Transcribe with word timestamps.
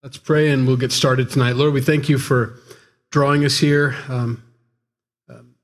Let's 0.00 0.16
pray 0.16 0.50
and 0.50 0.64
we'll 0.64 0.76
get 0.76 0.92
started 0.92 1.28
tonight. 1.28 1.56
Lord, 1.56 1.74
we 1.74 1.80
thank 1.80 2.08
you 2.08 2.18
for 2.18 2.54
drawing 3.10 3.44
us 3.44 3.58
here, 3.58 3.96
um, 4.08 4.44
um, 5.28 5.56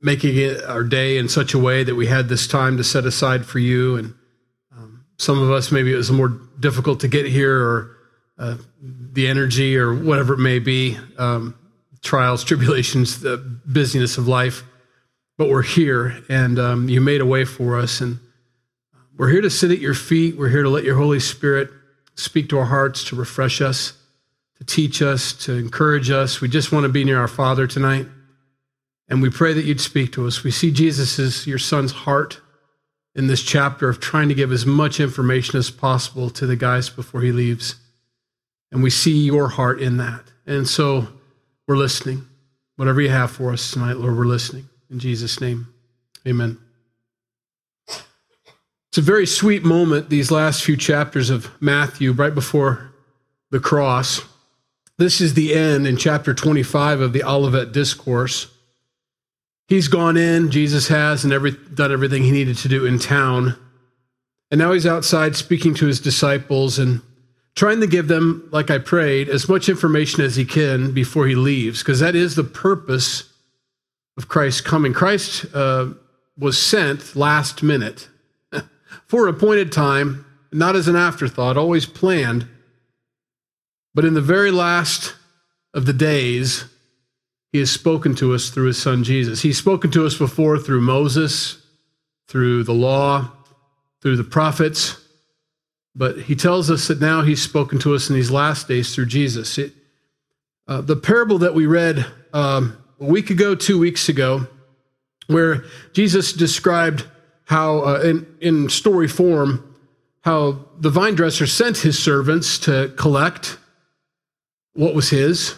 making 0.00 0.36
it 0.36 0.62
our 0.62 0.84
day 0.84 1.18
in 1.18 1.28
such 1.28 1.52
a 1.52 1.58
way 1.58 1.82
that 1.82 1.96
we 1.96 2.06
had 2.06 2.28
this 2.28 2.46
time 2.46 2.76
to 2.76 2.84
set 2.84 3.04
aside 3.04 3.44
for 3.44 3.58
you. 3.58 3.96
And 3.96 4.14
um, 4.70 5.06
some 5.18 5.42
of 5.42 5.50
us, 5.50 5.72
maybe 5.72 5.92
it 5.92 5.96
was 5.96 6.12
more 6.12 6.40
difficult 6.60 7.00
to 7.00 7.08
get 7.08 7.26
here 7.26 7.60
or 7.60 7.96
uh, 8.38 8.58
the 8.80 9.26
energy 9.26 9.76
or 9.76 9.92
whatever 9.92 10.34
it 10.34 10.38
may 10.38 10.60
be 10.60 10.96
um, 11.18 11.58
trials, 12.02 12.44
tribulations, 12.44 13.22
the 13.22 13.38
busyness 13.38 14.18
of 14.18 14.28
life. 14.28 14.62
But 15.36 15.48
we're 15.48 15.62
here 15.62 16.22
and 16.28 16.60
um, 16.60 16.88
you 16.88 17.00
made 17.00 17.20
a 17.20 17.26
way 17.26 17.44
for 17.44 17.76
us. 17.76 18.00
And 18.00 18.20
we're 19.16 19.30
here 19.30 19.40
to 19.40 19.50
sit 19.50 19.72
at 19.72 19.80
your 19.80 19.94
feet. 19.94 20.36
We're 20.38 20.48
here 20.48 20.62
to 20.62 20.70
let 20.70 20.84
your 20.84 20.96
Holy 20.96 21.18
Spirit 21.18 21.70
speak 22.16 22.48
to 22.48 22.58
our 22.58 22.64
hearts, 22.66 23.04
to 23.04 23.16
refresh 23.16 23.60
us, 23.60 23.92
to 24.58 24.64
teach 24.64 25.02
us, 25.02 25.32
to 25.32 25.52
encourage 25.54 26.10
us. 26.10 26.40
We 26.40 26.48
just 26.48 26.72
want 26.72 26.84
to 26.84 26.88
be 26.88 27.04
near 27.04 27.20
our 27.20 27.28
Father 27.28 27.66
tonight. 27.66 28.06
And 29.08 29.22
we 29.22 29.30
pray 29.30 29.52
that 29.52 29.64
you'd 29.64 29.80
speak 29.80 30.12
to 30.12 30.26
us. 30.26 30.42
We 30.42 30.50
see 30.50 30.70
Jesus 30.72 31.46
your 31.46 31.58
son's 31.58 31.92
heart 31.92 32.40
in 33.14 33.28
this 33.28 33.42
chapter 33.42 33.88
of 33.88 34.00
trying 34.00 34.28
to 34.28 34.34
give 34.34 34.52
as 34.52 34.66
much 34.66 34.98
information 34.98 35.58
as 35.58 35.70
possible 35.70 36.28
to 36.30 36.46
the 36.46 36.56
guys 36.56 36.90
before 36.90 37.20
he 37.20 37.32
leaves. 37.32 37.76
And 38.72 38.82
we 38.82 38.90
see 38.90 39.24
your 39.24 39.48
heart 39.48 39.80
in 39.80 39.96
that. 39.98 40.24
And 40.46 40.66
so 40.66 41.08
we're 41.68 41.76
listening. 41.76 42.26
Whatever 42.76 43.00
you 43.00 43.08
have 43.08 43.30
for 43.30 43.52
us 43.52 43.70
tonight, 43.70 43.96
Lord, 43.96 44.16
we're 44.16 44.24
listening. 44.24 44.68
In 44.90 44.98
Jesus' 44.98 45.40
name, 45.40 45.68
amen. 46.26 46.65
It's 48.90 48.98
a 48.98 49.02
very 49.02 49.26
sweet 49.26 49.64
moment, 49.64 50.08
these 50.08 50.30
last 50.30 50.62
few 50.62 50.76
chapters 50.76 51.30
of 51.30 51.50
Matthew, 51.60 52.12
right 52.12 52.34
before 52.34 52.92
the 53.50 53.60
cross. 53.60 54.22
This 54.98 55.20
is 55.20 55.34
the 55.34 55.54
end 55.54 55.86
in 55.86 55.96
chapter 55.96 56.32
25 56.32 57.00
of 57.00 57.12
the 57.12 57.22
Olivet 57.22 57.72
Discourse. 57.72 58.50
He's 59.68 59.88
gone 59.88 60.16
in, 60.16 60.50
Jesus 60.50 60.88
has, 60.88 61.24
and 61.24 61.32
every, 61.32 61.52
done 61.52 61.92
everything 61.92 62.22
he 62.22 62.30
needed 62.30 62.56
to 62.58 62.68
do 62.68 62.86
in 62.86 62.98
town. 62.98 63.58
And 64.50 64.58
now 64.58 64.72
he's 64.72 64.86
outside 64.86 65.36
speaking 65.36 65.74
to 65.74 65.86
his 65.86 66.00
disciples 66.00 66.78
and 66.78 67.02
trying 67.56 67.80
to 67.80 67.86
give 67.86 68.06
them, 68.06 68.48
like 68.52 68.70
I 68.70 68.78
prayed, 68.78 69.28
as 69.28 69.48
much 69.48 69.68
information 69.68 70.22
as 70.22 70.36
he 70.36 70.44
can 70.44 70.92
before 70.92 71.26
he 71.26 71.34
leaves, 71.34 71.80
because 71.80 72.00
that 72.00 72.14
is 72.14 72.36
the 72.36 72.44
purpose 72.44 73.32
of 74.16 74.28
Christ's 74.28 74.60
coming. 74.60 74.92
Christ 74.92 75.46
uh, 75.52 75.88
was 76.38 76.62
sent 76.62 77.16
last 77.16 77.62
minute 77.62 78.08
for 79.06 79.28
appointed 79.28 79.72
time, 79.72 80.24
not 80.52 80.76
as 80.76 80.88
an 80.88 80.96
afterthought, 80.96 81.56
always 81.56 81.86
planned. 81.86 82.48
But 83.94 84.04
in 84.04 84.14
the 84.14 84.20
very 84.20 84.50
last 84.50 85.14
of 85.74 85.86
the 85.86 85.92
days, 85.92 86.64
he 87.52 87.58
has 87.58 87.70
spoken 87.70 88.14
to 88.16 88.34
us 88.34 88.50
through 88.50 88.66
his 88.66 88.80
son 88.80 89.04
Jesus. 89.04 89.42
He's 89.42 89.58
spoken 89.58 89.90
to 89.92 90.04
us 90.04 90.16
before 90.16 90.58
through 90.58 90.82
Moses, 90.82 91.62
through 92.28 92.64
the 92.64 92.74
law, 92.74 93.30
through 94.02 94.16
the 94.16 94.24
prophets. 94.24 95.00
But 95.94 96.22
he 96.22 96.36
tells 96.36 96.70
us 96.70 96.88
that 96.88 97.00
now 97.00 97.22
he's 97.22 97.40
spoken 97.40 97.78
to 97.80 97.94
us 97.94 98.10
in 98.10 98.14
these 98.14 98.30
last 98.30 98.68
days 98.68 98.94
through 98.94 99.06
Jesus. 99.06 99.56
It, 99.56 99.72
uh, 100.68 100.82
the 100.82 100.96
parable 100.96 101.38
that 101.38 101.54
we 101.54 101.66
read 101.66 102.04
um, 102.32 102.76
a 103.00 103.04
week 103.04 103.30
ago, 103.30 103.54
two 103.54 103.78
weeks 103.78 104.08
ago, 104.08 104.46
where 105.26 105.64
Jesus 105.92 106.32
described 106.32 107.04
how, 107.46 107.80
uh, 107.80 108.00
in, 108.00 108.26
in 108.40 108.68
story 108.68 109.08
form, 109.08 109.74
how 110.22 110.64
the 110.78 110.90
vine 110.90 111.14
dresser 111.14 111.46
sent 111.46 111.78
his 111.78 111.98
servants 111.98 112.58
to 112.58 112.92
collect 112.96 113.58
what 114.74 114.94
was 114.94 115.10
his, 115.10 115.54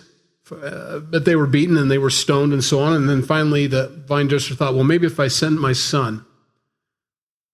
uh, 0.53 1.01
but 1.01 1.25
they 1.25 1.35
were 1.35 1.47
beaten 1.47 1.77
and 1.77 1.91
they 1.91 1.99
were 1.99 2.11
stoned 2.11 2.53
and 2.53 2.63
so 2.63 2.81
on. 2.81 2.93
And 2.93 3.09
then 3.09 3.23
finally, 3.23 3.67
the 3.67 3.89
vine 4.07 4.29
dresser 4.29 4.55
thought, 4.55 4.75
well, 4.75 4.85
maybe 4.85 5.07
if 5.07 5.19
I 5.19 5.29
send 5.29 5.59
my 5.61 5.73
son. 5.73 6.25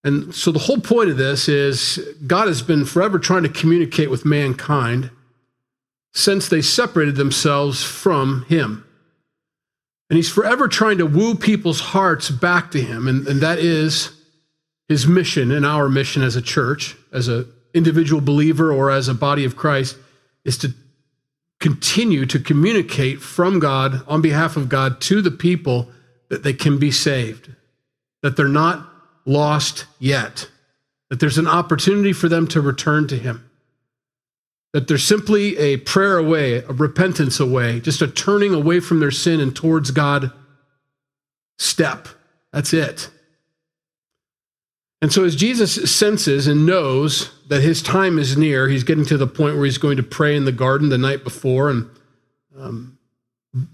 And 0.02 0.34
so 0.34 0.52
the 0.52 0.58
whole 0.58 0.80
point 0.80 1.08
of 1.08 1.16
this 1.16 1.48
is 1.48 1.98
God 2.26 2.46
has 2.48 2.60
been 2.60 2.84
forever 2.84 3.18
trying 3.18 3.44
to 3.44 3.48
communicate 3.48 4.10
with 4.10 4.24
mankind 4.24 5.10
since 6.12 6.48
they 6.48 6.60
separated 6.60 7.16
themselves 7.16 7.82
from 7.82 8.44
him. 8.48 8.84
And 10.10 10.16
he's 10.16 10.30
forever 10.30 10.68
trying 10.68 10.98
to 10.98 11.06
woo 11.06 11.34
people's 11.34 11.80
hearts 11.80 12.30
back 12.30 12.70
to 12.72 12.80
him. 12.80 13.08
And, 13.08 13.26
and 13.26 13.40
that 13.40 13.58
is 13.58 14.10
his 14.88 15.06
mission 15.06 15.50
and 15.50 15.64
our 15.64 15.88
mission 15.88 16.22
as 16.22 16.36
a 16.36 16.42
church, 16.42 16.96
as 17.12 17.28
an 17.28 17.50
individual 17.72 18.20
believer 18.20 18.72
or 18.72 18.90
as 18.90 19.08
a 19.08 19.14
body 19.14 19.44
of 19.44 19.56
Christ, 19.56 19.96
is 20.44 20.58
to 20.58 20.74
continue 21.60 22.26
to 22.26 22.38
communicate 22.38 23.20
from 23.20 23.58
God 23.58 24.02
on 24.06 24.20
behalf 24.20 24.56
of 24.56 24.68
God 24.68 25.00
to 25.02 25.22
the 25.22 25.30
people 25.30 25.88
that 26.28 26.42
they 26.42 26.52
can 26.52 26.78
be 26.78 26.90
saved, 26.90 27.50
that 28.22 28.36
they're 28.36 28.48
not 28.48 28.86
lost 29.24 29.86
yet, 29.98 30.48
that 31.08 31.20
there's 31.20 31.38
an 31.38 31.46
opportunity 31.46 32.12
for 32.12 32.28
them 32.28 32.46
to 32.48 32.60
return 32.60 33.08
to 33.08 33.16
Him, 33.16 33.48
that 34.72 34.88
they're 34.88 34.98
simply 34.98 35.56
a 35.56 35.78
prayer 35.78 36.18
away, 36.18 36.56
a 36.56 36.72
repentance 36.72 37.40
away, 37.40 37.80
just 37.80 38.02
a 38.02 38.08
turning 38.08 38.52
away 38.52 38.80
from 38.80 39.00
their 39.00 39.10
sin 39.10 39.40
and 39.40 39.54
towards 39.54 39.90
God 39.90 40.32
step. 41.58 42.08
That's 42.52 42.74
it. 42.74 43.08
And 45.02 45.12
so, 45.12 45.24
as 45.24 45.36
Jesus 45.36 45.90
senses 45.90 46.46
and 46.46 46.64
knows 46.64 47.30
that 47.48 47.62
his 47.62 47.82
time 47.82 48.18
is 48.18 48.36
near, 48.36 48.68
he's 48.68 48.84
getting 48.84 49.04
to 49.06 49.18
the 49.18 49.26
point 49.26 49.56
where 49.56 49.64
he's 49.64 49.78
going 49.78 49.96
to 49.98 50.02
pray 50.02 50.34
in 50.34 50.44
the 50.44 50.52
garden 50.52 50.88
the 50.88 50.98
night 50.98 51.24
before 51.24 51.68
and 51.68 51.90
um, 52.58 52.98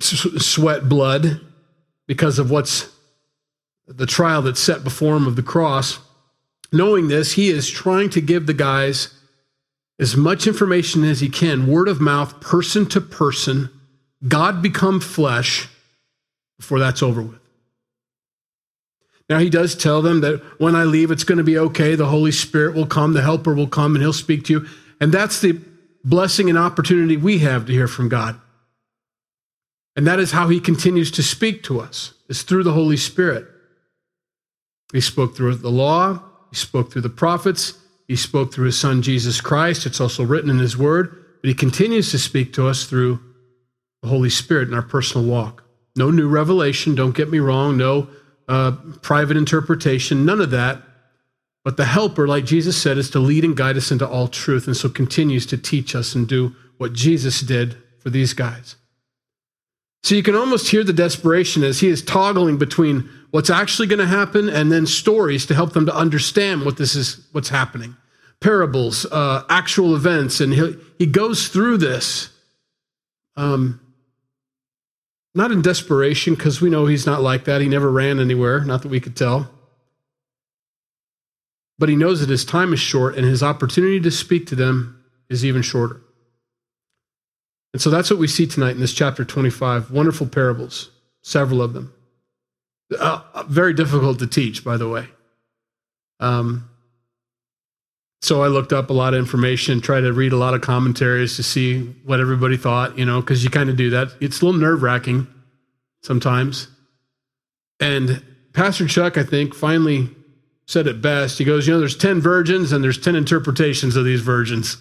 sweat 0.00 0.88
blood 0.88 1.40
because 2.06 2.38
of 2.38 2.50
what's 2.50 2.90
the 3.86 4.06
trial 4.06 4.42
that's 4.42 4.60
set 4.60 4.82
before 4.82 5.16
him 5.16 5.26
of 5.26 5.36
the 5.36 5.42
cross. 5.42 6.00
Knowing 6.72 7.08
this, 7.08 7.32
he 7.32 7.48
is 7.48 7.68
trying 7.68 8.10
to 8.10 8.20
give 8.20 8.46
the 8.46 8.54
guys 8.54 9.14
as 9.98 10.16
much 10.16 10.46
information 10.46 11.04
as 11.04 11.20
he 11.20 11.28
can, 11.28 11.66
word 11.66 11.88
of 11.88 12.00
mouth, 12.00 12.40
person 12.40 12.86
to 12.86 13.00
person, 13.00 13.68
God 14.26 14.62
become 14.62 14.98
flesh 14.98 15.68
before 16.58 16.78
that's 16.78 17.02
over 17.02 17.22
with. 17.22 17.40
Now, 19.30 19.38
he 19.38 19.48
does 19.48 19.76
tell 19.76 20.02
them 20.02 20.22
that 20.22 20.42
when 20.58 20.74
I 20.74 20.82
leave, 20.82 21.12
it's 21.12 21.22
going 21.22 21.38
to 21.38 21.44
be 21.44 21.56
okay. 21.56 21.94
The 21.94 22.06
Holy 22.06 22.32
Spirit 22.32 22.74
will 22.74 22.84
come, 22.84 23.12
the 23.12 23.22
Helper 23.22 23.54
will 23.54 23.68
come, 23.68 23.94
and 23.94 24.02
he'll 24.02 24.12
speak 24.12 24.44
to 24.46 24.52
you. 24.52 24.66
And 25.00 25.12
that's 25.12 25.40
the 25.40 25.60
blessing 26.04 26.50
and 26.50 26.58
opportunity 26.58 27.16
we 27.16 27.38
have 27.38 27.64
to 27.66 27.72
hear 27.72 27.86
from 27.86 28.08
God. 28.08 28.40
And 29.94 30.04
that 30.08 30.18
is 30.18 30.32
how 30.32 30.48
he 30.48 30.58
continues 30.58 31.12
to 31.12 31.22
speak 31.22 31.62
to 31.64 31.80
us, 31.80 32.12
is 32.28 32.42
through 32.42 32.64
the 32.64 32.72
Holy 32.72 32.96
Spirit. 32.96 33.46
He 34.92 35.00
spoke 35.00 35.36
through 35.36 35.54
the 35.54 35.70
law, 35.70 36.20
he 36.50 36.56
spoke 36.56 36.90
through 36.90 37.02
the 37.02 37.08
prophets, 37.08 37.74
he 38.08 38.16
spoke 38.16 38.52
through 38.52 38.66
his 38.66 38.78
son 38.78 39.00
Jesus 39.00 39.40
Christ. 39.40 39.86
It's 39.86 40.00
also 40.00 40.24
written 40.24 40.50
in 40.50 40.58
his 40.58 40.76
word, 40.76 41.24
but 41.40 41.48
he 41.48 41.54
continues 41.54 42.10
to 42.10 42.18
speak 42.18 42.52
to 42.54 42.66
us 42.66 42.84
through 42.84 43.20
the 44.02 44.08
Holy 44.08 44.30
Spirit 44.30 44.66
in 44.66 44.74
our 44.74 44.82
personal 44.82 45.24
walk. 45.24 45.62
No 45.94 46.10
new 46.10 46.28
revelation, 46.28 46.96
don't 46.96 47.14
get 47.14 47.30
me 47.30 47.38
wrong, 47.38 47.76
no 47.76 48.08
uh, 48.50 48.72
private 49.00 49.36
interpretation, 49.36 50.26
none 50.26 50.40
of 50.40 50.50
that. 50.50 50.82
But 51.64 51.76
the 51.76 51.84
helper, 51.84 52.26
like 52.26 52.44
Jesus 52.44 52.80
said, 52.80 52.98
is 52.98 53.08
to 53.10 53.20
lead 53.20 53.44
and 53.44 53.56
guide 53.56 53.76
us 53.76 53.92
into 53.92 54.08
all 54.08 54.26
truth, 54.26 54.66
and 54.66 54.76
so 54.76 54.88
continues 54.88 55.46
to 55.46 55.56
teach 55.56 55.94
us 55.94 56.16
and 56.16 56.26
do 56.26 56.56
what 56.76 56.92
Jesus 56.92 57.40
did 57.42 57.76
for 58.00 58.10
these 58.10 58.32
guys. 58.32 58.74
So 60.02 60.16
you 60.16 60.22
can 60.24 60.34
almost 60.34 60.70
hear 60.70 60.82
the 60.82 60.92
desperation 60.92 61.62
as 61.62 61.78
he 61.78 61.88
is 61.88 62.02
toggling 62.02 62.58
between 62.58 63.08
what's 63.30 63.50
actually 63.50 63.86
going 63.86 64.00
to 64.00 64.06
happen 64.06 64.48
and 64.48 64.72
then 64.72 64.86
stories 64.86 65.46
to 65.46 65.54
help 65.54 65.72
them 65.72 65.86
to 65.86 65.94
understand 65.94 66.64
what 66.64 66.76
this 66.76 66.96
is, 66.96 67.24
what's 67.30 67.50
happening. 67.50 67.96
Parables, 68.40 69.06
uh, 69.12 69.44
actual 69.48 69.94
events, 69.94 70.40
and 70.40 70.54
he, 70.54 70.74
he 70.98 71.06
goes 71.06 71.48
through 71.48 71.76
this. 71.76 72.30
Um, 73.36 73.78
not 75.34 75.50
in 75.52 75.62
desperation, 75.62 76.34
because 76.34 76.60
we 76.60 76.70
know 76.70 76.86
he's 76.86 77.06
not 77.06 77.22
like 77.22 77.44
that. 77.44 77.60
He 77.60 77.68
never 77.68 77.90
ran 77.90 78.18
anywhere, 78.18 78.64
not 78.64 78.82
that 78.82 78.88
we 78.88 79.00
could 79.00 79.16
tell. 79.16 79.50
But 81.78 81.88
he 81.88 81.96
knows 81.96 82.20
that 82.20 82.28
his 82.28 82.44
time 82.44 82.72
is 82.72 82.80
short 82.80 83.16
and 83.16 83.26
his 83.26 83.42
opportunity 83.42 84.00
to 84.00 84.10
speak 84.10 84.46
to 84.48 84.54
them 84.54 85.02
is 85.28 85.44
even 85.44 85.62
shorter. 85.62 86.02
And 87.72 87.80
so 87.80 87.88
that's 87.88 88.10
what 88.10 88.18
we 88.18 88.26
see 88.26 88.46
tonight 88.46 88.72
in 88.72 88.80
this 88.80 88.92
chapter 88.92 89.24
25. 89.24 89.90
Wonderful 89.90 90.26
parables, 90.26 90.90
several 91.22 91.62
of 91.62 91.72
them. 91.72 91.92
Uh, 92.98 93.44
very 93.48 93.72
difficult 93.72 94.18
to 94.18 94.26
teach, 94.26 94.64
by 94.64 94.76
the 94.76 94.88
way. 94.88 95.06
Um, 96.18 96.68
so 98.22 98.42
I 98.42 98.48
looked 98.48 98.72
up 98.72 98.90
a 98.90 98.92
lot 98.92 99.14
of 99.14 99.20
information, 99.20 99.80
tried 99.80 100.02
to 100.02 100.12
read 100.12 100.32
a 100.32 100.36
lot 100.36 100.54
of 100.54 100.60
commentaries 100.60 101.36
to 101.36 101.42
see 101.42 101.82
what 102.04 102.20
everybody 102.20 102.56
thought, 102.56 102.98
you 102.98 103.04
know, 103.04 103.20
because 103.20 103.42
you 103.42 103.50
kind 103.50 103.70
of 103.70 103.76
do 103.76 103.90
that. 103.90 104.08
It's 104.20 104.40
a 104.40 104.44
little 104.44 104.60
nerve 104.60 104.82
wracking 104.82 105.26
sometimes. 106.02 106.68
And 107.80 108.22
Pastor 108.52 108.86
Chuck, 108.86 109.16
I 109.16 109.22
think, 109.22 109.54
finally 109.54 110.10
said 110.66 110.86
it 110.86 111.00
best. 111.00 111.38
He 111.38 111.44
goes, 111.44 111.66
You 111.66 111.74
know, 111.74 111.80
there's 111.80 111.96
10 111.96 112.20
virgins 112.20 112.72
and 112.72 112.84
there's 112.84 112.98
10 112.98 113.16
interpretations 113.16 113.96
of 113.96 114.04
these 114.04 114.20
virgins. 114.20 114.76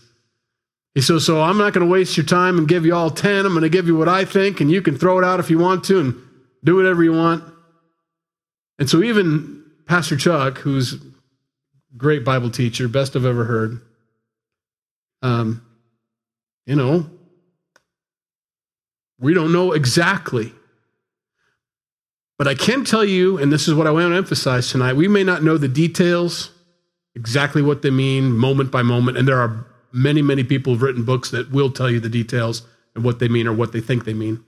He 0.94 1.02
says, 1.02 1.26
So 1.26 1.42
I'm 1.42 1.58
not 1.58 1.74
going 1.74 1.88
to 1.88 1.92
waste 1.92 2.18
your 2.18 2.26
time 2.26 2.58
and 2.58 2.68
give 2.68 2.86
you 2.86 2.94
all 2.94 3.10
10. 3.10 3.46
I'm 3.46 3.54
going 3.54 3.62
to 3.62 3.70
give 3.70 3.88
you 3.88 3.96
what 3.96 4.10
I 4.10 4.26
think, 4.26 4.60
and 4.60 4.70
you 4.70 4.82
can 4.82 4.98
throw 4.98 5.18
it 5.18 5.24
out 5.24 5.40
if 5.40 5.50
you 5.50 5.60
want 5.60 5.86
to 5.86 6.00
and 6.00 6.16
do 6.64 6.76
whatever 6.76 7.04
you 7.04 7.14
want. 7.14 7.44
And 8.80 8.90
so 8.90 9.02
even 9.02 9.64
Pastor 9.88 10.18
Chuck, 10.18 10.58
who's 10.58 10.96
great 11.98 12.24
Bible 12.24 12.50
teacher, 12.50 12.88
best 12.88 13.16
I've 13.16 13.26
ever 13.26 13.46
heard, 13.46 13.82
um, 15.22 15.66
you 16.66 16.76
know, 16.76 17.10
we 19.20 19.34
don't 19.34 19.52
know 19.52 19.74
exactly. 19.74 20.54
But 22.38 22.48
I 22.48 22.56
can 22.56 22.86
tell 22.86 23.04
you, 23.04 23.38
and 23.38 23.52
this 23.52 23.68
is 23.68 23.74
what 23.74 23.86
I 23.86 23.92
want 23.92 24.12
to 24.12 24.16
emphasize 24.16 24.70
tonight, 24.70 24.94
we 24.94 25.08
may 25.08 25.24
not 25.24 25.44
know 25.44 25.58
the 25.58 25.68
details, 25.68 26.52
exactly 27.16 27.62
what 27.62 27.82
they 27.82 27.90
mean, 27.90 28.32
moment 28.32 28.72
by 28.72 28.82
moment. 28.82 29.18
And 29.18 29.28
there 29.28 29.42
are 29.42 29.66
many, 29.92 30.22
many 30.22 30.44
people 30.44 30.74
who've 30.74 30.82
written 30.82 31.04
books 31.04 31.32
that 31.32 31.52
will 31.52 31.70
tell 31.70 31.90
you 31.90 32.00
the 32.00 32.08
details 32.08 32.64
and 32.96 33.04
what 33.04 33.20
they 33.20 33.28
mean 33.28 33.48
or 33.48 33.54
what 33.54 33.74
they 33.74 33.82
think 33.82 34.06
they 34.06 34.14
mean. 34.14 34.44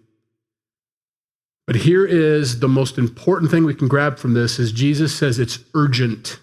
But 1.67 1.75
here 1.77 2.05
is 2.05 2.59
the 2.59 2.67
most 2.67 2.97
important 2.97 3.51
thing 3.51 3.65
we 3.65 3.75
can 3.75 3.87
grab 3.87 4.17
from 4.17 4.33
this 4.33 4.57
is 4.59 4.71
Jesus 4.71 5.15
says 5.15 5.39
it's 5.39 5.59
urgent 5.73 6.39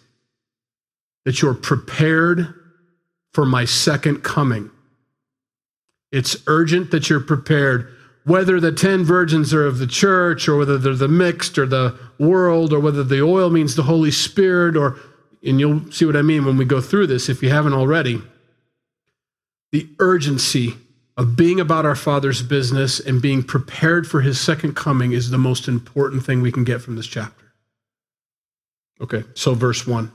that 1.25 1.43
you're 1.43 1.55
prepared 1.55 2.55
for 3.33 3.45
my 3.45 3.65
second 3.65 4.23
coming. 4.23 4.71
It's 6.11 6.37
urgent 6.47 6.91
that 6.91 7.11
you're 7.11 7.21
prepared 7.21 7.95
whether 8.25 8.61
the 8.61 8.73
10 8.73 9.05
virgins 9.05 9.55
are 9.55 9.67
of 9.67 9.79
the 9.79 9.87
church 9.87 10.49
or 10.49 10.59
whether 10.59 10.77
they're 10.77 10.95
the 10.95 11.09
mixed 11.09 11.57
or 11.57 11.65
the 11.65 11.99
world 12.19 12.75
or 12.75 12.81
whether 12.81 13.03
the 13.03 13.23
oil 13.23 13.49
means 13.49 13.75
the 13.75 13.85
Holy 13.85 14.11
Spirit 14.11 14.77
or 14.77 14.99
and 15.43 15.61
you'll 15.61 15.91
see 15.91 16.05
what 16.05 16.17
I 16.17 16.23
mean 16.23 16.45
when 16.45 16.57
we 16.57 16.65
go 16.65 16.81
through 16.81 17.07
this 17.07 17.29
if 17.29 17.43
you 17.43 17.49
haven't 17.49 17.73
already. 17.73 18.21
The 19.73 19.89
urgency 19.99 20.75
of 21.17 21.37
being 21.37 21.59
about 21.59 21.87
our 21.87 21.95
Father's 21.95 22.43
business 22.43 23.01
and 23.01 23.23
being 23.23 23.43
prepared 23.43 24.07
for 24.07 24.21
his 24.21 24.41
second 24.41 24.75
coming 24.75 25.13
is 25.13 25.31
the 25.31 25.39
most 25.39 25.69
important 25.69 26.25
thing 26.25 26.43
we 26.43 26.53
can 26.53 26.65
get 26.65 26.83
from 26.83 26.97
this 26.97 27.07
chapter. 27.07 27.53
Okay, 29.01 29.25
so 29.35 29.55
verse 29.55 29.87
1. 29.87 30.11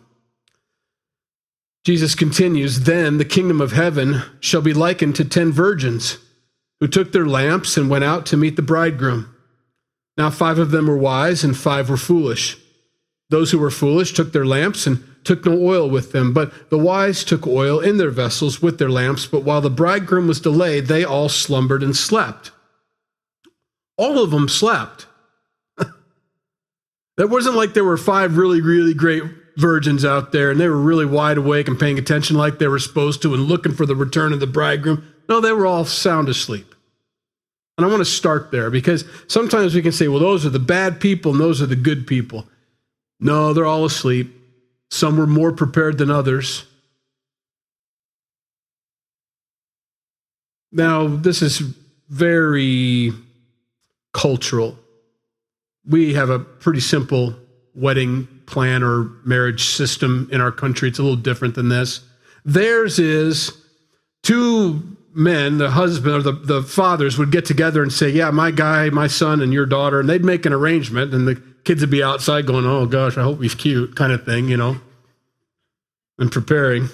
Jesus 1.83 2.15
continues, 2.15 2.81
Then 2.81 3.17
the 3.17 3.25
kingdom 3.25 3.59
of 3.59 3.73
heaven 3.73 4.23
shall 4.39 4.61
be 4.61 4.73
likened 4.73 5.15
to 5.17 5.25
ten 5.25 5.51
virgins 5.51 6.17
who 6.79 6.87
took 6.87 7.11
their 7.11 7.25
lamps 7.25 7.77
and 7.77 7.89
went 7.89 8.03
out 8.03 8.25
to 8.27 8.37
meet 8.37 8.55
the 8.55 8.61
bridegroom. 8.61 9.33
Now, 10.17 10.29
five 10.29 10.59
of 10.59 10.71
them 10.71 10.87
were 10.87 10.97
wise 10.97 11.43
and 11.43 11.57
five 11.57 11.89
were 11.89 11.97
foolish. 11.97 12.57
Those 13.29 13.51
who 13.51 13.59
were 13.59 13.71
foolish 13.71 14.13
took 14.13 14.31
their 14.31 14.45
lamps 14.45 14.85
and 14.85 15.03
took 15.23 15.45
no 15.45 15.53
oil 15.53 15.89
with 15.89 16.11
them, 16.11 16.33
but 16.33 16.69
the 16.69 16.77
wise 16.77 17.23
took 17.23 17.47
oil 17.47 17.79
in 17.79 17.97
their 17.97 18.11
vessels 18.11 18.61
with 18.61 18.77
their 18.77 18.89
lamps. 18.89 19.25
But 19.25 19.43
while 19.43 19.61
the 19.61 19.69
bridegroom 19.69 20.27
was 20.27 20.41
delayed, 20.41 20.87
they 20.87 21.03
all 21.03 21.29
slumbered 21.29 21.83
and 21.83 21.95
slept. 21.95 22.51
All 23.97 24.21
of 24.21 24.31
them 24.31 24.49
slept. 24.49 25.07
that 25.77 27.29
wasn't 27.29 27.55
like 27.55 27.73
there 27.73 27.83
were 27.83 27.97
five 27.97 28.37
really, 28.37 28.61
really 28.61 28.93
great 28.93 29.23
virgins 29.55 30.03
out 30.03 30.31
there 30.31 30.51
and 30.51 30.59
they 30.59 30.67
were 30.67 30.77
really 30.77 31.05
wide 31.05 31.37
awake 31.37 31.67
and 31.67 31.79
paying 31.79 31.99
attention 31.99 32.35
like 32.35 32.59
they 32.59 32.67
were 32.67 32.79
supposed 32.79 33.21
to 33.21 33.33
and 33.33 33.43
looking 33.43 33.73
for 33.73 33.85
the 33.85 33.95
return 33.95 34.33
of 34.33 34.39
the 34.39 34.47
bridegroom. 34.47 35.07
No, 35.29 35.39
they 35.39 35.51
were 35.51 35.65
all 35.65 35.85
sound 35.85 36.29
asleep. 36.29 36.73
And 37.77 37.85
I 37.85 37.89
want 37.89 38.01
to 38.01 38.05
start 38.05 38.51
there 38.51 38.69
because 38.69 39.05
sometimes 39.27 39.73
we 39.73 39.81
can 39.81 39.91
say, 39.91 40.07
well, 40.07 40.19
those 40.19 40.45
are 40.45 40.49
the 40.49 40.59
bad 40.59 40.99
people 40.99 41.31
and 41.31 41.41
those 41.41 41.61
are 41.61 41.65
the 41.65 41.75
good 41.75 42.05
people. 42.05 42.47
No, 43.19 43.53
they're 43.53 43.65
all 43.65 43.85
asleep. 43.85 44.31
Some 44.91 45.17
were 45.17 45.27
more 45.27 45.51
prepared 45.51 45.97
than 45.97 46.11
others. 46.11 46.65
Now, 50.71 51.07
this 51.07 51.41
is 51.41 51.59
very 52.09 53.11
cultural. 54.13 54.77
We 55.87 56.13
have 56.13 56.29
a 56.29 56.39
pretty 56.39 56.79
simple 56.79 57.35
wedding 57.75 58.27
plan 58.45 58.83
or 58.83 59.11
marriage 59.25 59.65
system 59.65 60.27
in 60.31 60.41
our 60.41 60.51
country. 60.51 60.89
It's 60.89 60.99
a 60.99 61.03
little 61.03 61.17
different 61.17 61.55
than 61.55 61.69
this. 61.69 62.01
Theirs 62.45 62.99
is 62.99 63.51
two 64.23 64.97
men, 65.13 65.57
the 65.57 65.71
husband 65.71 66.15
or 66.15 66.21
the, 66.21 66.31
the 66.31 66.63
fathers 66.63 67.17
would 67.17 67.31
get 67.31 67.45
together 67.45 67.81
and 67.81 67.91
say, 67.91 68.09
Yeah, 68.09 68.31
my 68.31 68.51
guy, 68.51 68.89
my 68.89 69.07
son, 69.07 69.41
and 69.41 69.53
your 69.53 69.65
daughter, 69.65 69.99
and 69.99 70.09
they'd 70.09 70.25
make 70.25 70.45
an 70.45 70.53
arrangement, 70.53 71.13
and 71.13 71.27
the 71.27 71.41
kids 71.63 71.81
would 71.81 71.91
be 71.91 72.03
outside 72.03 72.45
going, 72.45 72.65
Oh 72.65 72.85
gosh, 72.85 73.17
I 73.17 73.23
hope 73.23 73.41
he's 73.41 73.55
cute, 73.55 73.95
kind 73.95 74.11
of 74.11 74.25
thing, 74.25 74.49
you 74.49 74.57
know, 74.57 74.77
and 76.17 76.31
preparing. 76.31 76.89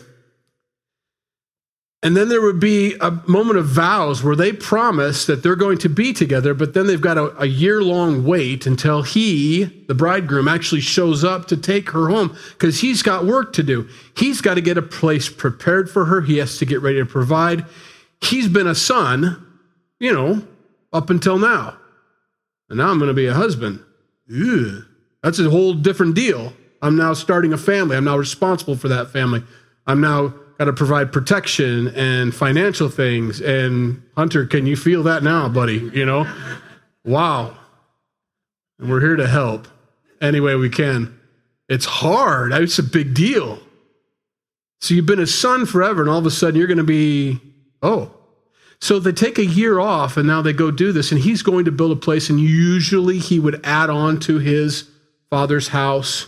And 2.02 2.16
then 2.16 2.30
there 2.30 2.42
would 2.42 2.62
be 2.62 2.96
a 3.02 3.12
moment 3.28 3.60
of 3.60 3.66
vows 3.66 4.24
where 4.24 4.36
they 4.36 4.54
promise 4.54 5.26
that 5.26 5.44
they're 5.44 5.58
going 5.58 5.80
to 5.80 5.90
be 5.90 6.14
together, 6.14 6.54
but 6.54 6.74
then 6.74 6.88
they've 6.88 7.02
got 7.02 7.18
a, 7.18 7.38
a 7.42 7.46
year 7.46 7.82
long 7.82 8.24
wait 8.24 8.66
until 8.66 9.02
he, 9.02 9.66
the 9.90 9.94
bridegroom, 9.94 10.48
actually 10.48 10.80
shows 10.80 11.26
up 11.26 11.48
to 11.48 11.58
take 11.58 11.90
her 11.90 12.08
home 12.08 12.38
because 12.52 12.80
he's 12.80 13.04
got 13.04 13.26
work 13.26 13.52
to 13.54 13.64
do. 13.64 13.90
He's 14.16 14.40
got 14.40 14.54
to 14.54 14.62
get 14.62 14.78
a 14.78 14.82
place 14.82 15.28
prepared 15.28 15.90
for 15.90 16.06
her, 16.06 16.22
he 16.22 16.38
has 16.38 16.58
to 16.60 16.66
get 16.66 16.82
ready 16.82 17.00
to 17.00 17.06
provide. 17.06 17.66
He's 18.22 18.48
been 18.48 18.68
a 18.68 18.76
son, 18.76 19.46
you 20.00 20.14
know, 20.14 20.48
up 20.94 21.10
until 21.10 21.38
now. 21.38 21.78
And 22.70 22.78
now 22.78 22.90
I'm 22.90 23.00
going 23.00 23.10
to 23.10 23.14
be 23.14 23.28
a 23.28 23.34
husband. 23.34 23.84
Ew, 24.28 24.86
that's 25.22 25.40
a 25.40 25.50
whole 25.50 25.74
different 25.74 26.16
deal. 26.16 26.54
I'm 26.82 26.96
now 26.96 27.14
starting 27.14 27.52
a 27.52 27.58
family. 27.58 27.98
I'm 27.98 28.06
now 28.06 28.18
responsible 28.18 28.78
for 28.78 28.88
that 28.88 29.12
family. 29.12 29.44
I'm 29.86 30.00
now 30.00 30.34
got 30.60 30.66
to 30.66 30.74
provide 30.74 31.14
protection 31.14 31.88
and 31.96 32.36
financial 32.36 32.90
things. 32.90 33.40
And 33.40 34.04
Hunter, 34.18 34.46
can 34.46 34.68
you 34.68 34.76
feel 34.76 35.04
that 35.04 35.24
now, 35.24 35.48
buddy? 35.48 35.90
You 35.94 36.06
know, 36.06 36.32
wow. 37.06 37.58
And 38.78 38.90
we're 38.90 39.00
here 39.00 39.16
to 39.16 39.28
help 39.28 39.70
any 40.22 40.42
way 40.42 40.56
we 40.56 40.70
can. 40.70 41.18
It's 41.70 41.86
hard. 41.86 42.52
It's 42.52 42.78
a 42.78 42.84
big 42.84 43.14
deal. 43.14 43.60
So 44.82 44.94
you've 44.94 45.06
been 45.06 45.20
a 45.20 45.28
son 45.28 45.66
forever, 45.66 46.02
and 46.02 46.10
all 46.10 46.20
of 46.20 46.26
a 46.26 46.32
sudden 46.32 46.58
you're 46.58 46.68
going 46.68 46.78
to 46.78 46.84
be, 46.84 47.40
oh. 47.82 48.14
So 48.82 49.00
they 49.00 49.12
take 49.12 49.38
a 49.38 49.46
year 49.46 49.80
off, 49.80 50.18
and 50.18 50.28
now 50.28 50.42
they 50.42 50.54
go 50.54 50.72
do 50.72 50.92
this, 50.92 51.12
and 51.12 51.22
he's 51.22 51.42
going 51.42 51.66
to 51.66 51.72
build 51.72 51.92
a 51.92 51.98
place, 51.98 52.30
and 52.30 52.40
usually 52.40 53.20
he 53.20 53.40
would 53.40 53.60
add 53.66 53.90
on 53.90 54.20
to 54.22 54.40
his 54.40 54.90
father's 55.30 55.70
house 55.70 56.28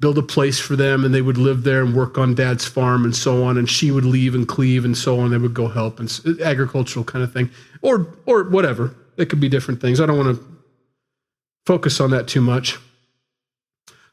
build 0.00 0.16
a 0.16 0.22
place 0.22 0.58
for 0.58 0.76
them 0.76 1.04
and 1.04 1.14
they 1.14 1.20
would 1.20 1.36
live 1.36 1.62
there 1.62 1.82
and 1.82 1.94
work 1.94 2.16
on 2.16 2.34
dad's 2.34 2.66
farm 2.66 3.04
and 3.04 3.14
so 3.14 3.44
on 3.44 3.58
and 3.58 3.68
she 3.68 3.90
would 3.90 4.04
leave 4.04 4.34
and 4.34 4.48
cleave 4.48 4.84
and 4.84 4.96
so 4.96 5.20
on. 5.20 5.30
They 5.30 5.38
would 5.38 5.54
go 5.54 5.68
help 5.68 6.00
and 6.00 6.10
agricultural 6.42 7.04
kind 7.04 7.22
of 7.22 7.32
thing 7.32 7.50
or 7.82 8.14
or 8.26 8.44
whatever. 8.44 8.96
It 9.18 9.26
could 9.26 9.40
be 9.40 9.50
different 9.50 9.80
things. 9.80 10.00
I 10.00 10.06
don't 10.06 10.16
want 10.16 10.36
to 10.36 10.44
focus 11.66 12.00
on 12.00 12.10
that 12.10 12.26
too 12.26 12.40
much. 12.40 12.78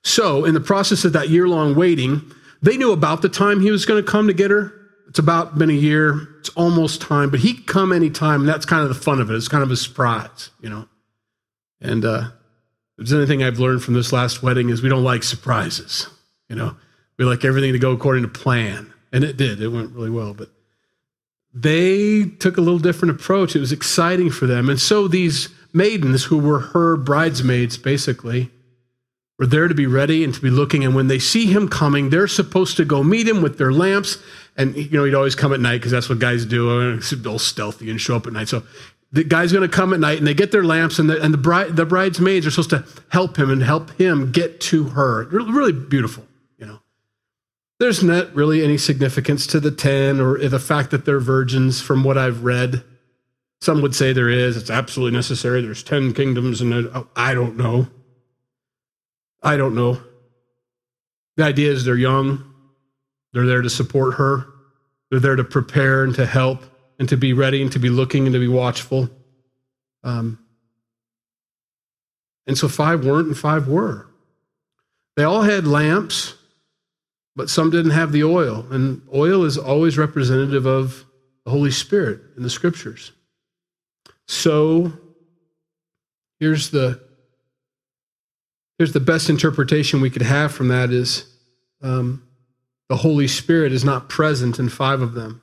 So 0.04 0.44
in 0.44 0.54
the 0.54 0.60
process 0.60 1.06
of 1.06 1.14
that 1.14 1.30
year 1.30 1.48
long 1.48 1.74
waiting 1.74 2.22
they 2.62 2.76
knew 2.76 2.92
about 2.92 3.22
the 3.22 3.30
time 3.30 3.62
he 3.62 3.72
was 3.72 3.86
going 3.86 4.04
to 4.04 4.12
come 4.12 4.28
to 4.28 4.34
get 4.34 4.52
her. 4.52 4.74
It's 5.08 5.20
about 5.20 5.58
been 5.58 5.70
a 5.70 5.74
year. 5.74 6.28
It's 6.40 6.50
almost 6.50 7.02
time 7.02 7.30
but 7.30 7.40
he 7.40 7.54
could 7.54 7.68
come 7.68 7.94
anytime 7.94 8.42
and 8.42 8.50
that's 8.50 8.66
kind 8.66 8.84
of 8.84 8.90
the 8.90 8.96
fun 8.96 9.22
of 9.22 9.32
it. 9.32 9.36
It's 9.36 9.48
kind 9.48 9.64
of 9.64 9.72
a 9.72 9.78
surprise 9.78 10.50
you 10.60 10.70
know? 10.70 10.90
And 11.80 12.04
uh 12.04 12.32
if 12.98 13.08
there's 13.08 13.14
anything 13.14 13.44
I've 13.44 13.60
learned 13.60 13.84
from 13.84 13.94
this 13.94 14.12
last 14.12 14.42
wedding 14.42 14.70
is 14.70 14.82
we 14.82 14.90
don't 14.90 15.04
like 15.04 15.24
surprises. 15.24 16.08
You 16.50 16.56
know, 16.56 16.76
we 17.18 17.26
like 17.26 17.46
everything 17.46 17.74
to 17.74 17.80
go 17.80 17.92
according 17.92 18.24
to 18.24 18.30
plan. 18.30 18.94
And 19.12 19.24
it 19.24 19.38
did. 19.38 19.62
It 19.62 19.70
went 19.70 19.94
really 19.94 20.10
well. 20.10 20.34
But 20.34 20.50
they 21.54 22.26
took 22.26 22.58
a 22.58 22.62
little 22.62 22.80
different 22.80 23.16
approach. 23.16 23.56
It 23.56 23.60
was 23.60 23.72
exciting 23.72 24.32
for 24.32 24.48
them. 24.48 24.70
And 24.70 24.80
so 24.80 25.08
these 25.08 25.50
maidens, 25.74 26.26
who 26.26 26.38
were 26.38 26.60
her 26.60 26.98
bridesmaids, 26.98 27.78
basically, 27.78 28.52
were 29.40 29.46
there 29.46 29.68
to 29.68 29.76
be 29.76 29.86
ready 29.86 30.24
and 30.24 30.34
to 30.34 30.42
be 30.42 30.50
looking. 30.50 30.84
And 30.84 30.96
when 30.96 31.08
they 31.08 31.20
see 31.20 31.46
him 31.46 31.70
coming, 31.70 32.10
they're 32.10 32.28
supposed 32.28 32.78
to 32.78 32.86
go 32.86 33.04
meet 33.04 33.28
him 33.28 33.42
with 33.42 33.58
their 33.58 33.72
lamps. 33.72 34.18
And, 34.56 34.76
you 34.76 34.90
know, 34.90 35.04
he'd 35.04 35.14
always 35.14 35.36
come 35.36 35.54
at 35.54 35.60
night 35.60 35.78
because 35.78 35.92
that's 35.92 36.10
what 36.10 36.20
guys 36.20 36.46
do. 36.46 37.00
All 37.26 37.40
stealthy 37.40 37.92
and 37.92 38.02
show 38.02 38.16
up 38.16 38.26
at 38.26 38.34
night. 38.34 38.50
So 38.50 38.64
the 39.12 39.24
guy's 39.24 39.52
going 39.52 39.68
to 39.68 39.74
come 39.74 39.94
at 39.94 40.00
night 40.00 40.18
and 40.18 40.28
they 40.28 40.34
get 40.34 40.52
their 40.52 40.64
lamps 40.64 41.00
and 41.00 41.10
the, 41.10 41.22
and 41.22 41.34
the, 41.34 41.38
bride, 41.38 41.76
the 41.76 41.86
bridesmaids 41.86 42.46
are 42.46 42.52
supposed 42.52 42.70
to 42.72 42.86
help 43.10 43.38
him 43.38 43.50
and 43.50 43.64
help 43.64 43.92
him 43.92 44.32
get 44.32 44.60
to 44.60 44.86
her. 44.86 45.26
Really 45.26 45.72
beautiful 45.72 46.26
you 46.58 46.66
know. 46.66 46.80
There's 47.80 48.04
not 48.04 48.34
really 48.36 48.64
any 48.64 48.78
significance 48.78 49.48
to 49.48 49.60
the 49.60 49.72
10 49.72 50.20
or 50.20 50.38
the 50.38 50.60
fact 50.60 50.92
that 50.92 51.06
they're 51.06 51.20
virgins 51.20 51.82
from 51.82 52.04
what 52.04 52.18
i've 52.18 52.44
read. 52.44 52.84
Some 53.62 53.82
would 53.82 53.96
say 53.96 54.14
there 54.14 54.30
is 54.30 54.58
it's 54.58 54.70
absolutely 54.70 55.16
necessary 55.16 55.62
there's 55.62 55.84
10 55.84 56.14
kingdoms 56.14 56.62
and 56.62 56.74
oh, 56.74 57.08
i 57.16 57.34
don't 57.34 57.58
know. 57.58 57.88
I 59.44 59.56
don't 59.56 59.76
know. 59.76 60.02
The 61.38 61.44
idea 61.44 61.72
is 61.72 61.86
they're 61.86 61.96
young 61.96 62.44
they're 63.34 63.46
there 63.46 63.62
to 63.62 63.70
support 63.70 64.16
her 64.16 64.48
they're 65.10 65.20
there 65.20 65.36
to 65.36 65.44
prepare 65.44 66.04
and 66.04 66.16
to 66.16 66.26
help 66.26 66.64
and 67.00 67.10
to 67.10 67.18
be 67.18 67.34
ready 67.34 67.62
and 67.62 67.72
to 67.72 67.80
be 67.80 67.90
looking 67.90 68.26
and 68.26 68.34
to 68.34 68.40
be 68.40 68.48
watchful. 68.48 69.10
Um, 70.04 70.40
and 72.46 72.58
so 72.58 72.68
five 72.68 73.06
weren't 73.06 73.28
and 73.28 73.38
five 73.38 73.68
were. 73.68 74.08
They 75.16 75.24
all 75.24 75.42
had 75.42 75.68
lamps, 75.68 76.36
but 77.36 77.50
some 77.50 77.70
didn't 77.70 77.92
have 77.92 78.12
the 78.12 78.24
oil. 78.24 78.66
And 78.72 79.02
oil 79.14 79.44
is 79.44 79.58
always 79.58 79.98
representative 79.98 80.66
of 80.66 81.06
the 81.46 81.52
Holy 81.52 81.72
Spirit 81.72 82.22
in 82.36 82.44
the 82.44 82.50
scriptures. 82.50 83.12
So 84.28 84.94
here's 86.40 86.70
the 86.70 87.02
here's 88.78 88.94
the 88.94 89.00
best 89.00 89.30
interpretation 89.30 90.02
we 90.02 90.10
could 90.10 90.22
have 90.22 90.52
from 90.52 90.68
that 90.68 90.92
is 90.92 91.26
um, 91.82 92.24
the 92.90 92.98
Holy 92.98 93.28
Spirit 93.28 93.72
is 93.72 93.84
not 93.84 94.10
present 94.10 94.60
in 94.60 94.70
five 94.70 95.02
of 95.02 95.14
them. 95.14 95.42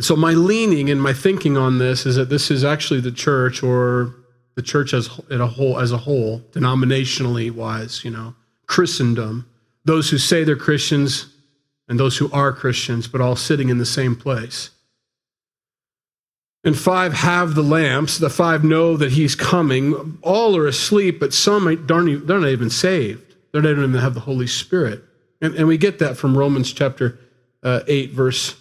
So 0.00 0.16
my 0.16 0.32
leaning 0.32 0.90
and 0.90 1.00
my 1.00 1.12
thinking 1.12 1.56
on 1.56 1.78
this 1.78 2.04
is 2.04 2.16
that 2.16 2.28
this 2.28 2.50
is 2.50 2.64
actually 2.64 3.00
the 3.00 3.12
church 3.12 3.62
or 3.62 4.14
the 4.56 4.62
church 4.62 4.92
as 4.92 5.08
a 5.30 5.46
whole 5.46 5.78
as 5.78 5.92
a 5.92 5.98
whole, 5.98 6.40
denominationally 6.52 7.50
wise, 7.50 8.04
you 8.04 8.10
know, 8.10 8.34
Christendom, 8.66 9.48
those 9.84 10.10
who 10.10 10.18
say 10.18 10.44
they're 10.44 10.56
Christians 10.56 11.26
and 11.88 12.00
those 12.00 12.16
who 12.16 12.30
are 12.32 12.52
Christians, 12.52 13.06
but 13.06 13.20
all 13.20 13.36
sitting 13.36 13.68
in 13.68 13.78
the 13.78 13.86
same 13.86 14.16
place. 14.16 14.70
And 16.64 16.78
five 16.78 17.12
have 17.12 17.54
the 17.54 17.62
lamps. 17.62 18.16
The 18.18 18.30
five 18.30 18.64
know 18.64 18.96
that 18.96 19.12
he's 19.12 19.34
coming. 19.34 20.18
All 20.22 20.56
are 20.56 20.66
asleep, 20.66 21.20
but 21.20 21.34
some 21.34 21.66
aren't, 21.66 21.86
they're 21.86 22.40
not 22.40 22.48
even 22.48 22.70
saved. 22.70 23.34
They 23.52 23.60
don't 23.60 23.78
even 23.78 23.92
have 23.94 24.14
the 24.14 24.20
Holy 24.20 24.46
Spirit. 24.46 25.04
And, 25.42 25.54
and 25.54 25.68
we 25.68 25.76
get 25.76 25.98
that 25.98 26.16
from 26.16 26.36
Romans 26.36 26.72
chapter 26.72 27.18
uh, 27.62 27.80
8, 27.86 28.12
verse, 28.12 28.56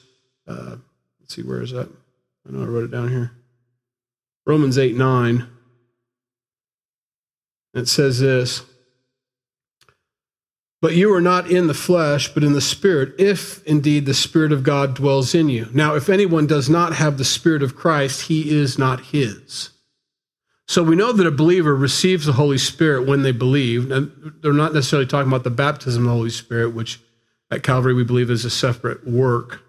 uh, 0.48 0.76
let's 1.34 1.46
see, 1.46 1.50
where 1.50 1.62
is 1.62 1.72
that? 1.72 1.90
I 2.48 2.52
know 2.52 2.64
I 2.64 2.68
wrote 2.68 2.84
it 2.84 2.92
down 2.92 3.10
here. 3.10 3.32
Romans 4.46 4.78
8, 4.78 4.96
9. 4.96 5.48
It 7.74 7.88
says 7.88 8.20
this 8.20 8.62
But 10.82 10.96
you 10.96 11.12
are 11.14 11.22
not 11.22 11.50
in 11.50 11.66
the 11.68 11.74
flesh, 11.74 12.32
but 12.34 12.44
in 12.44 12.54
the 12.54 12.62
Spirit, 12.62 13.16
if 13.18 13.66
indeed 13.66 14.06
the 14.06 14.14
Spirit 14.14 14.52
of 14.52 14.64
God 14.64 14.94
dwells 14.94 15.34
in 15.34 15.50
you. 15.50 15.70
Now, 15.74 15.96
if 15.96 16.08
anyone 16.08 16.46
does 16.46 16.70
not 16.70 16.94
have 16.94 17.18
the 17.18 17.26
Spirit 17.26 17.64
of 17.64 17.76
Christ, 17.76 18.28
he 18.28 18.56
is 18.56 18.78
not 18.78 19.06
his. 19.06 19.72
So 20.68 20.84
we 20.84 20.96
know 20.96 21.12
that 21.14 21.28
a 21.28 21.32
believer 21.32 21.76
receives 21.76 22.26
the 22.26 22.34
Holy 22.34 22.58
Spirit 22.58 23.08
when 23.08 23.24
they 23.24 23.32
believe. 23.32 23.92
And 23.92 24.34
they're 24.42 24.54
not 24.54 24.74
necessarily 24.74 25.08
talking 25.08 25.30
about 25.30 25.44
the 25.44 25.50
baptism 25.50 26.04
of 26.04 26.10
the 26.10 26.16
Holy 26.16 26.30
Spirit, 26.30 26.76
which 26.76 27.02
at 27.50 27.64
Calvary 27.64 27.94
we 27.94 28.04
believe 28.04 28.30
is 28.30 28.46
a 28.46 28.50
separate 28.50 29.08
work. 29.08 29.63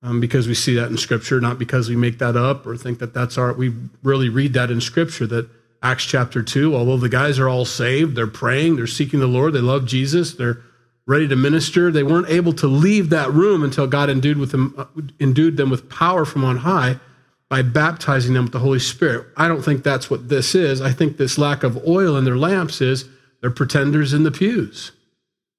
Um, 0.00 0.20
because 0.20 0.46
we 0.46 0.54
see 0.54 0.74
that 0.76 0.90
in 0.90 0.96
Scripture, 0.96 1.40
not 1.40 1.58
because 1.58 1.88
we 1.88 1.96
make 1.96 2.18
that 2.18 2.36
up 2.36 2.66
or 2.66 2.76
think 2.76 3.00
that 3.00 3.12
that's 3.12 3.36
our. 3.36 3.52
We 3.52 3.74
really 4.04 4.28
read 4.28 4.52
that 4.52 4.70
in 4.70 4.80
Scripture 4.80 5.26
that 5.26 5.50
Acts 5.82 6.04
chapter 6.04 6.42
two. 6.42 6.76
Although 6.76 6.98
the 6.98 7.08
guys 7.08 7.38
are 7.38 7.48
all 7.48 7.64
saved, 7.64 8.14
they're 8.14 8.28
praying, 8.28 8.76
they're 8.76 8.86
seeking 8.86 9.18
the 9.18 9.26
Lord, 9.26 9.54
they 9.54 9.60
love 9.60 9.86
Jesus, 9.86 10.34
they're 10.34 10.62
ready 11.08 11.26
to 11.26 11.34
minister. 11.34 11.90
They 11.90 12.04
weren't 12.04 12.28
able 12.28 12.52
to 12.52 12.66
leave 12.68 13.10
that 13.10 13.32
room 13.32 13.64
until 13.64 13.86
God 13.88 14.10
endued 14.10 14.38
with 14.38 14.52
them, 14.52 14.74
uh, 14.76 14.84
endued 15.18 15.56
them 15.56 15.70
with 15.70 15.88
power 15.88 16.24
from 16.24 16.44
on 16.44 16.58
high 16.58 17.00
by 17.48 17.62
baptizing 17.62 18.34
them 18.34 18.44
with 18.44 18.52
the 18.52 18.58
Holy 18.58 18.78
Spirit. 18.78 19.26
I 19.36 19.48
don't 19.48 19.62
think 19.62 19.82
that's 19.82 20.10
what 20.10 20.28
this 20.28 20.54
is. 20.54 20.80
I 20.80 20.92
think 20.92 21.16
this 21.16 21.38
lack 21.38 21.62
of 21.62 21.82
oil 21.88 22.14
in 22.16 22.24
their 22.24 22.36
lamps 22.36 22.80
is 22.80 23.06
they're 23.40 23.50
pretenders 23.50 24.12
in 24.12 24.22
the 24.22 24.30
pews 24.30 24.92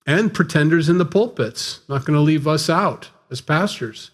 and 0.05 0.33
pretenders 0.33 0.87
in 0.87 0.99
the 0.99 1.05
pulpits. 1.05 1.81
Not 1.89 2.05
going 2.05 2.15
to 2.15 2.21
leave 2.21 2.47
us 2.47 2.69
out 2.69 3.09
as 3.31 3.41
pastors. 3.41 4.11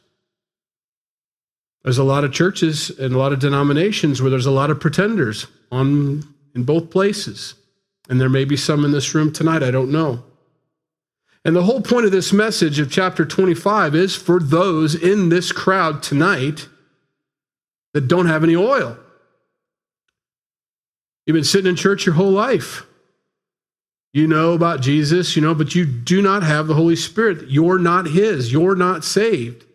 There's 1.85 1.99
a 1.99 2.03
lot 2.03 2.23
of 2.23 2.33
churches 2.33 2.89
and 2.89 3.13
a 3.13 3.17
lot 3.19 3.31
of 3.31 3.37
denominations 3.37 4.19
where 4.19 4.31
there's 4.31 4.47
a 4.47 4.51
lot 4.51 4.71
of 4.71 4.79
pretenders 4.79 5.45
on 5.71 6.23
in 6.55 6.63
both 6.63 6.89
places. 6.89 7.53
And 8.09 8.19
there 8.19 8.27
may 8.27 8.43
be 8.43 8.57
some 8.57 8.83
in 8.83 8.91
this 8.91 9.13
room 9.13 9.31
tonight, 9.31 9.61
I 9.61 9.69
don't 9.69 9.91
know. 9.91 10.23
And 11.43 11.55
the 11.55 11.61
whole 11.61 11.81
point 11.81 12.07
of 12.07 12.11
this 12.11 12.33
message 12.33 12.79
of 12.79 12.91
chapter 12.91 13.23
25 13.23 13.93
is 13.93 14.15
for 14.15 14.39
those 14.39 14.95
in 14.95 15.29
this 15.29 15.51
crowd 15.51 16.01
tonight 16.01 16.67
that 17.93 18.07
don't 18.07 18.25
have 18.25 18.43
any 18.43 18.55
oil. 18.55 18.97
You've 21.27 21.35
been 21.35 21.43
sitting 21.43 21.69
in 21.69 21.75
church 21.75 22.07
your 22.07 22.15
whole 22.15 22.31
life. 22.31 22.83
You 24.11 24.25
know 24.25 24.53
about 24.53 24.81
Jesus, 24.81 25.35
you 25.35 25.43
know, 25.43 25.53
but 25.53 25.75
you 25.75 25.85
do 25.85 26.19
not 26.19 26.41
have 26.41 26.65
the 26.65 26.73
Holy 26.73 26.95
Spirit. 26.95 27.47
You're 27.47 27.77
not 27.77 28.07
His. 28.07 28.51
You're 28.51 28.75
not 28.75 29.03
saved. 29.03 29.65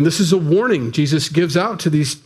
And 0.00 0.06
this 0.06 0.18
is 0.18 0.32
a 0.32 0.38
warning 0.38 0.92
Jesus 0.92 1.28
gives 1.28 1.58
out 1.58 1.80
to 1.80 1.90
these 1.90 2.22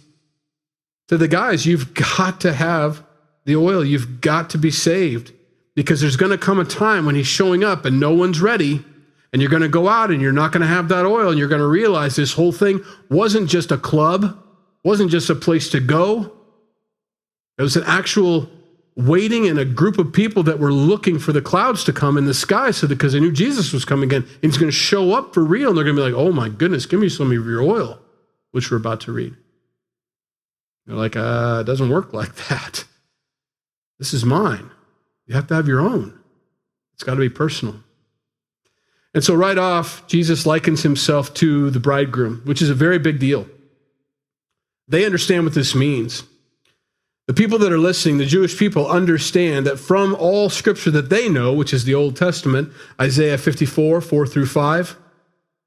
to 1.08 1.18
the 1.18 1.26
guys. 1.26 1.66
You've 1.66 1.92
got 1.92 2.40
to 2.42 2.52
have 2.52 3.02
the 3.46 3.56
oil. 3.56 3.84
You've 3.84 4.20
got 4.20 4.50
to 4.50 4.58
be 4.58 4.70
saved 4.70 5.32
because 5.74 6.00
there's 6.00 6.14
going 6.14 6.30
to 6.30 6.38
come 6.38 6.60
a 6.60 6.64
time 6.64 7.04
when 7.04 7.16
he's 7.16 7.26
showing 7.26 7.64
up 7.64 7.84
and 7.84 7.98
no 7.98 8.14
one's 8.14 8.40
ready 8.40 8.84
and 9.32 9.42
you're 9.42 9.50
going 9.50 9.64
to 9.64 9.68
go 9.68 9.88
out 9.88 10.12
and 10.12 10.22
you're 10.22 10.30
not 10.30 10.52
going 10.52 10.60
to 10.60 10.68
have 10.68 10.86
that 10.90 11.04
oil 11.04 11.30
and 11.30 11.36
you're 11.36 11.48
going 11.48 11.60
to 11.60 11.66
realize 11.66 12.14
this 12.14 12.34
whole 12.34 12.52
thing 12.52 12.80
wasn't 13.10 13.50
just 13.50 13.72
a 13.72 13.76
club, 13.76 14.40
wasn't 14.84 15.10
just 15.10 15.28
a 15.28 15.34
place 15.34 15.68
to 15.70 15.80
go. 15.80 16.32
It 17.58 17.62
was 17.62 17.74
an 17.74 17.82
actual 17.88 18.48
waiting 18.96 19.44
in 19.44 19.58
a 19.58 19.64
group 19.64 19.98
of 19.98 20.12
people 20.12 20.42
that 20.44 20.58
were 20.58 20.72
looking 20.72 21.18
for 21.18 21.32
the 21.32 21.42
clouds 21.42 21.82
to 21.84 21.92
come 21.92 22.16
in 22.16 22.26
the 22.26 22.34
sky 22.34 22.70
so 22.70 22.86
because 22.86 23.12
they 23.12 23.20
knew 23.20 23.32
Jesus 23.32 23.72
was 23.72 23.84
coming 23.84 24.08
again 24.08 24.22
and 24.22 24.52
he's 24.52 24.56
going 24.56 24.70
to 24.70 24.76
show 24.76 25.12
up 25.12 25.34
for 25.34 25.44
real 25.44 25.70
and 25.70 25.76
they're 25.76 25.84
going 25.84 25.96
to 25.96 26.02
be 26.02 26.10
like, 26.10 26.18
"Oh 26.18 26.32
my 26.32 26.48
goodness, 26.48 26.86
give 26.86 27.00
me 27.00 27.08
some 27.08 27.26
of 27.28 27.32
your 27.32 27.62
oil," 27.62 27.98
which 28.52 28.70
we're 28.70 28.76
about 28.76 29.00
to 29.02 29.12
read. 29.12 29.34
They're 30.86 30.96
like, 30.96 31.16
uh, 31.16 31.58
it 31.60 31.64
doesn't 31.64 31.90
work 31.90 32.12
like 32.12 32.34
that. 32.48 32.84
This 33.98 34.12
is 34.12 34.24
mine. 34.24 34.70
You 35.26 35.34
have 35.34 35.46
to 35.48 35.54
have 35.54 35.68
your 35.68 35.80
own. 35.80 36.18
It's 36.94 37.02
got 37.02 37.14
to 37.14 37.20
be 37.20 37.28
personal. 37.28 37.76
And 39.14 39.22
so, 39.22 39.34
right 39.34 39.56
off, 39.56 40.06
Jesus 40.08 40.44
likens 40.44 40.82
himself 40.82 41.32
to 41.34 41.70
the 41.70 41.80
bridegroom, 41.80 42.42
which 42.44 42.60
is 42.60 42.68
a 42.68 42.74
very 42.74 42.98
big 42.98 43.20
deal. 43.20 43.46
They 44.88 45.04
understand 45.06 45.44
what 45.44 45.54
this 45.54 45.74
means. 45.74 46.24
The 47.26 47.34
people 47.34 47.58
that 47.60 47.72
are 47.72 47.78
listening, 47.78 48.18
the 48.18 48.26
Jewish 48.26 48.58
people, 48.58 48.86
understand 48.86 49.66
that 49.66 49.78
from 49.78 50.14
all 50.14 50.50
scripture 50.50 50.90
that 50.90 51.08
they 51.08 51.26
know, 51.26 51.54
which 51.54 51.72
is 51.72 51.84
the 51.84 51.94
Old 51.94 52.16
Testament, 52.16 52.70
Isaiah 53.00 53.38
54, 53.38 54.02
4 54.02 54.26
through 54.26 54.44
5, 54.44 54.96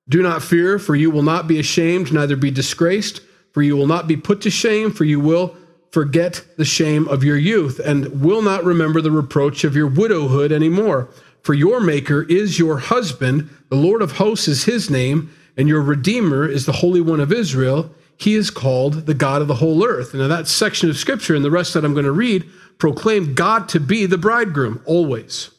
do 0.08 0.22
not 0.22 0.44
fear, 0.44 0.78
for 0.78 0.96
you 0.96 1.10
will 1.10 1.24
not 1.24 1.48
be 1.48 1.60
ashamed, 1.60 2.14
neither 2.14 2.36
be 2.36 2.52
disgraced, 2.52 3.22
for 3.52 3.64
you 3.64 3.76
will 3.76 3.88
not 3.88 4.08
be 4.08 4.16
put 4.16 4.42
to 4.42 4.52
shame, 4.52 4.92
for 4.92 5.04
you 5.04 5.20
will 5.20 5.56
forget 5.92 6.46
the 6.58 6.66
shame 6.66 7.08
of 7.08 7.24
your 7.24 7.38
youth, 7.38 7.80
and 7.80 8.22
will 8.22 8.44
not 8.44 8.64
remember 8.64 9.02
the 9.02 9.10
reproach 9.10 9.64
of 9.64 9.76
your 9.76 9.88
widowhood 9.88 10.52
anymore. 10.52 11.10
For 11.42 11.56
your 11.56 11.80
Maker 11.80 12.22
is 12.30 12.60
your 12.60 12.78
husband, 12.78 13.50
the 13.70 13.78
Lord 13.78 14.04
of 14.04 14.14
hosts 14.14 14.48
is 14.48 14.66
his 14.66 14.92
name, 14.92 15.32
and 15.58 15.68
your 15.68 15.82
Redeemer 15.82 16.48
is 16.48 16.68
the 16.68 16.72
Holy 16.72 17.02
One 17.02 17.20
of 17.20 17.34
Israel. 17.34 17.90
He 18.18 18.34
is 18.34 18.50
called 18.50 19.06
the 19.06 19.14
God 19.14 19.42
of 19.42 19.48
the 19.48 19.56
whole 19.56 19.86
earth. 19.86 20.14
Now, 20.14 20.28
that 20.28 20.48
section 20.48 20.90
of 20.90 20.98
scripture 20.98 21.36
and 21.36 21.46
the 21.46 21.52
rest 21.52 21.74
that 21.74 21.86
I'm 21.86 21.94
going 21.94 22.06
to 22.06 22.12
read 22.12 22.46
proclaim 22.80 23.36
God 23.36 23.70
to 23.70 23.80
be 23.80 24.06
the 24.06 24.18
bridegroom 24.18 24.82
always. 24.86 25.52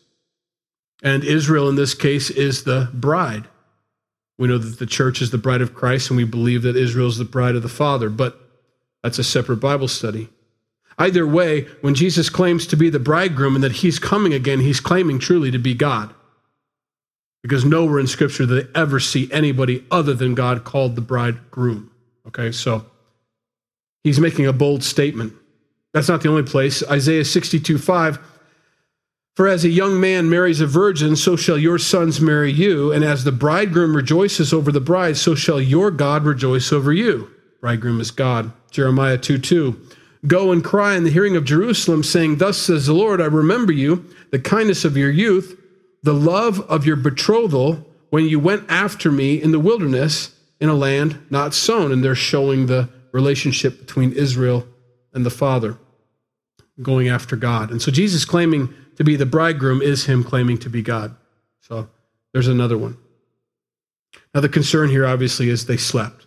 And 1.03 1.23
Israel, 1.23 1.69
in 1.69 1.77
this 1.77 1.95
case, 1.95 2.31
is 2.31 2.65
the 2.65 2.91
bride. 2.93 3.45
We 4.39 4.49
know 4.49 4.59
that 4.59 4.79
the 4.79 4.87
church 4.87 5.23
is 5.23 5.31
the 5.31 5.39
bride 5.39 5.61
of 5.61 5.75
Christ, 5.75 6.11
and 6.11 6.17
we 6.17 6.25
believe 6.25 6.63
that 6.63 6.77
Israel 6.77 7.09
is 7.09 7.19
the 7.19 7.25
bride 7.25 7.55
of 7.55 7.63
the 7.63 7.69
Father, 7.69 8.09
but 8.09 8.41
that's 9.03 9.19
a 9.19 9.25
separate 9.25 9.57
Bible 9.57 9.89
study. 9.89 10.29
Either 10.99 11.27
way, 11.27 11.63
when 11.81 11.95
Jesus 11.95 12.29
claims 12.29 12.67
to 12.67 12.77
be 12.77 12.91
the 12.91 12.99
bridegroom 12.99 13.55
and 13.55 13.63
that 13.63 13.73
he's 13.73 14.01
coming 14.01 14.35
again, 14.35 14.61
he's 14.61 14.81
claiming 14.81 15.21
truly 15.21 15.53
to 15.53 15.59
be 15.59 15.75
God. 15.75 16.13
Because 17.43 17.65
nowhere 17.65 18.01
in 18.01 18.09
Scripture 18.09 18.47
do 18.47 18.61
they 18.61 18.69
ever 18.79 18.99
see 18.99 19.31
anybody 19.33 19.85
other 19.93 20.13
than 20.13 20.35
God 20.35 20.65
called 20.65 20.97
the 20.97 21.01
bridegroom. 21.01 21.93
Okay, 22.29 22.53
so 22.53 22.85
he's 24.05 24.21
making 24.21 24.47
a 24.47 24.53
bold 24.53 24.85
statement. 24.85 25.33
That's 25.95 26.09
not 26.09 26.23
the 26.23 26.29
only 26.29 26.43
place. 26.43 26.83
Isaiah 26.89 27.25
62 27.25 27.79
5. 27.79 28.19
For 29.35 29.47
as 29.47 29.65
a 29.65 29.69
young 29.69 30.01
man 30.01 30.29
marries 30.29 30.61
a 30.61 30.67
virgin, 30.67 31.15
so 31.15 31.37
shall 31.37 31.57
your 31.57 31.79
sons 31.79 32.21
marry 32.21 32.51
you. 32.51 32.93
And 32.93 33.05
as 33.05 33.23
the 33.23 33.33
bridegroom 33.33 33.95
rejoices 33.95 34.53
over 34.53 34.73
the 34.73 34.81
bride, 34.81 35.17
so 35.17 35.35
shall 35.35 35.61
your 35.61 35.91
God 35.91 36.25
rejoice 36.25 36.73
over 36.73 36.93
you. 36.93 37.31
Bridegroom 37.61 38.01
is 38.01 38.11
God. 38.11 38.53
Jeremiah 38.71 39.17
2 39.17 39.39
2. 39.39 39.81
Go 40.27 40.51
and 40.51 40.65
cry 40.65 40.97
in 40.97 41.05
the 41.05 41.11
hearing 41.11 41.37
of 41.37 41.45
Jerusalem, 41.45 42.03
saying, 42.03 42.37
Thus 42.37 42.59
says 42.59 42.87
the 42.87 42.93
Lord, 42.93 43.21
I 43.21 43.27
remember 43.27 43.73
you, 43.73 44.05
the 44.33 44.41
kindness 44.41 44.85
of 44.85 44.97
your 44.97 45.11
youth, 45.11 45.59
the 46.03 46.15
love 46.15 46.61
of 46.63 46.85
your 46.85 46.97
betrothal, 46.97 47.87
when 48.11 48.25
you 48.25 48.41
went 48.41 48.69
after 48.69 49.13
me 49.13 49.41
in 49.41 49.53
the 49.53 49.61
wilderness 49.61 50.35
in 50.61 50.69
a 50.69 50.75
land 50.75 51.19
not 51.31 51.55
sown. 51.55 51.93
And 51.93 52.03
they're 52.03 52.15
showing 52.15 52.67
the 52.67 52.89
relationship 53.13 53.79
between 53.79 54.13
Israel 54.13 54.67
and 55.13 55.25
the 55.25 55.31
Father, 55.31 55.79
going 56.83 57.09
after 57.09 57.37
God. 57.37 57.71
And 57.71 57.81
so 57.81 57.91
Jesus 57.91 58.25
claiming 58.25 58.73
to 58.97 59.05
be 59.05 59.17
the 59.17 59.27
bridegroom 59.27 59.81
is 59.81 60.07
him 60.07 60.25
claiming 60.25 60.59
to 60.59 60.71
be 60.71 60.83
God. 60.83 61.17
So 61.61 61.89
there's 62.33 62.49
another 62.49 62.77
one. 62.79 62.97
Now, 64.35 64.41
the 64.41 64.49
concern 64.49 64.91
here 64.91 65.07
obviously 65.07 65.49
is 65.49 65.67
they 65.67 65.77
slept. 65.77 66.27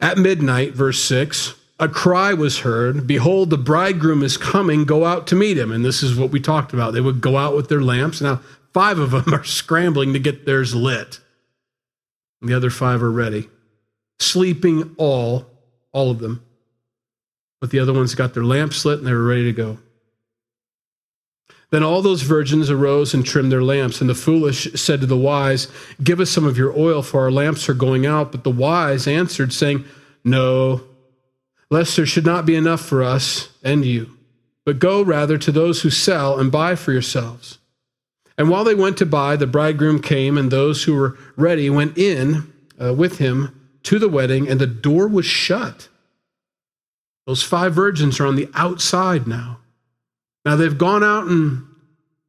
At 0.00 0.18
midnight, 0.18 0.74
verse 0.74 1.02
6, 1.04 1.54
a 1.80 1.88
cry 1.88 2.34
was 2.34 2.60
heard 2.60 3.06
Behold, 3.06 3.50
the 3.50 3.58
bridegroom 3.58 4.22
is 4.22 4.36
coming, 4.36 4.84
go 4.84 5.04
out 5.04 5.26
to 5.28 5.34
meet 5.34 5.58
him. 5.58 5.72
And 5.72 5.84
this 5.84 6.02
is 6.02 6.16
what 6.16 6.30
we 6.30 6.40
talked 6.40 6.72
about. 6.72 6.92
They 6.92 7.00
would 7.00 7.20
go 7.20 7.36
out 7.36 7.56
with 7.56 7.68
their 7.68 7.82
lamps. 7.82 8.20
Now, 8.20 8.40
five 8.72 8.98
of 8.98 9.12
them 9.12 9.24
are 9.34 9.44
scrambling 9.44 10.12
to 10.12 10.18
get 10.18 10.46
theirs 10.46 10.74
lit. 10.74 11.20
The 12.48 12.56
other 12.56 12.70
five 12.70 13.02
are 13.02 13.10
ready, 13.10 13.48
sleeping 14.18 14.94
all, 14.98 15.46
all 15.92 16.10
of 16.10 16.18
them. 16.18 16.44
But 17.60 17.70
the 17.70 17.78
other 17.78 17.92
ones 17.92 18.14
got 18.14 18.34
their 18.34 18.44
lamps 18.44 18.84
lit 18.84 18.98
and 18.98 19.06
they 19.06 19.12
were 19.12 19.24
ready 19.24 19.44
to 19.44 19.52
go. 19.52 19.78
Then 21.70 21.82
all 21.82 22.02
those 22.02 22.22
virgins 22.22 22.70
arose 22.70 23.14
and 23.14 23.26
trimmed 23.26 23.50
their 23.50 23.62
lamps. 23.62 24.00
And 24.00 24.08
the 24.08 24.14
foolish 24.14 24.72
said 24.74 25.00
to 25.00 25.06
the 25.06 25.16
wise, 25.16 25.66
Give 26.02 26.20
us 26.20 26.30
some 26.30 26.44
of 26.44 26.56
your 26.56 26.78
oil, 26.78 27.02
for 27.02 27.22
our 27.22 27.32
lamps 27.32 27.68
are 27.68 27.74
going 27.74 28.06
out. 28.06 28.30
But 28.30 28.44
the 28.44 28.50
wise 28.50 29.08
answered, 29.08 29.52
saying, 29.52 29.84
No, 30.22 30.82
lest 31.70 31.96
there 31.96 32.06
should 32.06 32.26
not 32.26 32.46
be 32.46 32.54
enough 32.54 32.80
for 32.80 33.02
us 33.02 33.48
and 33.64 33.84
you. 33.84 34.16
But 34.64 34.78
go 34.78 35.02
rather 35.02 35.36
to 35.36 35.50
those 35.50 35.82
who 35.82 35.90
sell 35.90 36.38
and 36.38 36.52
buy 36.52 36.76
for 36.76 36.92
yourselves. 36.92 37.58
And 38.36 38.50
while 38.50 38.64
they 38.64 38.74
went 38.74 38.98
to 38.98 39.06
buy, 39.06 39.36
the 39.36 39.46
bridegroom 39.46 40.00
came, 40.00 40.36
and 40.36 40.50
those 40.50 40.84
who 40.84 40.94
were 40.94 41.16
ready 41.36 41.70
went 41.70 41.96
in 41.96 42.52
uh, 42.82 42.92
with 42.92 43.18
him 43.18 43.68
to 43.84 43.98
the 43.98 44.08
wedding, 44.08 44.48
and 44.48 44.60
the 44.60 44.66
door 44.66 45.06
was 45.06 45.26
shut. 45.26 45.88
Those 47.26 47.42
five 47.42 47.74
virgins 47.74 48.18
are 48.18 48.26
on 48.26 48.36
the 48.36 48.50
outside 48.54 49.26
now. 49.26 49.60
Now 50.44 50.56
they've 50.56 50.76
gone 50.76 51.04
out 51.04 51.26
and 51.26 51.66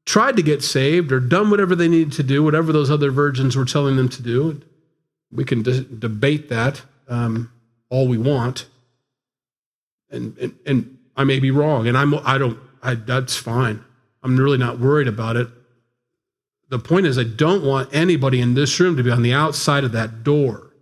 tried 0.05 0.37
to 0.37 0.43
get 0.43 0.63
saved 0.63 1.11
or 1.11 1.19
done 1.19 1.49
whatever 1.49 1.75
they 1.75 1.87
needed 1.87 2.13
to 2.13 2.23
do, 2.23 2.43
whatever 2.43 2.71
those 2.71 2.91
other 2.91 3.11
virgins 3.11 3.55
were 3.55 3.65
telling 3.65 3.97
them 3.97 4.09
to 4.09 4.21
do. 4.21 4.61
We 5.31 5.43
can 5.43 5.63
de- 5.63 5.81
debate 5.81 6.49
that 6.49 6.81
um, 7.09 7.51
all 7.89 8.07
we 8.07 8.17
want, 8.17 8.67
and, 10.09 10.37
and 10.37 10.57
and 10.65 10.97
I 11.17 11.23
may 11.23 11.39
be 11.39 11.51
wrong, 11.51 11.87
and 11.87 11.97
I'm 11.97 12.13
I 12.25 12.37
don't 12.37 12.59
I, 12.81 12.93
that's 12.95 13.35
fine. 13.35 13.83
I'm 14.23 14.37
really 14.37 14.57
not 14.57 14.79
worried 14.79 15.07
about 15.07 15.35
it 15.35 15.49
the 16.75 16.83
point 16.83 17.05
is, 17.05 17.17
I 17.17 17.23
don't 17.23 17.63
want 17.63 17.93
anybody 17.93 18.41
in 18.41 18.53
this 18.53 18.79
room 18.81 18.97
to 18.97 19.03
be 19.03 19.09
on 19.09 19.21
the 19.21 19.31
outside 19.31 19.85
of 19.85 19.93
that 19.93 20.23
door. 20.23 20.73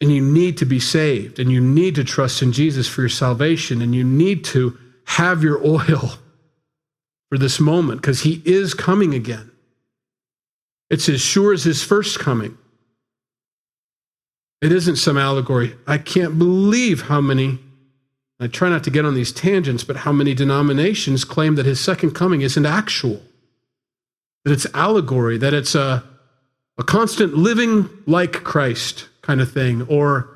And 0.00 0.10
you 0.10 0.20
need 0.20 0.58
to 0.58 0.64
be 0.64 0.80
saved, 0.80 1.38
and 1.38 1.50
you 1.52 1.60
need 1.60 1.94
to 1.94 2.02
trust 2.02 2.42
in 2.42 2.52
Jesus 2.52 2.88
for 2.88 3.02
your 3.02 3.08
salvation, 3.08 3.80
and 3.82 3.94
you 3.94 4.02
need 4.02 4.44
to 4.46 4.76
have 5.04 5.44
your 5.44 5.64
oil 5.64 6.14
for 7.30 7.38
this 7.38 7.60
moment 7.60 8.00
because 8.00 8.22
he 8.22 8.42
is 8.44 8.74
coming 8.74 9.14
again. 9.14 9.52
It's 10.90 11.08
as 11.08 11.20
sure 11.20 11.52
as 11.52 11.62
his 11.62 11.84
first 11.84 12.18
coming. 12.18 12.58
It 14.60 14.72
isn't 14.72 14.96
some 14.96 15.16
allegory. 15.16 15.76
I 15.86 15.98
can't 15.98 16.36
believe 16.36 17.02
how 17.02 17.20
many 17.20 17.60
I 18.42 18.48
try 18.48 18.68
not 18.68 18.82
to 18.84 18.90
get 18.90 19.04
on 19.04 19.14
these 19.14 19.30
tangents, 19.30 19.84
but 19.84 19.98
how 19.98 20.10
many 20.10 20.34
denominations 20.34 21.24
claim 21.24 21.54
that 21.54 21.64
his 21.64 21.78
second 21.78 22.10
coming 22.10 22.40
isn't 22.40 22.66
actual, 22.66 23.22
that 24.44 24.50
it's 24.50 24.66
allegory, 24.74 25.38
that 25.38 25.54
it's 25.54 25.76
a, 25.76 26.02
a 26.76 26.82
constant 26.82 27.34
living 27.34 27.88
like 28.04 28.42
Christ 28.42 29.08
kind 29.22 29.40
of 29.40 29.52
thing, 29.52 29.82
or 29.82 30.28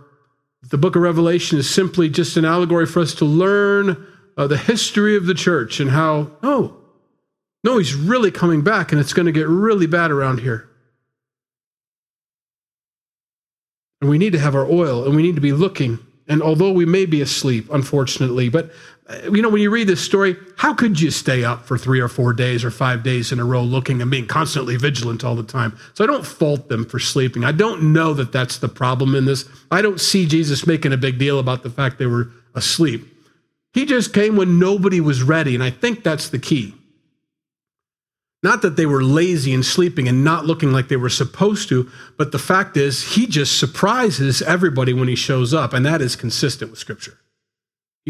the 0.63 0.79
book 0.79 0.95
of 0.95 1.03
Revelation 1.03 1.59
is 1.59 1.69
simply 1.69 2.09
just 2.09 2.37
an 2.37 2.45
allegory 2.45 2.87
for 2.87 3.01
us 3.01 3.13
to 3.17 3.25
learn 3.25 4.07
uh, 4.37 4.47
the 4.47 4.57
history 4.57 5.17
of 5.17 5.27
the 5.27 5.35
church 5.35 5.81
and 5.81 5.91
how, 5.91 6.31
oh, 6.45 6.77
no, 7.65 7.77
he's 7.79 7.97
really 7.97 8.31
coming 8.31 8.63
back 8.63 8.93
and 8.93 9.01
it's 9.01 9.15
going 9.15 9.27
to 9.27 9.33
get 9.33 9.49
really 9.49 9.89
bad 9.89 10.13
around 10.13 10.39
here. 10.39 10.69
And 14.01 14.09
we 14.09 14.19
need 14.19 14.35
to 14.35 14.39
have 14.39 14.55
our 14.55 14.71
oil 14.71 15.05
and 15.05 15.17
we 15.17 15.23
need 15.23 15.35
to 15.35 15.41
be 15.41 15.53
looking 15.53 15.99
and 16.29 16.43
although 16.43 16.73
we 16.73 16.87
may 16.87 17.07
be 17.07 17.21
asleep, 17.21 17.69
unfortunately, 17.73 18.49
but 18.49 18.71
uh, 19.09 19.31
you 19.33 19.41
know, 19.41 19.49
when 19.49 19.63
you 19.63 19.71
read 19.71 19.87
this 19.87 20.01
story, 20.01 20.37
how 20.57 20.75
could 20.75 21.01
you 21.01 21.11
stay 21.11 21.45
up 21.45 21.65
for 21.65 21.79
three 21.79 22.01
or 22.01 22.09
four 22.09 22.33
days 22.33 22.65
or 22.65 22.71
five 22.71 23.05
days 23.05 23.31
in 23.31 23.39
a 23.39 23.45
row 23.45 23.63
looking 23.63 24.03
and 24.03 24.11
being 24.11 24.27
constantly 24.27 24.77
vigilant 24.77 25.23
all 25.23 25.37
the 25.37 25.45
time? 25.45 25.79
So 25.95 26.03
I 26.03 26.09
don't 26.09 26.27
fault 26.27 26.69
them 26.69 26.85
for 26.85 26.99
sleeping. 26.99 27.45
I 27.45 27.53
don't 27.53 27.93
know 27.93 28.15
that 28.15 28.33
that's 28.33 28.59
the 28.59 28.69
problem 28.69 29.15
in 29.15 29.25
this. 29.25 29.49
I 29.71 29.81
don't 29.81 30.01
see 30.01 30.27
Jesus 30.27 30.67
making 30.67 30.93
a 30.93 30.97
big 30.97 31.19
deal 31.19 31.39
about 31.39 31.63
the 31.63 31.71
fact 31.71 31.99
they 31.99 32.07
were 32.07 32.31
asleep. 32.55 33.07
He 33.73 33.85
just 33.85 34.13
came 34.13 34.37
when 34.37 34.59
nobody 34.59 35.01
was 35.01 35.23
ready. 35.23 35.55
And 35.55 35.63
I 35.63 35.71
think 35.71 36.03
that's 36.03 36.29
the 36.31 36.39
key. 36.39 36.75
Not 38.47 38.63
that 38.63 38.77
they 38.77 38.87
were 38.87 39.03
lazy 39.03 39.53
and 39.53 39.67
sleeping 39.67 40.07
and 40.07 40.23
not 40.23 40.47
looking 40.47 40.71
like 40.71 40.87
they 40.87 40.95
were 40.95 41.09
supposed 41.09 41.69
to, 41.69 41.91
but 42.17 42.31
the 42.31 42.39
fact 42.39 42.77
is, 42.77 43.15
he 43.15 43.27
just 43.27 43.59
surprises 43.59 44.41
everybody 44.41 44.93
when 44.93 45.09
he 45.09 45.17
shows 45.17 45.53
up, 45.53 45.73
and 45.73 45.85
that 45.85 46.01
is 46.01 46.15
consistent 46.15 46.71
with 46.71 46.79
Scripture. 46.79 47.19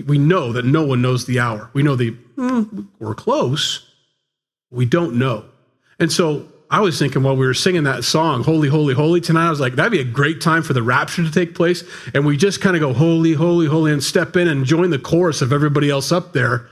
We 0.05 0.19
know 0.19 0.53
that 0.53 0.67
no 0.67 0.85
one 0.85 1.01
knows 1.01 1.25
the 1.25 1.41
hour. 1.41 1.71
We 1.73 1.83
know 1.83 1.97
the, 1.97 2.11
mm, 2.37 2.87
we're 2.99 3.15
close. 3.15 3.91
We 4.71 4.85
don't 4.85 5.15
know. 5.15 5.47
And 5.99 6.13
so 6.13 6.47
I 6.71 6.83
was 6.83 6.99
thinking 6.99 7.23
while 7.23 7.35
we 7.35 7.47
were 7.47 7.55
singing 7.55 7.85
that 7.85 8.05
song, 8.05 8.45
Holy, 8.45 8.69
Holy, 8.69 8.93
Holy, 8.93 9.23
tonight, 9.23 9.47
I 9.47 9.51
was 9.51 9.59
like, 9.59 9.77
that'd 9.77 9.91
be 9.91 10.01
a 10.01 10.05
great 10.05 10.43
time 10.43 10.63
for 10.63 10.75
the 10.75 10.83
rapture 10.83 11.25
to 11.25 11.33
take 11.33 11.55
place. 11.55 11.83
And 12.13 12.27
we 12.27 12.37
just 12.37 12.61
kind 12.61 12.77
of 12.77 12.81
go, 12.81 12.93
Holy, 12.93 13.33
Holy, 13.33 13.69
Holy, 13.69 13.91
and 13.91 14.05
step 14.05 14.37
in 14.37 14.49
and 14.49 14.67
join 14.67 14.91
the 14.91 14.99
chorus 14.99 15.41
of 15.41 15.51
everybody 15.51 15.89
else 15.89 16.13
up 16.13 16.35
there. 16.35 16.69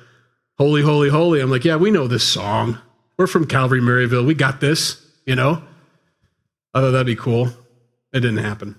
Holy, 0.58 0.82
Holy, 0.82 1.08
Holy. 1.08 1.40
I'm 1.40 1.50
like, 1.50 1.64
yeah, 1.64 1.76
we 1.76 1.90
know 1.90 2.06
this 2.06 2.28
song. 2.28 2.78
We're 3.16 3.26
from 3.26 3.46
Calvary, 3.46 3.80
Maryville. 3.80 4.26
We 4.26 4.34
got 4.34 4.60
this, 4.60 5.04
you 5.24 5.36
know? 5.36 5.62
I 6.72 6.80
thought 6.80 6.90
that'd 6.90 7.06
be 7.06 7.16
cool. 7.16 7.46
It 8.12 8.20
didn't 8.20 8.38
happen. 8.38 8.78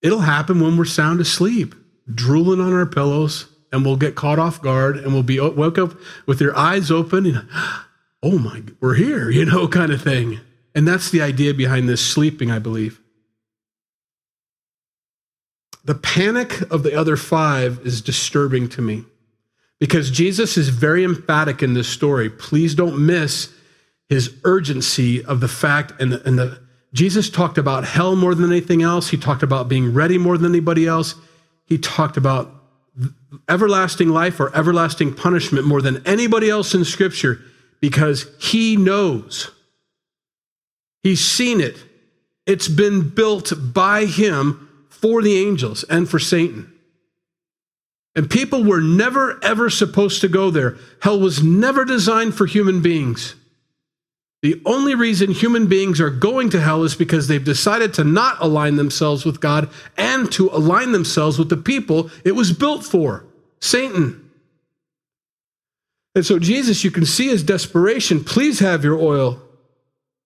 It'll 0.00 0.20
happen 0.20 0.60
when 0.60 0.76
we're 0.76 0.84
sound 0.84 1.20
asleep, 1.20 1.74
drooling 2.12 2.60
on 2.60 2.72
our 2.72 2.86
pillows, 2.86 3.46
and 3.72 3.84
we'll 3.84 3.96
get 3.96 4.14
caught 4.14 4.38
off 4.38 4.60
guard 4.60 4.96
and 4.96 5.12
we'll 5.12 5.22
be 5.22 5.40
woke 5.40 5.78
up 5.78 5.94
with 6.26 6.40
your 6.40 6.56
eyes 6.56 6.90
open 6.90 7.26
and, 7.26 7.48
oh 8.22 8.38
my, 8.38 8.62
we're 8.80 8.94
here, 8.94 9.30
you 9.30 9.44
know, 9.44 9.68
kind 9.68 9.92
of 9.92 10.02
thing. 10.02 10.40
And 10.74 10.88
that's 10.88 11.10
the 11.10 11.22
idea 11.22 11.52
behind 11.54 11.88
this 11.88 12.04
sleeping, 12.04 12.50
I 12.50 12.58
believe. 12.58 13.00
The 15.84 15.94
panic 15.94 16.60
of 16.70 16.82
the 16.82 16.94
other 16.94 17.16
five 17.16 17.80
is 17.84 18.00
disturbing 18.00 18.68
to 18.70 18.82
me. 18.82 19.04
Because 19.82 20.12
Jesus 20.12 20.56
is 20.56 20.68
very 20.68 21.02
emphatic 21.02 21.60
in 21.60 21.74
this 21.74 21.88
story. 21.88 22.30
Please 22.30 22.76
don't 22.76 23.04
miss 23.04 23.52
his 24.08 24.32
urgency 24.44 25.24
of 25.24 25.40
the 25.40 25.48
fact 25.48 26.00
and 26.00 26.12
the, 26.12 26.24
and 26.24 26.38
the 26.38 26.60
Jesus 26.92 27.28
talked 27.28 27.58
about 27.58 27.84
hell 27.84 28.14
more 28.14 28.32
than 28.32 28.48
anything 28.48 28.80
else. 28.80 29.08
He 29.08 29.16
talked 29.16 29.42
about 29.42 29.66
being 29.66 29.92
ready 29.92 30.18
more 30.18 30.38
than 30.38 30.52
anybody 30.52 30.86
else. 30.86 31.16
He 31.64 31.78
talked 31.78 32.16
about 32.16 32.54
everlasting 33.48 34.10
life 34.10 34.38
or 34.38 34.56
everlasting 34.56 35.14
punishment 35.14 35.66
more 35.66 35.82
than 35.82 36.00
anybody 36.06 36.48
else 36.48 36.76
in 36.76 36.84
Scripture 36.84 37.40
because 37.80 38.26
he 38.38 38.76
knows. 38.76 39.50
He's 41.02 41.24
seen 41.24 41.60
it. 41.60 41.82
It's 42.46 42.68
been 42.68 43.08
built 43.08 43.52
by 43.58 44.04
him 44.04 44.86
for 44.90 45.22
the 45.22 45.44
angels 45.44 45.82
and 45.82 46.08
for 46.08 46.20
Satan. 46.20 46.72
And 48.14 48.28
people 48.28 48.62
were 48.62 48.80
never, 48.80 49.42
ever 49.42 49.70
supposed 49.70 50.20
to 50.20 50.28
go 50.28 50.50
there. 50.50 50.76
Hell 51.00 51.18
was 51.18 51.42
never 51.42 51.84
designed 51.84 52.34
for 52.34 52.46
human 52.46 52.82
beings. 52.82 53.34
The 54.42 54.60
only 54.66 54.94
reason 54.94 55.30
human 55.30 55.66
beings 55.68 56.00
are 56.00 56.10
going 56.10 56.50
to 56.50 56.60
hell 56.60 56.82
is 56.82 56.96
because 56.96 57.28
they've 57.28 57.42
decided 57.42 57.94
to 57.94 58.04
not 58.04 58.38
align 58.40 58.76
themselves 58.76 59.24
with 59.24 59.40
God 59.40 59.70
and 59.96 60.30
to 60.32 60.48
align 60.50 60.92
themselves 60.92 61.38
with 61.38 61.48
the 61.48 61.56
people 61.56 62.10
it 62.24 62.32
was 62.32 62.52
built 62.52 62.84
for 62.84 63.24
Satan. 63.60 64.30
And 66.14 66.26
so, 66.26 66.38
Jesus, 66.38 66.84
you 66.84 66.90
can 66.90 67.06
see 67.06 67.28
his 67.28 67.42
desperation. 67.42 68.24
Please 68.24 68.58
have 68.58 68.84
your 68.84 68.98
oil. 68.98 69.40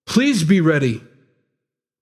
Please 0.07 0.43
be 0.43 0.61
ready 0.61 1.03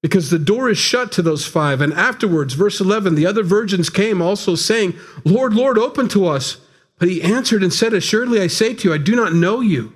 because 0.05 0.29
the 0.29 0.39
door 0.39 0.69
is 0.69 0.77
shut 0.77 1.11
to 1.13 1.23
those 1.23 1.47
five. 1.47 1.81
And 1.81 1.91
afterwards, 1.95 2.53
verse 2.53 2.79
11, 2.79 3.15
the 3.15 3.25
other 3.25 3.43
virgins 3.43 3.89
came 3.89 4.21
also 4.21 4.55
saying, 4.55 4.93
Lord, 5.25 5.55
Lord, 5.55 5.79
open 5.79 6.09
to 6.09 6.27
us. 6.27 6.59
But 6.99 7.09
he 7.09 7.23
answered 7.23 7.63
and 7.63 7.73
said, 7.73 7.95
Assuredly 7.95 8.39
I 8.39 8.49
say 8.49 8.75
to 8.75 8.89
you, 8.89 8.95
I 8.95 8.99
do 8.99 9.17
not 9.17 9.33
know 9.33 9.63
you. 9.63 9.95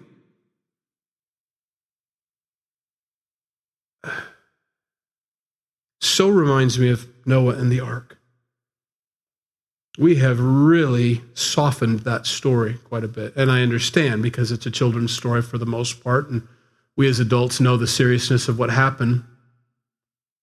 So 6.01 6.31
reminds 6.31 6.79
me 6.79 6.89
of 6.89 7.07
Noah 7.27 7.57
and 7.57 7.71
the 7.71 7.81
ark. 7.81 8.19
We 9.99 10.17
have 10.17 10.41
really 10.41 11.21
softened 11.35 12.01
that 12.01 12.27
story 12.27 12.79
quite 12.85 13.05
a 13.05 13.09
bit. 13.09 13.37
And 13.37 13.53
I 13.53 13.61
understand 13.61 14.23
because 14.23 14.51
it's 14.51 14.65
a 14.65 14.71
children's 14.71 15.15
story 15.15 15.43
for 15.43 15.59
the 15.59 15.67
most 15.67 16.03
part. 16.03 16.31
And 16.31 16.49
we 16.97 17.07
as 17.09 17.21
adults 17.21 17.61
know 17.61 17.77
the 17.77 17.87
seriousness 17.87 18.49
of 18.49 18.59
what 18.59 18.71
happened 18.71 19.23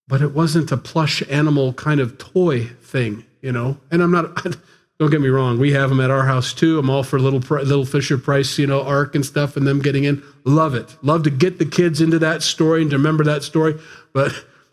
but 0.08 0.22
it 0.22 0.34
wasn't 0.34 0.72
a 0.72 0.78
plush 0.78 1.24
animal 1.30 1.74
kind 1.74 2.00
of 2.00 2.18
toy 2.18 2.66
thing, 2.66 3.26
you 3.42 3.52
know. 3.52 3.78
And 3.92 4.02
I'm 4.02 4.12
not. 4.12 4.56
Don't 4.98 5.12
get 5.12 5.20
me 5.20 5.28
wrong. 5.28 5.60
We 5.60 5.74
have 5.74 5.90
them 5.90 6.00
at 6.00 6.10
our 6.10 6.26
house 6.26 6.54
too. 6.54 6.80
I'm 6.80 6.90
all 6.90 7.04
for 7.04 7.20
little 7.20 7.40
little 7.40 7.86
Fisher 7.86 8.18
Price, 8.18 8.58
you 8.58 8.66
know, 8.66 8.82
ark 8.82 9.14
and 9.14 9.26
stuff, 9.26 9.58
and 9.58 9.68
them 9.68 9.82
getting 9.82 10.06
in. 10.06 10.24
Love 10.46 10.74
it. 10.74 10.96
Love 11.02 11.24
to 11.24 11.30
get 11.30 11.60
the 11.60 11.66
kids 11.66 12.00
into 12.00 12.18
that 12.20 12.42
story 12.42 12.82
and 12.82 12.92
to 12.92 12.98
remember 12.98 13.26
that 13.26 13.44
story. 13.44 13.78
But 14.14 14.32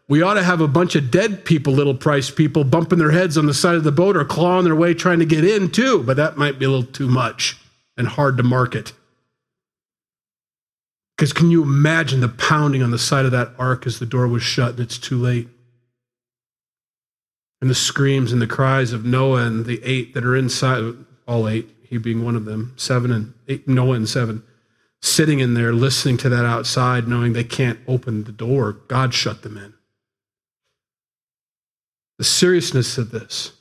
we 0.09 0.23
ought 0.23 0.35
to 0.35 0.45
have 0.45 0.61
a 0.61 0.69
bunch 0.69 0.95
of 0.95 1.11
dead 1.11 1.45
people, 1.45 1.73
little 1.73 1.95
price 1.95 2.31
people, 2.31 2.63
bumping 2.63 3.01
their 3.01 3.11
heads 3.11 3.37
on 3.37 3.47
the 3.47 3.55
side 3.55 3.75
of 3.75 3.83
the 3.83 3.91
boat 3.91 4.17
or 4.17 4.25
clawing 4.25 4.65
their 4.65 4.77
way 4.77 4.95
trying 4.95 5.19
to 5.19 5.25
get 5.25 5.45
in 5.45 5.71
too. 5.71 6.05
But 6.05 6.19
that 6.19 6.37
might 6.37 6.59
be 6.59 6.67
a 6.67 6.71
little 6.71 6.87
too 6.87 7.09
much 7.09 7.57
and 7.97 8.07
hard 8.07 8.37
to 8.37 8.45
market. 8.45 8.93
Because 11.17 11.33
can 11.33 11.51
you 11.51 11.63
imagine 11.63 12.21
the 12.21 12.29
pounding 12.29 12.83
on 12.83 12.91
the 12.91 12.99
side 12.99 13.25
of 13.25 13.33
that 13.33 13.53
ark 13.59 13.87
as 13.87 13.99
the 13.99 14.07
door 14.07 14.27
was 14.27 14.43
shut 14.43 14.71
and 14.71 14.81
it's 14.81 14.99
too 14.99 15.17
late? 15.17 15.49
And 17.61 17.71
the 17.71 17.75
screams 17.75 18.33
and 18.33 18.43
the 18.43 18.47
cries 18.47 18.93
of 18.93 19.05
Noah 19.05 19.45
and 19.45 19.67
the 19.67 19.81
eight 19.85 20.15
that 20.15 20.25
are 20.25 20.37
inside, 20.37 20.95
all 21.29 21.49
eight, 21.49 21.69
he 21.85 21.99
being 21.99 22.25
one 22.25 22.35
of 22.35 22.45
them, 22.45 22.75
seven 22.77 23.13
and 23.13 23.35
eight, 23.47 23.69
Noah 23.69 23.95
and 23.95 24.09
seven, 24.09 24.43
sitting 25.01 25.41
in 25.41 25.55
there 25.55 25.73
listening 25.73 26.17
to 26.19 26.29
that 26.29 26.45
outside, 26.45 27.07
knowing 27.07 27.33
they 27.33 27.45
can't 27.45 27.79
open 27.87 28.25
the 28.25 28.33
door. 28.33 28.73
God 28.73 29.15
shut 29.15 29.43
them 29.43 29.57
in. 29.57 29.75
The 32.19 32.25
seriousness 32.25 32.99
of 32.99 33.11
this. 33.11 33.53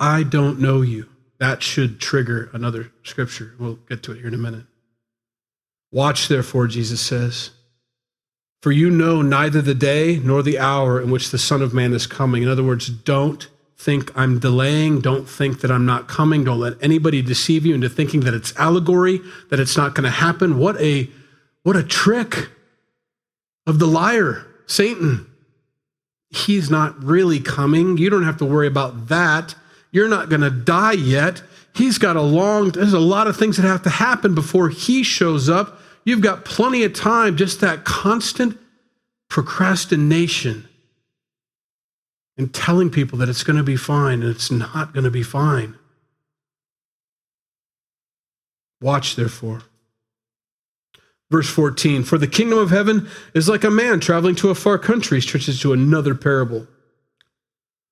I 0.00 0.22
don't 0.22 0.60
know 0.60 0.80
you. 0.80 1.08
That 1.38 1.62
should 1.62 2.00
trigger 2.00 2.50
another 2.52 2.92
scripture. 3.04 3.54
We'll 3.58 3.76
get 3.76 4.02
to 4.04 4.12
it 4.12 4.18
here 4.18 4.28
in 4.28 4.34
a 4.34 4.38
minute. 4.38 4.64
Watch, 5.90 6.28
therefore, 6.28 6.66
Jesus 6.66 7.00
says, 7.00 7.50
for 8.60 8.72
you 8.72 8.90
know 8.90 9.22
neither 9.22 9.62
the 9.62 9.74
day 9.74 10.20
nor 10.22 10.42
the 10.42 10.58
hour 10.58 11.00
in 11.00 11.10
which 11.10 11.30
the 11.30 11.38
Son 11.38 11.62
of 11.62 11.72
Man 11.72 11.92
is 11.92 12.06
coming. 12.06 12.42
In 12.42 12.48
other 12.48 12.64
words, 12.64 12.88
don't 12.88 13.48
think 13.76 14.10
I'm 14.18 14.40
delaying. 14.40 15.00
Don't 15.00 15.28
think 15.28 15.60
that 15.60 15.70
I'm 15.70 15.86
not 15.86 16.08
coming. 16.08 16.42
Don't 16.42 16.58
let 16.58 16.82
anybody 16.82 17.22
deceive 17.22 17.64
you 17.64 17.74
into 17.74 17.88
thinking 17.88 18.20
that 18.20 18.34
it's 18.34 18.54
allegory, 18.56 19.20
that 19.50 19.60
it's 19.60 19.76
not 19.76 19.94
going 19.94 20.04
to 20.04 20.10
happen. 20.10 20.58
What 20.58 20.80
a, 20.80 21.08
what 21.62 21.76
a 21.76 21.84
trick 21.84 22.50
of 23.66 23.78
the 23.78 23.86
liar, 23.86 24.44
Satan. 24.66 25.26
He's 26.30 26.68
not 26.70 27.02
really 27.02 27.38
coming. 27.38 27.96
You 27.96 28.10
don't 28.10 28.24
have 28.24 28.38
to 28.38 28.44
worry 28.44 28.66
about 28.66 29.08
that. 29.08 29.54
You're 29.92 30.08
not 30.08 30.28
going 30.28 30.42
to 30.42 30.50
die 30.50 30.92
yet. 30.92 31.42
He's 31.74 31.98
got 31.98 32.16
a 32.16 32.22
long, 32.22 32.70
there's 32.70 32.92
a 32.92 32.98
lot 32.98 33.26
of 33.26 33.36
things 33.36 33.56
that 33.56 33.66
have 33.66 33.82
to 33.82 33.90
happen 33.90 34.34
before 34.34 34.68
he 34.68 35.02
shows 35.02 35.48
up. 35.48 35.80
You've 36.04 36.22
got 36.22 36.44
plenty 36.44 36.84
of 36.84 36.92
time, 36.92 37.36
just 37.36 37.60
that 37.60 37.84
constant 37.84 38.58
procrastination 39.28 40.68
and 42.36 42.54
telling 42.54 42.88
people 42.88 43.18
that 43.18 43.28
it's 43.28 43.42
going 43.42 43.56
to 43.56 43.62
be 43.62 43.76
fine 43.76 44.22
and 44.22 44.30
it's 44.30 44.50
not 44.50 44.94
going 44.94 45.04
to 45.04 45.10
be 45.10 45.22
fine. 45.22 45.74
Watch, 48.80 49.16
therefore. 49.16 49.62
Verse 51.30 51.50
14 51.50 52.04
For 52.04 52.16
the 52.16 52.26
kingdom 52.26 52.58
of 52.58 52.70
heaven 52.70 53.08
is 53.34 53.48
like 53.48 53.64
a 53.64 53.70
man 53.70 54.00
traveling 54.00 54.36
to 54.36 54.50
a 54.50 54.54
far 54.54 54.78
country, 54.78 55.20
stretches 55.20 55.60
to 55.60 55.72
another 55.72 56.14
parable, 56.14 56.66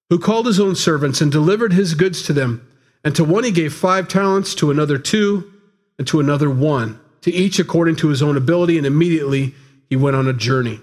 who 0.09 0.19
called 0.19 0.47
his 0.47 0.61
own 0.61 0.77
servants 0.77 1.21
and 1.21 1.31
delivered 1.31 1.73
his 1.73 1.95
goods 1.95 2.23
to 2.23 2.33
them. 2.33 2.67
And 3.07 3.14
to 3.14 3.23
one 3.23 3.45
he 3.45 3.53
gave 3.53 3.73
five 3.73 4.09
talents, 4.09 4.53
to 4.57 4.73
another 4.73 4.99
two, 4.99 5.53
and 5.97 6.09
to 6.09 6.19
another 6.19 6.51
one, 6.51 6.99
to 7.21 7.31
each 7.31 7.61
according 7.61 7.95
to 7.97 8.09
his 8.09 8.21
own 8.21 8.37
ability. 8.37 8.79
And 8.79 8.85
immediately 8.85 9.55
he 9.88 9.95
went 9.95 10.16
on 10.16 10.27
a 10.27 10.33
journey. 10.33 10.81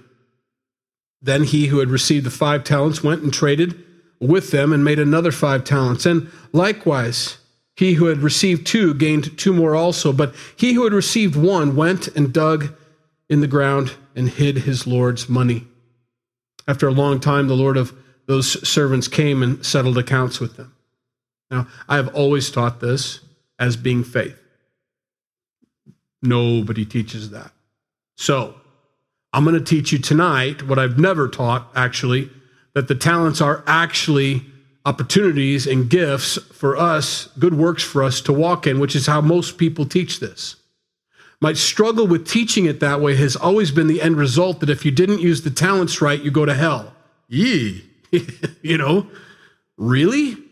Then 1.21 1.43
he 1.43 1.67
who 1.67 1.79
had 1.79 1.89
received 1.89 2.25
the 2.25 2.29
five 2.29 2.63
talents 2.63 3.03
went 3.03 3.23
and 3.23 3.33
traded 3.33 3.77
with 4.21 4.51
them 4.51 4.71
and 4.71 4.86
made 4.86 4.99
another 4.99 5.33
five 5.33 5.65
talents. 5.65 6.05
And 6.05 6.31
likewise, 6.53 7.39
he 7.75 7.95
who 7.95 8.05
had 8.05 8.19
received 8.19 8.65
two 8.65 8.93
gained 8.93 9.38
two 9.38 9.51
more 9.51 9.75
also. 9.75 10.13
But 10.13 10.33
he 10.55 10.75
who 10.75 10.86
had 10.86 10.93
received 10.93 11.36
one 11.36 11.75
went 11.75 12.07
and 12.15 12.31
dug 12.31 12.73
in 13.29 13.41
the 13.41 13.47
ground 13.47 13.95
and 14.15 14.29
hid 14.29 14.59
his 14.59 14.88
Lord's 14.88 15.27
money. 15.27 15.67
After 16.69 16.88
a 16.88 16.91
long 16.93 17.19
time, 17.19 17.49
the 17.49 17.53
Lord 17.53 17.75
of 17.75 17.93
those 18.27 18.65
servants 18.65 19.09
came 19.09 19.43
and 19.43 19.65
settled 19.65 19.97
accounts 19.97 20.39
with 20.39 20.55
them. 20.55 20.72
Now, 21.53 21.67
I 21.87 21.97
have 21.97 22.15
always 22.15 22.49
taught 22.49 22.79
this 22.79 23.19
as 23.59 23.77
being 23.77 24.03
faith. 24.03 24.35
Nobody 26.23 26.83
teaches 26.83 27.29
that. 27.29 27.51
So, 28.17 28.55
I'm 29.31 29.43
going 29.43 29.55
to 29.55 29.63
teach 29.63 29.91
you 29.91 29.99
tonight 29.99 30.67
what 30.67 30.79
I've 30.79 30.97
never 30.97 31.27
taught, 31.27 31.69
actually, 31.75 32.31
that 32.73 32.87
the 32.87 32.95
talents 32.95 33.39
are 33.39 33.63
actually 33.67 34.45
opportunities 34.83 35.67
and 35.67 35.91
gifts 35.91 36.37
for 36.37 36.75
us, 36.75 37.29
good 37.37 37.53
works 37.53 37.83
for 37.83 38.03
us 38.03 38.19
to 38.21 38.33
walk 38.33 38.65
in, 38.65 38.79
which 38.79 38.95
is 38.95 39.05
how 39.05 39.21
most 39.21 39.59
people 39.59 39.85
teach 39.85 40.19
this. 40.19 40.55
My 41.39 41.53
struggle 41.53 42.07
with 42.07 42.27
teaching 42.27 42.65
it 42.65 42.79
that 42.79 42.99
way 42.99 43.15
has 43.17 43.35
always 43.35 43.69
been 43.69 43.85
the 43.85 44.01
end 44.01 44.17
result 44.17 44.59
that 44.61 44.71
if 44.71 44.85
you 44.85 44.91
didn't 44.91 45.21
use 45.21 45.43
the 45.43 45.51
talents 45.51 46.01
right, 46.01 46.19
you 46.19 46.31
go 46.31 46.45
to 46.45 46.55
hell. 46.55 46.95
Yee. 47.27 47.87
you 48.63 48.77
know, 48.77 49.07
really? 49.77 50.42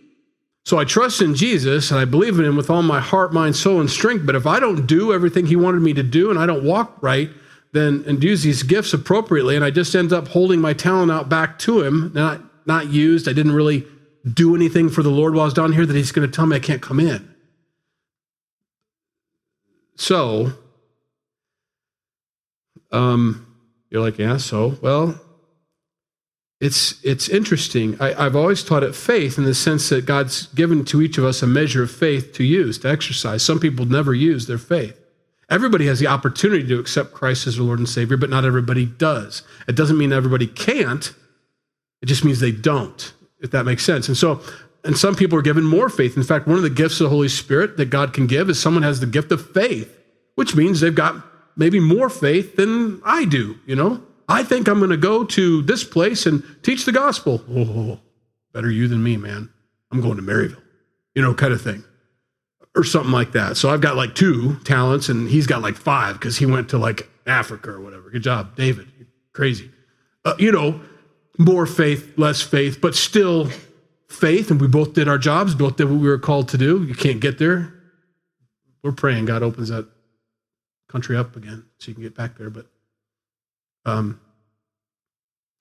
So 0.66 0.78
I 0.78 0.86
trust 0.86 1.22
in 1.22 1.36
Jesus 1.36 1.92
and 1.92 2.00
I 2.00 2.06
believe 2.06 2.38
in 2.38 2.46
him 2.46 2.56
with 2.56 2.70
all 2.70 2.84
my 2.84 3.00
heart, 3.00 3.34
mind, 3.34 3.56
soul, 3.56 3.80
and 3.80 3.90
strength. 3.90 4.26
But 4.26 4.36
if 4.36 4.46
I 4.46 4.60
don't 4.60 4.86
do 4.86 5.12
everything 5.12 5.48
he 5.48 5.56
wanted 5.56 5.82
me 5.82 5.94
to 5.94 6.04
do 6.04 6.30
and 6.30 6.38
I 6.38 6.46
don't 6.46 6.64
walk 6.64 6.98
right, 7.02 7.30
then 7.74 8.04
and 8.06 8.24
use 8.24 8.44
these 8.44 8.64
gifts 8.64 8.94
appropriately, 8.94 9.56
and 9.56 9.64
I 9.64 9.72
just 9.72 9.96
end 9.96 10.12
up 10.12 10.28
holding 10.28 10.60
my 10.60 10.74
talent 10.74 11.12
out 11.12 11.30
back 11.30 11.58
to 11.60 11.82
him, 11.82 12.12
not 12.14 12.42
not 12.66 12.88
used. 12.90 13.28
I 13.28 13.34
didn't 13.34 13.54
really 13.54 13.86
do 14.32 14.56
anything 14.56 14.90
for 14.90 15.04
the 15.04 15.10
Lord 15.10 15.34
while 15.34 15.44
I 15.44 15.46
was 15.46 15.54
down 15.54 15.74
here 15.74 15.86
that 15.86 15.96
He's 15.96 16.12
going 16.12 16.30
to 16.30 16.34
tell 16.34 16.46
me 16.46 16.56
I 16.56 16.60
can't 16.60 16.82
come 16.82 17.00
in. 17.00 17.34
So, 19.96 20.54
um, 22.92 23.46
you're 23.90 24.02
like, 24.02 24.18
yeah. 24.18 24.38
So, 24.38 24.78
well, 24.82 25.20
it's 26.62 27.04
it's 27.04 27.28
interesting. 27.28 27.98
I, 28.00 28.26
I've 28.26 28.36
always 28.36 28.64
taught 28.64 28.84
it 28.84 28.96
faith 28.96 29.40
in 29.40 29.46
the 29.46 29.56
sense 29.56 29.90
that 29.90 30.06
God's 30.06 30.46
given 30.48 30.86
to 30.86 31.02
each 31.02 31.18
of 31.18 31.26
us 31.26 31.42
a 31.42 31.48
measure 31.48 31.82
of 31.82 31.92
faith 31.92 32.34
to 32.34 32.44
use 32.44 32.78
to 32.80 32.90
exercise. 32.90 33.44
Some 33.44 33.60
people 33.60 33.86
never 33.86 34.14
use 34.14 34.46
their 34.46 34.60
faith. 34.60 34.98
Everybody 35.50 35.88
has 35.88 36.00
the 36.00 36.08
opportunity 36.08 36.66
to 36.68 36.80
accept 36.80 37.14
Christ 37.14 37.48
as 37.48 37.58
their 37.58 37.66
Lord 37.66 37.80
and 37.80 37.90
Savior, 37.90 38.16
but 38.16 38.30
not 38.30 38.46
everybody 38.46 38.86
does. 38.86 39.42
It 39.68 39.76
doesn't 39.76 39.98
mean 39.98 40.14
everybody 40.14 40.48
can't, 40.48 41.12
it 42.02 42.06
just 42.06 42.24
means 42.24 42.40
they 42.40 42.52
don't, 42.54 43.12
if 43.40 43.52
that 43.52 43.66
makes 43.66 43.84
sense. 43.84 44.08
And 44.08 44.16
so, 44.16 44.40
and 44.86 44.98
some 44.98 45.16
people 45.16 45.38
are 45.38 45.44
given 45.44 45.66
more 45.66 45.90
faith. 45.90 46.16
In 46.16 46.24
fact, 46.24 46.48
one 46.48 46.58
of 46.58 46.64
the 46.64 46.70
gifts 46.70 47.02
of 47.02 47.06
the 47.06 47.10
Holy 47.10 47.28
Spirit 47.28 47.76
that 47.78 47.90
God 47.90 48.14
can 48.14 48.28
give 48.28 48.50
is 48.50 48.62
someone 48.62 48.84
has 48.84 49.00
the 49.00 49.08
gift 49.08 49.32
of 49.32 49.52
faith, 49.52 50.00
which 50.36 50.56
means 50.56 50.80
they've 50.80 50.94
got 50.94 51.16
maybe 51.58 51.80
more 51.80 52.10
faith 52.10 52.56
than 52.56 53.02
I 53.04 53.26
do, 53.26 53.58
you 53.66 53.76
know? 53.76 54.02
I 54.32 54.44
think 54.44 54.70
I'm 54.70 54.80
going 54.80 54.92
to 54.92 54.98
go 54.98 55.26
to 55.26 55.62
this 55.64 55.84
place 55.84 56.26
and 56.26 56.44
teach 56.64 56.86
the 56.86 56.94
gospel. 56.94 57.44
Oh, 57.50 58.00
better 58.54 58.72
you 58.72 58.88
than 58.88 59.04
me, 59.04 59.18
man. 59.18 59.50
I'm 59.92 60.00
going 60.00 60.16
to 60.16 60.24
Maryville, 60.24 60.64
you 61.14 61.22
know, 61.22 61.34
kind 61.34 61.52
of 61.52 61.62
thing 61.62 61.84
or 62.74 62.86
something 62.86 63.12
like 63.12 63.34
that. 63.34 63.58
So 63.58 63.70
I've 63.70 63.82
got 63.82 63.98
like 63.98 64.16
two 64.16 64.56
talents 64.64 65.10
and 65.10 65.30
he's 65.30 65.48
got 65.48 65.62
like 65.62 65.76
five 65.76 66.14
because 66.14 66.38
he 66.38 66.46
went 66.46 66.70
to 66.70 66.78
like 66.78 67.10
Africa 67.28 67.72
or 67.72 67.82
whatever. 67.82 68.10
Good 68.10 68.24
job, 68.24 68.56
David. 68.56 68.88
Crazy. 69.34 69.70
Uh, 70.24 70.36
you 70.40 70.54
know, 70.54 70.80
more 71.38 71.66
faith, 71.66 72.18
less 72.18 72.42
faith, 72.42 72.80
but 72.80 72.96
still 72.96 73.50
faith. 74.08 74.50
And 74.50 74.62
we 74.62 74.68
both 74.68 74.94
did 74.94 75.10
our 75.10 75.18
jobs, 75.18 75.56
both 75.56 75.76
did 75.76 75.90
what 75.90 76.00
we 76.00 76.08
were 76.08 76.18
called 76.18 76.48
to 76.50 76.58
do. 76.58 76.86
You 76.86 76.96
can't 76.96 77.20
get 77.20 77.38
there. 77.38 77.74
We're 78.82 78.94
praying 78.94 79.26
God 79.26 79.44
opens 79.44 79.68
that 79.68 79.90
country 80.88 81.18
up 81.18 81.36
again 81.36 81.66
so 81.80 81.90
you 81.90 81.96
can 81.96 82.04
get 82.04 82.16
back 82.16 82.38
there. 82.38 82.50
But 82.50 82.68
um, 83.86 84.21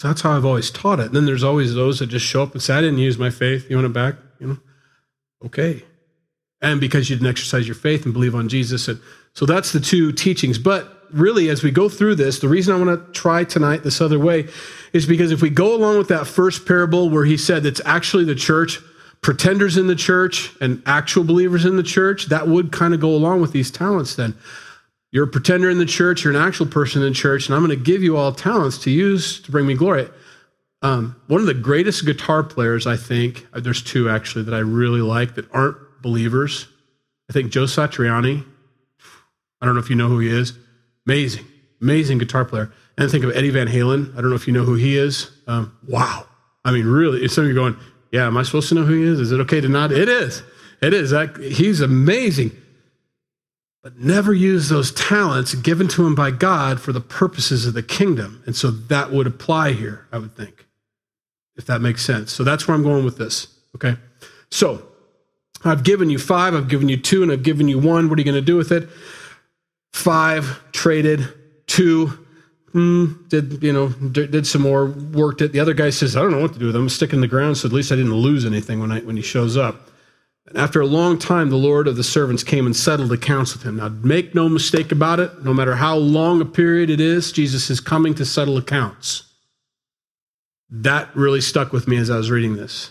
so 0.00 0.08
that's 0.08 0.22
how 0.22 0.36
I've 0.36 0.46
always 0.46 0.70
taught 0.70 1.00
it. 1.00 1.06
And 1.06 1.14
then 1.14 1.26
there's 1.26 1.44
always 1.44 1.74
those 1.74 1.98
that 1.98 2.06
just 2.06 2.24
show 2.24 2.42
up 2.42 2.52
and 2.52 2.62
say, 2.62 2.74
I 2.74 2.80
didn't 2.80 2.98
use 2.98 3.18
my 3.18 3.30
faith. 3.30 3.68
You 3.68 3.76
want 3.76 3.86
it 3.86 3.92
back? 3.92 4.14
You 4.38 4.46
know? 4.46 4.58
Okay 5.44 5.82
and 6.62 6.80
because 6.80 7.08
you 7.08 7.16
didn't 7.16 7.28
exercise 7.28 7.66
your 7.66 7.74
faith 7.74 8.04
and 8.04 8.12
believe 8.12 8.34
on 8.34 8.48
Jesus. 8.48 8.88
And 8.88 9.00
so 9.34 9.46
that's 9.46 9.72
the 9.72 9.80
two 9.80 10.12
teachings. 10.12 10.58
But 10.58 11.06
really, 11.12 11.48
as 11.48 11.62
we 11.62 11.70
go 11.70 11.88
through 11.88 12.16
this, 12.16 12.38
the 12.38 12.48
reason 12.48 12.74
I 12.74 12.84
want 12.84 13.06
to 13.06 13.12
try 13.12 13.44
tonight 13.44 13.82
this 13.82 14.00
other 14.00 14.18
way 14.18 14.48
is 14.92 15.06
because 15.06 15.32
if 15.32 15.42
we 15.42 15.50
go 15.50 15.74
along 15.74 15.98
with 15.98 16.08
that 16.08 16.26
first 16.26 16.66
parable 16.66 17.08
where 17.08 17.24
he 17.24 17.36
said 17.36 17.64
it's 17.64 17.80
actually 17.84 18.24
the 18.24 18.34
church, 18.34 18.78
pretenders 19.22 19.76
in 19.76 19.86
the 19.86 19.96
church, 19.96 20.52
and 20.60 20.82
actual 20.86 21.24
believers 21.24 21.64
in 21.64 21.76
the 21.76 21.82
church, 21.82 22.26
that 22.26 22.48
would 22.48 22.72
kind 22.72 22.94
of 22.94 23.00
go 23.00 23.10
along 23.10 23.40
with 23.40 23.52
these 23.52 23.70
talents 23.70 24.14
then. 24.16 24.36
You're 25.12 25.24
a 25.24 25.28
pretender 25.28 25.68
in 25.68 25.78
the 25.78 25.86
church, 25.86 26.22
you're 26.22 26.34
an 26.34 26.40
actual 26.40 26.66
person 26.66 27.02
in 27.02 27.08
the 27.08 27.14
church, 27.14 27.46
and 27.46 27.54
I'm 27.54 27.64
going 27.64 27.76
to 27.76 27.84
give 27.84 28.02
you 28.02 28.16
all 28.16 28.32
talents 28.32 28.78
to 28.78 28.90
use 28.90 29.40
to 29.42 29.50
bring 29.50 29.66
me 29.66 29.74
glory. 29.74 30.08
Um, 30.82 31.20
one 31.26 31.40
of 31.40 31.46
the 31.46 31.54
greatest 31.54 32.06
guitar 32.06 32.42
players, 32.42 32.86
I 32.86 32.96
think, 32.96 33.46
there's 33.52 33.82
two 33.82 34.08
actually 34.08 34.44
that 34.44 34.54
I 34.54 34.60
really 34.60 35.02
like 35.02 35.34
that 35.34 35.52
aren't 35.52 35.76
believers. 36.00 36.68
I 37.28 37.32
think 37.32 37.50
Joe 37.50 37.64
Satriani, 37.64 38.44
I 39.60 39.66
don't 39.66 39.74
know 39.74 39.80
if 39.80 39.90
you 39.90 39.96
know 39.96 40.08
who 40.08 40.20
he 40.20 40.28
is, 40.28 40.54
amazing, 41.06 41.44
amazing 41.82 42.18
guitar 42.18 42.44
player. 42.44 42.72
And 42.96 43.10
think 43.10 43.24
of 43.24 43.34
Eddie 43.34 43.50
Van 43.50 43.66
Halen. 43.66 44.12
I 44.12 44.20
don't 44.20 44.30
know 44.30 44.36
if 44.36 44.46
you 44.46 44.52
know 44.52 44.64
who 44.64 44.74
he 44.74 44.96
is. 44.96 45.30
Um, 45.46 45.76
wow. 45.88 46.26
I 46.64 46.72
mean, 46.72 46.86
really, 46.86 47.26
some 47.28 47.44
of 47.44 47.50
you 47.50 47.56
are 47.56 47.70
going, 47.70 47.76
yeah, 48.12 48.26
am 48.26 48.36
I 48.36 48.42
supposed 48.42 48.68
to 48.70 48.74
know 48.74 48.84
who 48.84 48.94
he 48.94 49.04
is? 49.04 49.20
Is 49.20 49.32
it 49.32 49.40
okay 49.40 49.60
to 49.60 49.68
nod? 49.68 49.92
It 49.92 50.08
is. 50.08 50.42
It 50.82 50.94
is. 50.94 51.14
He's 51.56 51.80
amazing. 51.80 52.52
But 53.82 53.98
never 53.98 54.34
use 54.34 54.68
those 54.68 54.92
talents 54.92 55.54
given 55.54 55.88
to 55.88 56.06
him 56.06 56.14
by 56.14 56.30
God 56.30 56.80
for 56.80 56.92
the 56.92 57.00
purposes 57.00 57.66
of 57.66 57.72
the 57.72 57.82
kingdom. 57.82 58.42
And 58.44 58.54
so 58.54 58.70
that 58.70 59.10
would 59.10 59.26
apply 59.26 59.72
here, 59.72 60.06
I 60.12 60.18
would 60.18 60.36
think, 60.36 60.66
if 61.56 61.64
that 61.66 61.80
makes 61.80 62.04
sense. 62.04 62.30
So 62.32 62.44
that's 62.44 62.68
where 62.68 62.74
I'm 62.74 62.82
going 62.82 63.04
with 63.04 63.16
this. 63.16 63.46
Okay. 63.74 63.96
So 64.50 64.86
I've 65.64 65.82
given 65.82 66.10
you 66.10 66.18
five, 66.18 66.54
I've 66.54 66.68
given 66.68 66.88
you 66.90 66.98
two, 66.98 67.22
and 67.22 67.32
I've 67.32 67.42
given 67.42 67.68
you 67.68 67.78
one. 67.78 68.10
What 68.10 68.18
are 68.18 68.20
you 68.20 68.24
going 68.30 68.34
to 68.34 68.42
do 68.42 68.56
with 68.56 68.70
it? 68.70 68.88
five 69.92 70.60
traded, 70.72 71.28
two 71.66 72.12
mm, 72.74 73.28
did 73.28 73.62
you 73.62 73.72
know 73.72 73.88
did, 73.88 74.46
some 74.46 74.62
more, 74.62 74.86
worked 74.86 75.40
it. 75.40 75.52
The 75.52 75.60
other 75.60 75.74
guy 75.74 75.90
says, 75.90 76.16
I 76.16 76.22
don't 76.22 76.30
know 76.30 76.40
what 76.40 76.52
to 76.52 76.58
do 76.58 76.66
with 76.66 76.74
them. 76.74 76.82
I'm 76.82 76.88
sticking 76.88 77.16
in 77.18 77.20
the 77.20 77.28
ground, 77.28 77.58
so 77.58 77.66
at 77.66 77.72
least 77.72 77.92
I 77.92 77.96
didn't 77.96 78.14
lose 78.14 78.44
anything 78.44 78.80
when 78.80 78.92
I 78.92 79.00
when 79.00 79.16
he 79.16 79.22
shows 79.22 79.56
up. 79.56 79.89
After 80.54 80.80
a 80.80 80.86
long 80.86 81.18
time, 81.18 81.48
the 81.50 81.56
Lord 81.56 81.86
of 81.86 81.96
the 81.96 82.02
servants 82.02 82.42
came 82.42 82.66
and 82.66 82.76
settled 82.76 83.12
accounts 83.12 83.52
with 83.52 83.62
him. 83.62 83.76
Now, 83.76 83.88
make 83.88 84.34
no 84.34 84.48
mistake 84.48 84.90
about 84.90 85.20
it. 85.20 85.44
No 85.44 85.54
matter 85.54 85.76
how 85.76 85.96
long 85.96 86.40
a 86.40 86.44
period 86.44 86.90
it 86.90 87.00
is, 87.00 87.30
Jesus 87.30 87.70
is 87.70 87.78
coming 87.78 88.14
to 88.16 88.24
settle 88.24 88.56
accounts. 88.56 89.24
That 90.68 91.14
really 91.14 91.40
stuck 91.40 91.72
with 91.72 91.86
me 91.86 91.96
as 91.98 92.10
I 92.10 92.16
was 92.16 92.30
reading 92.30 92.56
this 92.56 92.90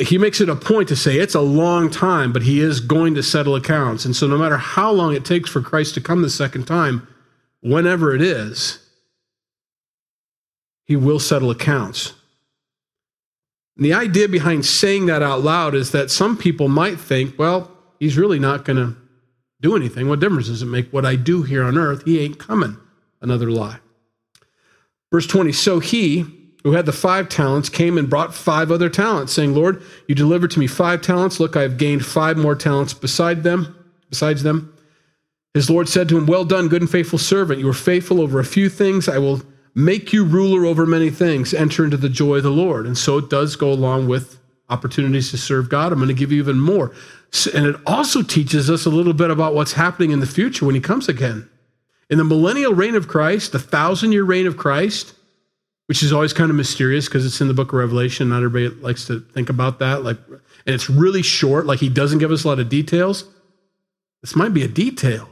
he 0.00 0.18
makes 0.18 0.40
it 0.40 0.48
a 0.48 0.56
point 0.56 0.88
to 0.88 0.96
say 0.96 1.18
it's 1.18 1.34
a 1.34 1.40
long 1.40 1.90
time, 1.90 2.32
but 2.32 2.42
he 2.42 2.60
is 2.60 2.80
going 2.80 3.14
to 3.14 3.22
settle 3.22 3.54
accounts. 3.54 4.04
And 4.04 4.16
so, 4.16 4.26
no 4.26 4.38
matter 4.38 4.56
how 4.56 4.90
long 4.90 5.14
it 5.14 5.24
takes 5.24 5.50
for 5.50 5.60
Christ 5.60 5.94
to 5.94 6.00
come 6.00 6.22
the 6.22 6.30
second 6.30 6.66
time, 6.66 7.06
whenever 7.60 8.14
it 8.14 8.22
is, 8.22 8.78
he 10.84 10.96
will 10.96 11.18
settle 11.18 11.50
accounts. 11.50 12.14
And 13.76 13.84
the 13.84 13.94
idea 13.94 14.28
behind 14.28 14.64
saying 14.64 15.06
that 15.06 15.22
out 15.22 15.42
loud 15.42 15.74
is 15.74 15.92
that 15.92 16.10
some 16.10 16.36
people 16.36 16.68
might 16.68 16.98
think, 16.98 17.38
well, 17.38 17.70
he's 18.00 18.16
really 18.16 18.38
not 18.38 18.64
going 18.64 18.76
to 18.76 18.96
do 19.60 19.76
anything. 19.76 20.08
What 20.08 20.20
difference 20.20 20.46
does 20.46 20.62
it 20.62 20.66
make 20.66 20.92
what 20.92 21.04
I 21.04 21.16
do 21.16 21.42
here 21.42 21.64
on 21.64 21.76
earth? 21.76 22.04
He 22.04 22.20
ain't 22.20 22.38
coming. 22.38 22.76
Another 23.20 23.50
lie. 23.50 23.78
Verse 25.12 25.26
20 25.26 25.52
So 25.52 25.78
he, 25.78 26.24
who 26.62 26.72
had 26.72 26.86
the 26.86 26.92
five 26.92 27.28
talents, 27.28 27.68
came 27.68 27.98
and 27.98 28.08
brought 28.08 28.34
five 28.34 28.70
other 28.70 28.88
talents, 28.88 29.32
saying, 29.32 29.54
Lord, 29.54 29.82
you 30.08 30.14
delivered 30.14 30.50
to 30.52 30.58
me 30.58 30.66
five 30.66 31.02
talents. 31.02 31.38
Look, 31.38 31.56
I 31.56 31.62
have 31.62 31.78
gained 31.78 32.04
five 32.04 32.36
more 32.36 32.54
talents 32.54 32.94
beside 32.94 33.42
them, 33.42 33.74
besides 34.08 34.42
them. 34.42 34.72
His 35.54 35.70
Lord 35.70 35.88
said 35.88 36.08
to 36.10 36.18
him, 36.18 36.26
Well 36.26 36.44
done, 36.44 36.68
good 36.68 36.82
and 36.82 36.90
faithful 36.90 37.18
servant. 37.18 37.60
You 37.60 37.66
were 37.66 37.72
faithful 37.72 38.20
over 38.20 38.38
a 38.38 38.44
few 38.44 38.68
things. 38.68 39.08
I 39.08 39.18
will 39.18 39.42
make 39.76 40.10
you 40.10 40.24
ruler 40.24 40.64
over 40.64 40.86
many 40.86 41.10
things. 41.10 41.54
Enter 41.54 41.84
into 41.84 41.98
the 41.98 42.08
joy 42.08 42.38
of 42.38 42.42
the 42.42 42.50
Lord. 42.50 42.86
And 42.86 42.96
so 42.96 43.18
it 43.18 43.28
does 43.28 43.54
go 43.54 43.70
along 43.70 44.08
with 44.08 44.38
opportunities 44.70 45.30
to 45.30 45.36
serve 45.36 45.68
God. 45.68 45.92
I'm 45.92 45.98
going 45.98 46.08
to 46.08 46.14
give 46.14 46.32
you 46.32 46.38
even 46.38 46.58
more. 46.58 46.92
And 47.54 47.66
it 47.66 47.76
also 47.86 48.22
teaches 48.22 48.70
us 48.70 48.86
a 48.86 48.90
little 48.90 49.12
bit 49.12 49.30
about 49.30 49.54
what's 49.54 49.74
happening 49.74 50.10
in 50.10 50.20
the 50.20 50.26
future 50.26 50.64
when 50.64 50.74
he 50.74 50.80
comes 50.80 51.08
again. 51.08 51.48
In 52.08 52.18
the 52.18 52.24
millennial 52.24 52.72
reign 52.72 52.94
of 52.94 53.06
Christ, 53.06 53.52
the 53.52 53.58
thousand 53.58 54.12
year 54.12 54.24
reign 54.24 54.46
of 54.46 54.56
Christ, 54.56 55.12
which 55.86 56.02
is 56.02 56.12
always 56.12 56.32
kind 56.32 56.50
of 56.50 56.56
mysterious 56.56 57.06
because 57.06 57.26
it's 57.26 57.40
in 57.40 57.48
the 57.48 57.54
book 57.54 57.68
of 57.68 57.78
Revelation. 57.78 58.30
Not 58.30 58.42
everybody 58.42 58.68
likes 58.80 59.06
to 59.06 59.20
think 59.20 59.50
about 59.50 59.78
that. 59.80 60.02
Like, 60.02 60.18
and 60.26 60.74
it's 60.74 60.88
really 60.88 61.22
short. 61.22 61.66
Like 61.66 61.80
he 61.80 61.90
doesn't 61.90 62.18
give 62.18 62.30
us 62.30 62.44
a 62.44 62.48
lot 62.48 62.58
of 62.58 62.68
details. 62.68 63.24
This 64.22 64.34
might 64.34 64.54
be 64.54 64.62
a 64.62 64.68
detail 64.68 65.28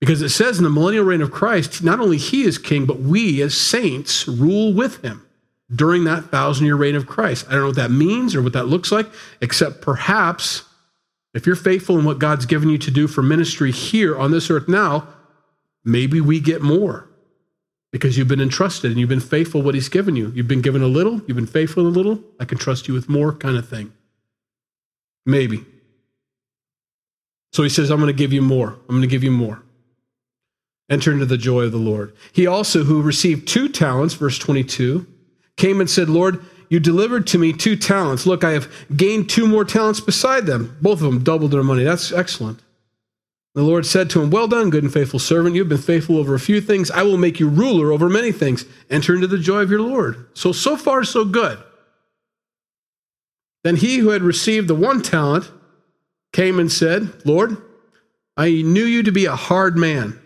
because 0.00 0.22
it 0.22 0.28
says 0.28 0.58
in 0.58 0.64
the 0.64 0.70
millennial 0.70 1.04
reign 1.04 1.20
of 1.20 1.30
Christ, 1.30 1.82
not 1.82 2.00
only 2.00 2.18
he 2.18 2.42
is 2.44 2.58
king, 2.58 2.86
but 2.86 3.00
we 3.00 3.42
as 3.42 3.56
saints 3.56 4.28
rule 4.28 4.72
with 4.72 5.02
him 5.02 5.26
during 5.74 6.04
that 6.04 6.30
thousand 6.30 6.66
year 6.66 6.76
reign 6.76 6.94
of 6.94 7.06
Christ. 7.06 7.46
I 7.48 7.52
don't 7.52 7.60
know 7.60 7.66
what 7.68 7.76
that 7.76 7.90
means 7.90 8.34
or 8.34 8.42
what 8.42 8.52
that 8.52 8.66
looks 8.66 8.92
like, 8.92 9.06
except 9.40 9.80
perhaps 9.80 10.62
if 11.34 11.46
you're 11.46 11.56
faithful 11.56 11.98
in 11.98 12.04
what 12.04 12.18
God's 12.18 12.46
given 12.46 12.68
you 12.68 12.78
to 12.78 12.90
do 12.90 13.06
for 13.06 13.22
ministry 13.22 13.70
here 13.70 14.18
on 14.18 14.30
this 14.30 14.50
earth 14.50 14.68
now, 14.68 15.08
maybe 15.84 16.20
we 16.20 16.40
get 16.40 16.62
more 16.62 17.08
because 17.90 18.16
you've 18.16 18.28
been 18.28 18.40
entrusted 18.40 18.90
and 18.90 19.00
you've 19.00 19.08
been 19.08 19.20
faithful 19.20 19.62
what 19.62 19.74
he's 19.74 19.88
given 19.88 20.16
you. 20.16 20.30
You've 20.34 20.48
been 20.48 20.62
given 20.62 20.82
a 20.82 20.86
little, 20.86 21.20
you've 21.26 21.36
been 21.36 21.46
faithful 21.46 21.86
a 21.86 21.88
little, 21.88 22.22
I 22.40 22.44
can 22.44 22.58
trust 22.58 22.88
you 22.88 22.94
with 22.94 23.08
more 23.08 23.32
kind 23.32 23.56
of 23.56 23.68
thing. 23.68 23.92
Maybe. 25.26 25.64
So 27.52 27.62
he 27.62 27.68
says, 27.68 27.90
I'm 27.90 27.98
going 27.98 28.08
to 28.08 28.12
give 28.12 28.32
you 28.32 28.42
more. 28.42 28.70
I'm 28.70 28.96
going 28.96 29.02
to 29.02 29.06
give 29.06 29.24
you 29.24 29.30
more. 29.30 29.62
Enter 30.90 31.12
into 31.12 31.26
the 31.26 31.36
joy 31.36 31.64
of 31.64 31.72
the 31.72 31.78
Lord. 31.78 32.14
He 32.32 32.46
also, 32.46 32.84
who 32.84 33.02
received 33.02 33.46
two 33.46 33.68
talents, 33.68 34.14
verse 34.14 34.38
22, 34.38 35.06
came 35.56 35.80
and 35.80 35.90
said, 35.90 36.08
Lord, 36.08 36.42
you 36.70 36.80
delivered 36.80 37.26
to 37.28 37.38
me 37.38 37.52
two 37.52 37.76
talents. 37.76 38.26
Look, 38.26 38.44
I 38.44 38.52
have 38.52 38.70
gained 38.94 39.28
two 39.28 39.46
more 39.46 39.64
talents 39.64 40.00
beside 40.00 40.46
them. 40.46 40.76
Both 40.80 41.00
of 41.02 41.12
them 41.12 41.24
doubled 41.24 41.50
their 41.50 41.62
money. 41.62 41.84
That's 41.84 42.12
excellent. 42.12 42.60
The 43.54 43.62
Lord 43.62 43.86
said 43.86 44.08
to 44.10 44.22
him, 44.22 44.30
Well 44.30 44.46
done, 44.46 44.70
good 44.70 44.84
and 44.84 44.92
faithful 44.92 45.18
servant. 45.18 45.54
You 45.54 45.62
have 45.62 45.68
been 45.68 45.78
faithful 45.78 46.18
over 46.18 46.34
a 46.34 46.40
few 46.40 46.60
things. 46.60 46.90
I 46.90 47.02
will 47.02 47.16
make 47.16 47.40
you 47.40 47.48
ruler 47.48 47.92
over 47.92 48.08
many 48.08 48.30
things. 48.30 48.64
Enter 48.90 49.14
into 49.14 49.26
the 49.26 49.38
joy 49.38 49.62
of 49.62 49.70
your 49.70 49.80
Lord. 49.80 50.28
So, 50.34 50.52
so 50.52 50.76
far, 50.76 51.02
so 51.04 51.24
good. 51.24 51.58
Then 53.64 53.76
he 53.76 53.98
who 53.98 54.10
had 54.10 54.22
received 54.22 54.68
the 54.68 54.74
one 54.74 55.02
talent 55.02 55.50
came 56.32 56.58
and 56.58 56.70
said, 56.70 57.26
Lord, 57.26 57.56
I 58.36 58.62
knew 58.62 58.84
you 58.84 59.02
to 59.02 59.10
be 59.10 59.24
a 59.24 59.34
hard 59.34 59.76
man, 59.76 60.20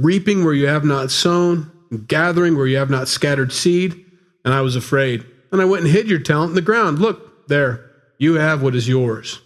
reaping 0.00 0.44
where 0.44 0.54
you 0.54 0.66
have 0.66 0.84
not 0.84 1.10
sown, 1.10 1.70
gathering 2.06 2.56
where 2.56 2.66
you 2.66 2.76
have 2.76 2.90
not 2.90 3.08
scattered 3.08 3.52
seed, 3.52 4.04
and 4.44 4.54
I 4.54 4.60
was 4.60 4.76
afraid. 4.76 5.24
And 5.52 5.60
I 5.60 5.64
went 5.64 5.84
and 5.84 5.92
hid 5.92 6.08
your 6.08 6.20
talent 6.20 6.50
in 6.50 6.54
the 6.54 6.62
ground. 6.62 6.98
Look, 6.98 7.48
there, 7.48 7.90
you 8.18 8.34
have 8.34 8.62
what 8.62 8.74
is 8.74 8.88
yours. 8.88 9.40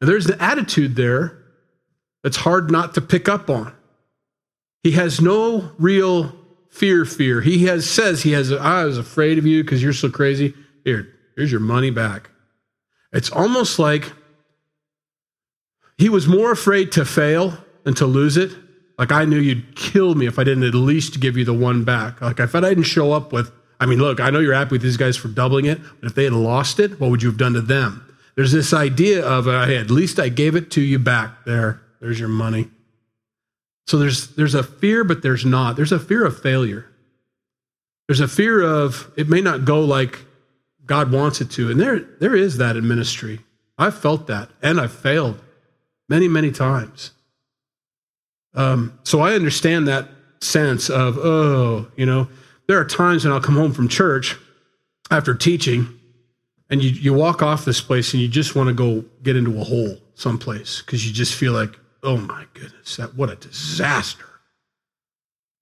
Now, 0.00 0.06
there's 0.06 0.26
the 0.26 0.42
attitude 0.42 0.96
there 0.96 1.38
that's 2.22 2.38
hard 2.38 2.70
not 2.70 2.94
to 2.94 3.00
pick 3.00 3.28
up 3.28 3.50
on. 3.50 3.74
He 4.82 4.92
has 4.92 5.20
no 5.20 5.72
real 5.78 6.34
fear 6.70 7.04
fear. 7.04 7.40
He 7.40 7.66
has 7.66 7.88
says 7.88 8.22
he 8.22 8.32
has 8.32 8.50
I 8.50 8.84
was 8.84 8.98
afraid 8.98 9.38
of 9.38 9.46
you 9.46 9.62
because 9.62 9.82
you're 9.82 9.92
so 9.92 10.10
crazy. 10.10 10.54
Here, 10.84 11.06
here's 11.36 11.52
your 11.52 11.60
money 11.60 11.90
back. 11.90 12.30
It's 13.12 13.30
almost 13.30 13.78
like 13.78 14.10
he 15.98 16.08
was 16.08 16.26
more 16.26 16.50
afraid 16.50 16.90
to 16.92 17.04
fail 17.04 17.58
than 17.84 17.94
to 17.94 18.06
lose 18.06 18.36
it. 18.36 18.50
Like 18.98 19.12
I 19.12 19.24
knew 19.24 19.38
you'd 19.38 19.74
kill 19.76 20.14
me 20.14 20.26
if 20.26 20.38
I 20.38 20.44
didn't 20.44 20.64
at 20.64 20.74
least 20.74 21.20
give 21.20 21.36
you 21.36 21.44
the 21.44 21.54
one 21.54 21.84
back. 21.84 22.20
Like 22.20 22.40
if 22.40 22.54
I 22.54 22.60
didn't 22.60 22.84
show 22.84 23.12
up 23.12 23.32
with, 23.32 23.50
I 23.80 23.86
mean, 23.86 23.98
look, 23.98 24.20
I 24.20 24.30
know 24.30 24.38
you're 24.38 24.54
happy 24.54 24.72
with 24.72 24.82
these 24.82 24.96
guys 24.96 25.16
for 25.16 25.28
doubling 25.28 25.64
it, 25.64 25.80
but 26.00 26.06
if 26.06 26.14
they 26.14 26.24
had 26.24 26.32
lost 26.32 26.78
it, 26.78 27.00
what 27.00 27.10
would 27.10 27.22
you 27.22 27.30
have 27.30 27.38
done 27.38 27.54
to 27.54 27.60
them? 27.60 28.08
There's 28.36 28.52
this 28.52 28.72
idea 28.72 29.24
of, 29.26 29.48
uh, 29.48 29.66
hey, 29.66 29.76
at 29.76 29.90
least 29.90 30.18
I 30.18 30.28
gave 30.28 30.54
it 30.54 30.70
to 30.72 30.80
you 30.80 30.98
back 30.98 31.44
there. 31.44 31.82
There's 32.00 32.18
your 32.18 32.28
money. 32.28 32.70
So 33.86 33.98
there's, 33.98 34.34
there's 34.36 34.54
a 34.54 34.62
fear, 34.62 35.04
but 35.04 35.22
there's 35.22 35.44
not. 35.44 35.76
There's 35.76 35.92
a 35.92 35.98
fear 35.98 36.24
of 36.24 36.40
failure. 36.40 36.86
There's 38.08 38.20
a 38.20 38.28
fear 38.28 38.62
of 38.62 39.10
it 39.16 39.28
may 39.28 39.40
not 39.40 39.64
go 39.64 39.84
like 39.84 40.20
God 40.86 41.12
wants 41.12 41.40
it 41.40 41.50
to. 41.52 41.70
And 41.70 41.80
there, 41.80 42.00
there 42.20 42.36
is 42.36 42.58
that 42.58 42.76
in 42.76 42.86
ministry. 42.86 43.40
I've 43.78 43.98
felt 43.98 44.26
that, 44.28 44.50
and 44.62 44.80
I've 44.80 44.92
failed 44.92 45.40
many, 46.08 46.28
many 46.28 46.50
times. 46.50 47.12
Um, 48.54 48.98
so 49.04 49.20
I 49.20 49.34
understand 49.34 49.88
that 49.88 50.08
sense 50.40 50.90
of, 50.90 51.18
oh, 51.18 51.90
you 51.96 52.06
know, 52.06 52.28
there 52.66 52.78
are 52.78 52.84
times 52.84 53.24
when 53.24 53.32
I'll 53.32 53.40
come 53.40 53.56
home 53.56 53.72
from 53.72 53.88
church 53.88 54.36
after 55.10 55.34
teaching, 55.34 55.88
and 56.70 56.82
you, 56.82 56.90
you 56.90 57.12
walk 57.12 57.42
off 57.42 57.64
this 57.64 57.80
place 57.80 58.12
and 58.12 58.22
you 58.22 58.28
just 58.28 58.54
want 58.54 58.68
to 58.68 58.74
go 58.74 59.04
get 59.22 59.36
into 59.36 59.60
a 59.60 59.64
hole 59.64 59.98
someplace 60.14 60.80
because 60.80 61.06
you 61.06 61.12
just 61.12 61.34
feel 61.34 61.52
like 61.52 61.76
oh 62.02 62.16
my 62.16 62.46
goodness, 62.54 62.96
that 62.96 63.14
what 63.14 63.30
a 63.30 63.36
disaster. 63.36 64.24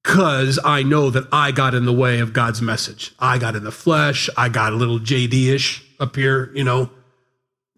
Because 0.03 0.59
I 0.65 0.83
know 0.83 1.11
that 1.11 1.29
I 1.31 1.53
got 1.53 1.75
in 1.75 1.85
the 1.85 1.93
way 1.93 2.21
of 2.21 2.33
God's 2.33 2.63
message. 2.63 3.13
I 3.19 3.39
got 3.39 3.55
in 3.55 3.65
the 3.65 3.71
flesh. 3.71 4.31
I 4.37 4.49
got 4.49 4.73
a 4.73 4.77
little 4.77 4.99
JD 4.99 5.53
ish 5.53 5.85
up 6.01 6.17
here, 6.17 6.51
you 6.55 6.65
know. 6.65 6.91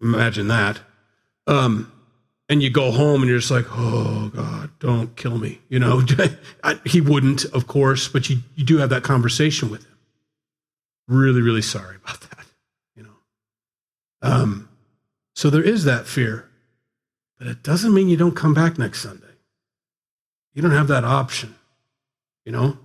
Imagine 0.01 0.47
that. 0.47 0.79
Um, 1.47 1.91
and 2.49 2.61
you 2.61 2.69
go 2.69 2.91
home 2.91 3.21
and 3.21 3.29
you're 3.29 3.39
just 3.39 3.51
like, 3.51 3.65
oh 3.71 4.31
God, 4.33 4.69
don't 4.79 5.15
kill 5.15 5.37
me. 5.37 5.59
You 5.69 5.79
know, 5.79 6.03
he 6.85 7.01
wouldn't, 7.01 7.45
of 7.45 7.67
course, 7.67 8.07
but 8.07 8.29
you, 8.29 8.37
you 8.55 8.65
do 8.65 8.77
have 8.77 8.89
that 8.89 9.03
conversation 9.03 9.69
with 9.69 9.83
him. 9.83 9.97
Really, 11.07 11.41
really 11.41 11.61
sorry 11.61 11.97
about 12.03 12.21
that. 12.29 12.45
You 12.95 13.03
know. 13.03 13.15
Um, 14.21 14.69
so 15.35 15.49
there 15.49 15.63
is 15.63 15.85
that 15.85 16.07
fear. 16.07 16.49
But 17.37 17.47
it 17.47 17.63
doesn't 17.63 17.93
mean 17.93 18.09
you 18.09 18.17
don't 18.17 18.35
come 18.35 18.53
back 18.53 18.77
next 18.77 19.01
Sunday. 19.01 19.25
You 20.53 20.61
don't 20.61 20.71
have 20.71 20.87
that 20.87 21.03
option. 21.03 21.55
You 22.45 22.51
know, 22.51 22.77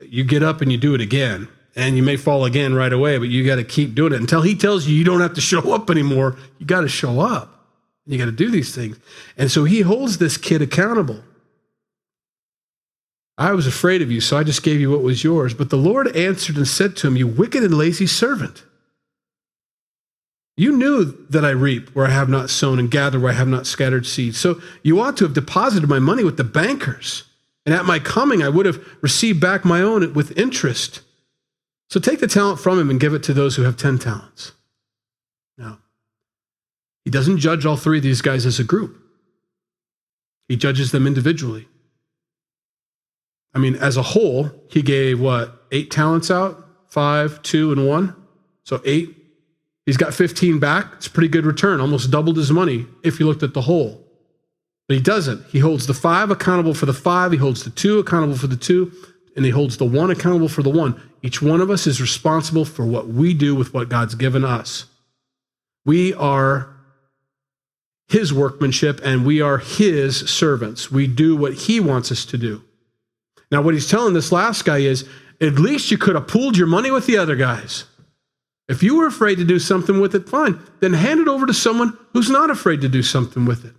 you 0.00 0.24
get 0.24 0.42
up 0.42 0.60
and 0.60 0.72
you 0.72 0.78
do 0.78 0.94
it 0.94 1.00
again, 1.00 1.48
and 1.76 1.96
you 1.96 2.02
may 2.02 2.16
fall 2.16 2.44
again 2.44 2.74
right 2.74 2.92
away, 2.92 3.18
but 3.18 3.28
you 3.28 3.44
got 3.44 3.56
to 3.56 3.64
keep 3.64 3.94
doing 3.94 4.12
it 4.12 4.20
until 4.20 4.42
he 4.42 4.54
tells 4.54 4.86
you 4.86 4.96
you 4.96 5.04
don't 5.04 5.20
have 5.20 5.34
to 5.34 5.40
show 5.40 5.72
up 5.74 5.90
anymore. 5.90 6.36
You 6.58 6.66
got 6.66 6.82
to 6.82 6.88
show 6.88 7.20
up. 7.20 7.61
You 8.06 8.18
got 8.18 8.24
to 8.26 8.32
do 8.32 8.50
these 8.50 8.74
things. 8.74 8.98
And 9.36 9.50
so 9.50 9.64
he 9.64 9.82
holds 9.82 10.18
this 10.18 10.36
kid 10.36 10.62
accountable. 10.62 11.22
I 13.38 13.52
was 13.52 13.66
afraid 13.66 14.02
of 14.02 14.10
you, 14.10 14.20
so 14.20 14.36
I 14.36 14.44
just 14.44 14.62
gave 14.62 14.80
you 14.80 14.90
what 14.90 15.02
was 15.02 15.24
yours. 15.24 15.54
But 15.54 15.70
the 15.70 15.76
Lord 15.76 16.14
answered 16.16 16.56
and 16.56 16.68
said 16.68 16.96
to 16.96 17.06
him, 17.06 17.16
You 17.16 17.26
wicked 17.26 17.62
and 17.62 17.76
lazy 17.76 18.06
servant. 18.06 18.64
You 20.56 20.76
knew 20.76 21.04
that 21.30 21.44
I 21.44 21.50
reap 21.50 21.90
where 21.90 22.06
I 22.06 22.10
have 22.10 22.28
not 22.28 22.50
sown 22.50 22.78
and 22.78 22.90
gather 22.90 23.18
where 23.18 23.32
I 23.32 23.36
have 23.36 23.48
not 23.48 23.66
scattered 23.66 24.06
seed. 24.06 24.34
So 24.34 24.60
you 24.82 25.00
ought 25.00 25.16
to 25.16 25.24
have 25.24 25.32
deposited 25.32 25.88
my 25.88 25.98
money 25.98 26.24
with 26.24 26.36
the 26.36 26.44
bankers. 26.44 27.24
And 27.64 27.74
at 27.74 27.86
my 27.86 27.98
coming, 27.98 28.42
I 28.42 28.48
would 28.48 28.66
have 28.66 28.84
received 29.00 29.40
back 29.40 29.64
my 29.64 29.80
own 29.80 30.12
with 30.12 30.36
interest. 30.36 31.00
So 31.88 32.00
take 32.00 32.20
the 32.20 32.26
talent 32.26 32.60
from 32.60 32.78
him 32.78 32.90
and 32.90 33.00
give 33.00 33.14
it 33.14 33.22
to 33.24 33.32
those 33.32 33.56
who 33.56 33.62
have 33.62 33.76
10 33.76 33.98
talents. 33.98 34.52
Now, 35.56 35.78
he 37.04 37.10
doesn't 37.10 37.38
judge 37.38 37.66
all 37.66 37.76
three 37.76 37.98
of 37.98 38.02
these 38.02 38.22
guys 38.22 38.46
as 38.46 38.58
a 38.58 38.64
group. 38.64 38.96
He 40.48 40.56
judges 40.56 40.92
them 40.92 41.06
individually. 41.06 41.68
I 43.54 43.58
mean, 43.58 43.74
as 43.76 43.96
a 43.96 44.02
whole, 44.02 44.50
he 44.70 44.82
gave 44.82 45.20
what, 45.20 45.66
eight 45.72 45.90
talents 45.90 46.30
out? 46.30 46.68
Five, 46.88 47.42
two, 47.42 47.72
and 47.72 47.86
one? 47.86 48.14
So 48.64 48.80
eight. 48.84 49.16
He's 49.86 49.96
got 49.96 50.14
15 50.14 50.58
back. 50.58 50.92
It's 50.94 51.06
a 51.06 51.10
pretty 51.10 51.28
good 51.28 51.44
return, 51.44 51.80
almost 51.80 52.10
doubled 52.10 52.36
his 52.36 52.52
money 52.52 52.86
if 53.02 53.18
you 53.18 53.26
looked 53.26 53.42
at 53.42 53.54
the 53.54 53.62
whole. 53.62 54.02
But 54.88 54.96
he 54.96 55.02
doesn't. 55.02 55.46
He 55.46 55.58
holds 55.58 55.86
the 55.86 55.94
five 55.94 56.30
accountable 56.30 56.74
for 56.74 56.86
the 56.86 56.92
five, 56.92 57.32
he 57.32 57.38
holds 57.38 57.64
the 57.64 57.70
two 57.70 57.98
accountable 57.98 58.36
for 58.36 58.46
the 58.46 58.56
two, 58.56 58.92
and 59.34 59.44
he 59.44 59.50
holds 59.50 59.76
the 59.76 59.84
one 59.84 60.10
accountable 60.10 60.48
for 60.48 60.62
the 60.62 60.70
one. 60.70 61.00
Each 61.22 61.40
one 61.40 61.60
of 61.60 61.70
us 61.70 61.86
is 61.86 62.00
responsible 62.00 62.64
for 62.64 62.84
what 62.84 63.08
we 63.08 63.32
do 63.32 63.54
with 63.54 63.72
what 63.72 63.88
God's 63.88 64.14
given 64.14 64.44
us. 64.44 64.86
We 65.84 66.14
are 66.14 66.71
his 68.08 68.32
workmanship 68.32 69.00
and 69.04 69.24
we 69.24 69.40
are 69.40 69.58
his 69.58 70.28
servants. 70.30 70.90
We 70.90 71.06
do 71.06 71.36
what 71.36 71.54
he 71.54 71.80
wants 71.80 72.12
us 72.12 72.24
to 72.26 72.38
do. 72.38 72.62
Now, 73.50 73.62
what 73.62 73.74
he's 73.74 73.88
telling 73.88 74.14
this 74.14 74.32
last 74.32 74.64
guy 74.64 74.78
is 74.78 75.08
at 75.40 75.54
least 75.54 75.90
you 75.90 75.98
could 75.98 76.14
have 76.14 76.28
pooled 76.28 76.56
your 76.56 76.66
money 76.66 76.90
with 76.90 77.06
the 77.06 77.18
other 77.18 77.36
guys. 77.36 77.84
If 78.68 78.82
you 78.82 78.96
were 78.96 79.06
afraid 79.06 79.36
to 79.36 79.44
do 79.44 79.58
something 79.58 80.00
with 80.00 80.14
it, 80.14 80.28
fine. 80.28 80.58
Then 80.80 80.94
hand 80.94 81.20
it 81.20 81.28
over 81.28 81.46
to 81.46 81.54
someone 81.54 81.98
who's 82.12 82.30
not 82.30 82.48
afraid 82.48 82.80
to 82.82 82.88
do 82.88 83.02
something 83.02 83.44
with 83.44 83.64
it. 83.64 83.74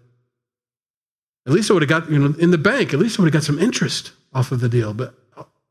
At 1.45 1.53
least 1.53 1.71
I 1.71 1.73
would 1.73 1.83
have 1.83 1.89
got, 1.89 2.11
you 2.11 2.19
know, 2.19 2.35
in 2.37 2.51
the 2.51 2.57
bank, 2.57 2.93
at 2.93 2.99
least 2.99 3.19
I 3.19 3.23
would 3.23 3.33
have 3.33 3.41
got 3.41 3.45
some 3.45 3.59
interest 3.59 4.11
off 4.33 4.51
of 4.51 4.59
the 4.59 4.69
deal, 4.69 4.93
but 4.93 5.15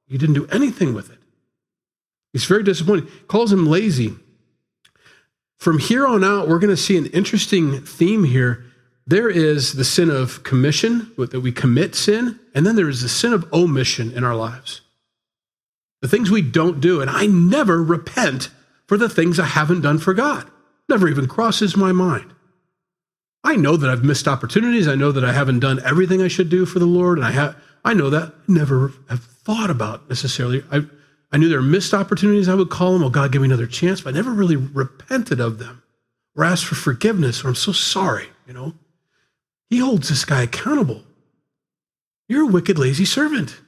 you 0.08 0.18
didn't 0.18 0.34
do 0.34 0.46
anything 0.48 0.94
with 0.94 1.10
it. 1.10 1.18
He's 2.32 2.44
very 2.44 2.62
disappointed. 2.62 3.28
Calls 3.28 3.52
him 3.52 3.66
lazy. 3.66 4.14
From 5.62 5.78
here 5.78 6.06
on 6.06 6.24
out, 6.24 6.48
we're 6.48 6.58
going 6.58 6.74
to 6.74 6.76
see 6.76 6.98
an 6.98 7.06
interesting 7.06 7.80
theme 7.82 8.24
here 8.24 8.64
there 9.06 9.28
is 9.28 9.72
the 9.74 9.84
sin 9.84 10.10
of 10.10 10.42
commission, 10.42 11.12
that 11.16 11.40
we 11.40 11.52
commit 11.52 11.94
sin, 11.94 12.38
and 12.54 12.66
then 12.66 12.76
there 12.76 12.88
is 12.88 13.02
the 13.02 13.08
sin 13.08 13.32
of 13.32 13.52
omission 13.52 14.12
in 14.12 14.24
our 14.24 14.34
lives. 14.34 14.80
The 16.00 16.08
things 16.08 16.30
we 16.30 16.42
don't 16.42 16.80
do. 16.80 17.00
And 17.00 17.10
I 17.10 17.26
never 17.26 17.82
repent 17.82 18.50
for 18.86 18.96
the 18.96 19.08
things 19.08 19.38
I 19.38 19.46
haven't 19.46 19.82
done 19.82 19.98
for 19.98 20.14
God. 20.14 20.48
Never 20.88 21.08
even 21.08 21.26
crosses 21.26 21.76
my 21.76 21.92
mind. 21.92 22.32
I 23.44 23.56
know 23.56 23.76
that 23.76 23.90
I've 23.90 24.04
missed 24.04 24.28
opportunities. 24.28 24.86
I 24.86 24.94
know 24.94 25.10
that 25.12 25.24
I 25.24 25.32
haven't 25.32 25.60
done 25.60 25.80
everything 25.84 26.22
I 26.22 26.28
should 26.28 26.48
do 26.48 26.64
for 26.64 26.78
the 26.78 26.86
Lord. 26.86 27.18
And 27.18 27.26
I 27.26 27.32
have 27.32 27.56
I 27.84 27.94
know 27.94 28.10
that. 28.10 28.32
Never 28.48 28.92
have 29.08 29.24
thought 29.24 29.70
about 29.70 30.08
necessarily. 30.08 30.62
I, 30.70 30.86
I 31.32 31.38
knew 31.38 31.48
there 31.48 31.58
were 31.58 31.64
missed 31.64 31.94
opportunities, 31.94 32.48
I 32.48 32.54
would 32.54 32.70
call 32.70 32.92
them. 32.92 33.02
Oh, 33.02 33.08
God, 33.08 33.32
give 33.32 33.40
me 33.40 33.48
another 33.48 33.66
chance. 33.66 34.02
But 34.02 34.12
I 34.12 34.16
never 34.16 34.30
really 34.30 34.56
repented 34.56 35.40
of 35.40 35.58
them 35.58 35.82
or 36.36 36.44
asked 36.44 36.66
for 36.66 36.74
forgiveness 36.74 37.44
or 37.44 37.48
I'm 37.48 37.54
so 37.54 37.72
sorry, 37.72 38.28
you 38.46 38.52
know. 38.52 38.74
He 39.70 39.78
holds 39.78 40.10
this 40.10 40.26
guy 40.26 40.42
accountable. 40.42 41.02
You're 42.28 42.44
a 42.48 42.52
wicked, 42.52 42.78
lazy 42.78 43.06
servant. 43.06 43.60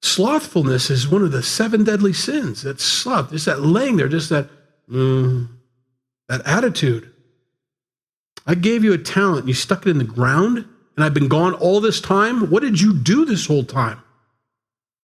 Slothfulness 0.00 0.90
is 0.90 1.08
one 1.08 1.22
of 1.22 1.32
the 1.32 1.42
seven 1.42 1.84
deadly 1.84 2.12
sins. 2.12 2.62
That 2.62 2.80
sloth, 2.80 3.30
just 3.30 3.46
that 3.46 3.60
laying 3.60 3.96
there, 3.96 4.08
just 4.08 4.30
that, 4.30 4.48
mm, 4.88 5.48
that 6.28 6.46
attitude. 6.46 7.10
I 8.46 8.54
gave 8.54 8.82
you 8.82 8.92
a 8.92 8.98
talent, 8.98 9.46
you 9.46 9.54
stuck 9.54 9.86
it 9.86 9.90
in 9.90 9.98
the 9.98 10.04
ground, 10.04 10.58
and 10.96 11.04
I've 11.04 11.14
been 11.14 11.28
gone 11.28 11.54
all 11.54 11.80
this 11.80 12.00
time. 12.00 12.50
What 12.50 12.62
did 12.62 12.80
you 12.80 12.92
do 12.92 13.24
this 13.24 13.46
whole 13.46 13.64
time? 13.64 14.02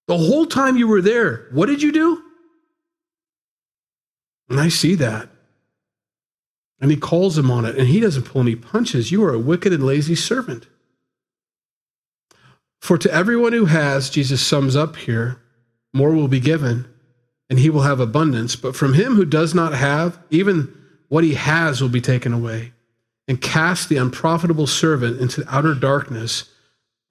The 0.09 0.19
whole 0.19 0.47
time 0.47 0.77
you 0.77 0.89
were 0.89 1.03
there, 1.03 1.47
what 1.53 1.67
did 1.67 1.83
you 1.83 1.93
do? 1.93 2.23
And 4.49 4.59
I 4.59 4.69
see 4.69 4.95
that. 4.97 5.29
And 6.81 6.91
he 6.91 6.97
calls 6.97 7.37
him 7.37 7.51
on 7.51 7.65
it, 7.65 7.77
and 7.77 7.87
he 7.87 8.01
doesn't 8.01 8.25
pull 8.25 8.41
any 8.41 8.57
punches. 8.57 9.13
You 9.13 9.23
are 9.25 9.35
a 9.35 9.39
wicked 9.39 9.73
and 9.73 9.85
lazy 9.85 10.15
servant. 10.15 10.67
For 12.81 12.97
to 12.97 13.13
everyone 13.13 13.53
who 13.53 13.67
has, 13.67 14.09
Jesus 14.09 14.45
sums 14.45 14.75
up 14.75 14.97
here, 14.97 15.41
more 15.93 16.13
will 16.13 16.29
be 16.29 16.41
given, 16.41 16.89
and 17.51 17.59
he 17.59 17.69
will 17.69 17.83
have 17.83 18.01
abundance. 18.01 18.57
But 18.57 18.77
from 18.77 18.95
him 18.95 19.15
who 19.15 19.25
does 19.25 19.55
not 19.55 19.75
have, 19.75 20.19
even 20.31 20.75
what 21.09 21.25
he 21.25 21.35
has 21.35 21.83
will 21.83 21.89
be 21.89 22.01
taken 22.01 22.33
away. 22.33 22.73
And 23.27 23.43
cast 23.43 23.91
the 23.91 23.99
unprofitable 23.99 24.67
servant 24.67 25.21
into 25.21 25.45
outer 25.55 25.75
darkness. 25.75 26.51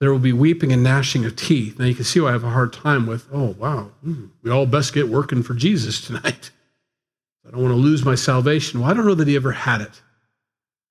There 0.00 0.12
will 0.12 0.20
be 0.20 0.32
weeping 0.32 0.72
and 0.72 0.82
gnashing 0.82 1.24
of 1.24 1.34
teeth. 1.34 1.78
Now 1.78 1.86
you 1.86 1.94
can 1.94 2.04
see 2.04 2.20
why 2.20 2.28
I 2.28 2.32
have 2.32 2.44
a 2.44 2.50
hard 2.50 2.72
time 2.72 3.06
with, 3.06 3.26
oh, 3.32 3.56
wow, 3.58 3.90
hmm, 4.02 4.26
we 4.42 4.50
all 4.50 4.66
best 4.66 4.94
get 4.94 5.08
working 5.08 5.42
for 5.42 5.54
Jesus 5.54 6.00
tonight. 6.00 6.50
I 7.46 7.50
don't 7.50 7.62
want 7.62 7.72
to 7.72 7.80
lose 7.80 8.04
my 8.04 8.14
salvation. 8.14 8.80
Well, 8.80 8.90
I 8.90 8.94
don't 8.94 9.06
know 9.06 9.14
that 9.14 9.26
he 9.26 9.34
ever 9.34 9.52
had 9.52 9.80
it. 9.80 10.02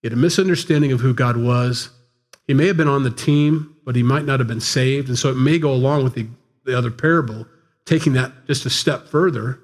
He 0.01 0.07
had 0.07 0.13
a 0.13 0.17
misunderstanding 0.17 0.91
of 0.91 1.01
who 1.01 1.13
God 1.13 1.37
was. 1.37 1.89
He 2.47 2.53
may 2.53 2.67
have 2.67 2.77
been 2.77 2.87
on 2.87 3.03
the 3.03 3.11
team, 3.11 3.75
but 3.85 3.95
he 3.95 4.03
might 4.03 4.25
not 4.25 4.39
have 4.39 4.47
been 4.47 4.59
saved. 4.59 5.07
And 5.07 5.17
so 5.17 5.29
it 5.29 5.35
may 5.35 5.59
go 5.59 5.71
along 5.71 6.03
with 6.03 6.15
the, 6.15 6.27
the 6.65 6.77
other 6.77 6.91
parable, 6.91 7.45
taking 7.85 8.13
that 8.13 8.31
just 8.47 8.65
a 8.65 8.69
step 8.69 9.07
further. 9.07 9.59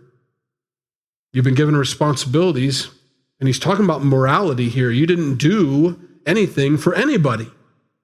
You've 1.34 1.46
been 1.46 1.56
given 1.56 1.76
responsibilities, 1.76 2.90
and 3.40 3.48
he's 3.48 3.60
talking 3.60 3.86
about 3.86 4.04
morality 4.04 4.70
here. 4.70 4.92
You 4.92 5.08
didn't 5.08 5.38
do 5.38 6.00
anything 6.26 6.78
for 6.78 6.94
anybody 6.94 7.50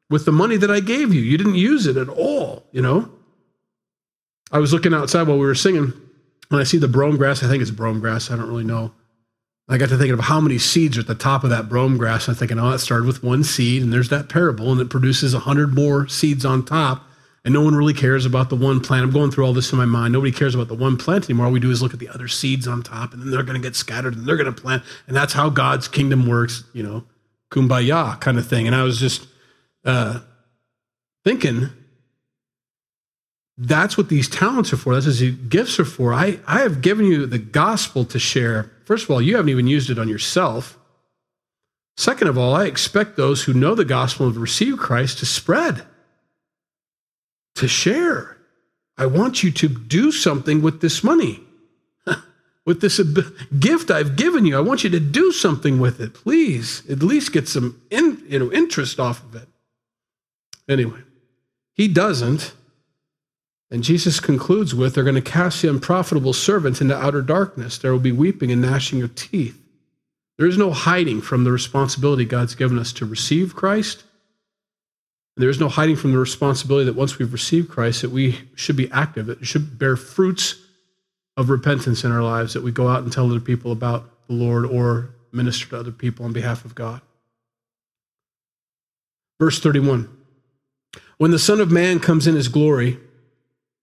with 0.09 0.25
the 0.25 0.31
money 0.31 0.57
that 0.57 0.71
I 0.71 0.79
gave 0.79 1.13
you. 1.13 1.21
You 1.21 1.37
didn't 1.37 1.55
use 1.55 1.85
it 1.85 1.97
at 1.97 2.09
all, 2.09 2.65
you 2.71 2.81
know? 2.81 3.11
I 4.51 4.59
was 4.59 4.73
looking 4.73 4.93
outside 4.93 5.27
while 5.27 5.37
we 5.37 5.45
were 5.45 5.55
singing 5.55 5.93
and 6.51 6.59
I 6.59 6.63
see 6.63 6.77
the 6.77 6.87
brome 6.87 7.17
grass, 7.17 7.43
I 7.43 7.47
think 7.47 7.61
it's 7.61 7.71
brome 7.71 7.99
grass. 7.99 8.31
I 8.31 8.35
don't 8.35 8.47
really 8.47 8.63
know. 8.63 8.91
I 9.67 9.77
got 9.77 9.89
to 9.89 9.97
thinking 9.97 10.13
of 10.13 10.21
how 10.21 10.41
many 10.41 10.57
seeds 10.57 10.97
are 10.97 11.01
at 11.01 11.07
the 11.07 11.13
top 11.13 11.43
of 11.43 11.51
that 11.51 11.69
brome 11.69 11.97
grass. 11.97 12.27
I'm 12.27 12.33
thinking, 12.33 12.57
oh, 12.57 12.71
it 12.71 12.79
started 12.79 13.05
with 13.05 13.23
one 13.23 13.43
seed, 13.43 13.83
and 13.83 13.93
there's 13.93 14.09
that 14.09 14.27
parable, 14.27 14.71
and 14.71 14.81
it 14.81 14.89
produces 14.89 15.35
a 15.35 15.39
hundred 15.39 15.75
more 15.75 16.07
seeds 16.07 16.43
on 16.43 16.65
top. 16.65 17.03
And 17.45 17.53
no 17.53 17.61
one 17.61 17.75
really 17.75 17.93
cares 17.93 18.25
about 18.25 18.49
the 18.49 18.55
one 18.55 18.79
plant. 18.79 19.03
I'm 19.03 19.11
going 19.11 19.29
through 19.29 19.45
all 19.45 19.53
this 19.53 19.71
in 19.71 19.77
my 19.77 19.85
mind. 19.85 20.11
Nobody 20.11 20.31
cares 20.31 20.55
about 20.55 20.69
the 20.69 20.75
one 20.75 20.97
plant 20.97 21.25
anymore. 21.25 21.45
All 21.45 21.51
we 21.51 21.59
do 21.59 21.69
is 21.69 21.83
look 21.83 21.93
at 21.93 21.99
the 21.99 22.09
other 22.09 22.27
seeds 22.27 22.67
on 22.67 22.81
top, 22.81 23.13
and 23.13 23.21
then 23.21 23.29
they're 23.29 23.43
going 23.43 23.61
to 23.61 23.65
get 23.65 23.75
scattered, 23.75 24.15
and 24.15 24.25
they're 24.25 24.37
going 24.37 24.53
to 24.53 24.61
plant. 24.61 24.83
And 25.07 25.15
that's 25.15 25.33
how 25.33 25.49
God's 25.49 25.87
kingdom 25.87 26.27
works, 26.27 26.63
you 26.73 26.81
know, 26.81 27.03
kumbaya 27.51 28.19
kind 28.19 28.39
of 28.39 28.47
thing. 28.47 28.65
And 28.65 28.75
I 28.75 28.83
was 28.83 28.99
just 28.99 29.27
uh, 29.85 30.19
thinking, 31.23 31.69
that's 33.59 33.97
what 33.97 34.07
these 34.07 34.29
talents 34.29 34.71
are 34.71 34.77
for. 34.77 34.93
That's 34.93 35.05
what 35.05 35.17
these 35.17 35.35
gifts 35.35 35.79
are 35.79 35.85
for. 35.85 36.13
I, 36.13 36.39
I 36.47 36.61
have 36.61 36.81
given 36.81 37.05
you 37.05 37.25
the 37.25 37.37
gospel 37.39 38.05
to 38.05 38.17
share. 38.17 38.71
First 38.85 39.03
of 39.03 39.11
all, 39.11 39.21
you 39.21 39.35
haven't 39.35 39.49
even 39.49 39.67
used 39.67 39.89
it 39.89 39.99
on 39.99 40.07
yourself. 40.07 40.79
Second 41.97 42.29
of 42.29 42.37
all, 42.37 42.55
I 42.55 42.63
expect 42.63 43.17
those 43.17 43.43
who 43.43 43.53
know 43.53 43.75
the 43.75 43.83
gospel 43.83 44.27
and 44.27 44.37
received 44.37 44.79
Christ 44.79 45.19
to 45.19 45.25
spread, 45.25 45.83
to 47.55 47.67
share. 47.67 48.37
I 48.97 49.05
want 49.07 49.43
you 49.43 49.51
to 49.51 49.67
do 49.67 50.13
something 50.13 50.61
with 50.61 50.79
this 50.79 51.03
money, 51.03 51.41
with 52.65 52.79
this 52.79 53.01
gift 53.59 53.91
I've 53.91 54.15
given 54.15 54.45
you. 54.45 54.57
I 54.57 54.61
want 54.61 54.85
you 54.85 54.89
to 54.91 55.01
do 55.01 55.33
something 55.33 55.81
with 55.81 55.99
it. 55.99 56.13
Please, 56.13 56.89
at 56.89 57.03
least 57.03 57.33
get 57.33 57.49
some 57.49 57.81
in, 57.89 58.23
you 58.29 58.39
know, 58.39 58.49
interest 58.53 59.01
off 59.01 59.21
of 59.21 59.35
it. 59.35 59.48
Anyway, 60.69 60.99
he 61.73 61.87
doesn't. 61.87 62.53
And 63.71 63.83
Jesus 63.83 64.19
concludes 64.19 64.73
with, 64.73 64.95
They're 64.95 65.03
going 65.03 65.15
to 65.15 65.21
cast 65.21 65.61
the 65.61 65.69
unprofitable 65.69 66.33
servant 66.33 66.79
into 66.79 66.95
outer 66.95 67.21
darkness. 67.21 67.77
There 67.77 67.91
will 67.91 67.99
be 67.99 68.11
weeping 68.11 68.51
and 68.51 68.61
gnashing 68.61 69.01
of 69.01 69.15
teeth. 69.15 69.59
There 70.37 70.47
is 70.47 70.57
no 70.57 70.71
hiding 70.71 71.21
from 71.21 71.43
the 71.43 71.51
responsibility 71.51 72.23
God's 72.23 72.55
given 72.55 72.79
us 72.79 72.93
to 72.93 73.05
receive 73.05 73.55
Christ. 73.55 74.03
And 75.35 75.43
there 75.43 75.49
is 75.49 75.59
no 75.59 75.69
hiding 75.69 75.97
from 75.97 76.11
the 76.13 76.17
responsibility 76.17 76.85
that 76.85 76.95
once 76.95 77.17
we've 77.17 77.33
received 77.33 77.69
Christ, 77.69 78.01
that 78.01 78.11
we 78.11 78.39
should 78.55 78.77
be 78.77 78.91
active. 78.91 79.29
It 79.29 79.45
should 79.45 79.77
bear 79.77 79.95
fruits 79.95 80.55
of 81.35 81.49
repentance 81.49 82.03
in 82.03 82.11
our 82.11 82.23
lives, 82.23 82.53
that 82.53 82.63
we 82.63 82.71
go 82.71 82.87
out 82.87 83.03
and 83.03 83.11
tell 83.11 83.25
other 83.25 83.39
people 83.39 83.71
about 83.71 84.27
the 84.27 84.33
Lord 84.33 84.65
or 84.65 85.09
minister 85.31 85.67
to 85.69 85.79
other 85.79 85.91
people 85.91 86.25
on 86.25 86.33
behalf 86.33 86.65
of 86.65 86.75
God. 86.75 87.01
Verse 89.39 89.59
31 89.59 90.18
When 91.19 91.31
the 91.31 91.37
Son 91.37 91.59
of 91.59 91.69
Man 91.69 91.99
comes 91.99 92.27
in 92.27 92.35
his 92.35 92.47
glory, 92.47 92.97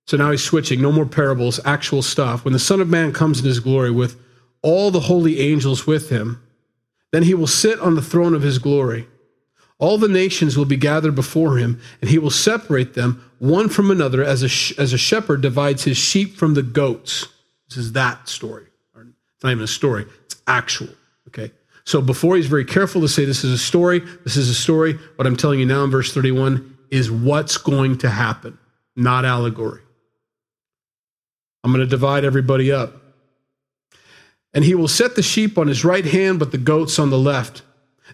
so 0.07 0.17
now 0.17 0.31
he's 0.31 0.43
switching, 0.43 0.81
no 0.81 0.91
more 0.91 1.05
parables, 1.05 1.61
actual 1.67 2.01
stuff. 2.01 2.45
When 2.45 2.55
the 2.55 2.59
Son 2.59 2.81
of 2.81 2.89
Man 2.89 3.13
comes 3.13 3.41
in 3.41 3.45
his 3.45 3.61
glory 3.61 3.91
with 3.91 4.19
all 4.63 4.91
the 4.91 5.01
holy 5.01 5.41
angels 5.41 5.87
with 5.87 6.09
him, 6.09 6.43
then 7.13 7.25
he 7.25 7.35
will 7.35 7.47
sit 7.47 7.79
on 7.79 7.95
the 7.95 8.01
throne 8.03 8.35
of 8.35 8.41
his 8.41 8.59
glory. 8.59 9.07
All 9.79 9.99
the 9.99 10.09
nations 10.09 10.57
will 10.57 10.65
be 10.65 10.79
gathered 10.79 11.15
before 11.15 11.59
him, 11.59 11.79
and 12.01 12.09
he 12.09 12.19
will 12.19 12.31
separate 12.31 12.95
them 12.95 13.23
one 13.39 13.69
from 13.69 13.91
another 13.91 14.25
as 14.25 14.43
a, 14.43 14.81
as 14.81 14.95
a 14.95 14.99
shepherd 14.99 15.43
divides 15.43 15.85
his 15.85 15.99
sheep 15.99 16.37
from 16.37 16.55
the 16.55 16.63
goats. 16.63 17.29
This 17.69 17.77
is 17.77 17.93
that 17.93 18.31
story. 18.31 18.65
It's 18.97 19.45
not 19.45 19.51
even 19.51 19.65
a 19.65 19.67
story, 19.67 20.07
it's 20.25 20.37
actual. 20.47 20.89
Okay. 21.29 21.53
So 21.85 22.01
before 22.01 22.37
he's 22.37 22.47
very 22.47 22.65
careful 22.65 23.03
to 23.03 23.09
say 23.09 23.27
this 23.27 23.45
is 23.45 23.53
a 23.53 23.59
story, 23.59 24.01
this 24.25 24.39
is 24.39 24.49
a 24.49 24.55
story. 24.55 24.95
What 25.17 25.27
I'm 25.27 25.37
telling 25.37 25.61
you 25.61 25.67
now 25.67 25.85
in 25.85 25.91
verse 25.91 26.15
31 26.15 26.76
is 26.91 27.11
what's 27.11 27.57
going 27.57 27.99
to 27.99 28.11
happen, 28.11 28.59
not 28.95 29.25
allegory. 29.25 29.83
I'm 31.65 31.73
going 31.73 31.85
to 31.85 31.91
divide 31.91 32.25
everybody 32.25 32.71
up. 32.71 32.95
And 34.55 34.65
he 34.65 34.75
will 34.75 34.89
set 34.89 35.17
the 35.17 35.23
sheep 35.23 35.59
on 35.59 35.67
his 35.67 35.85
right 35.85 36.05
hand, 36.05 36.39
but 36.39 36.53
the 36.53 36.59
goats 36.59 36.99
on 36.99 37.11
the 37.11 37.19
left. 37.19 37.63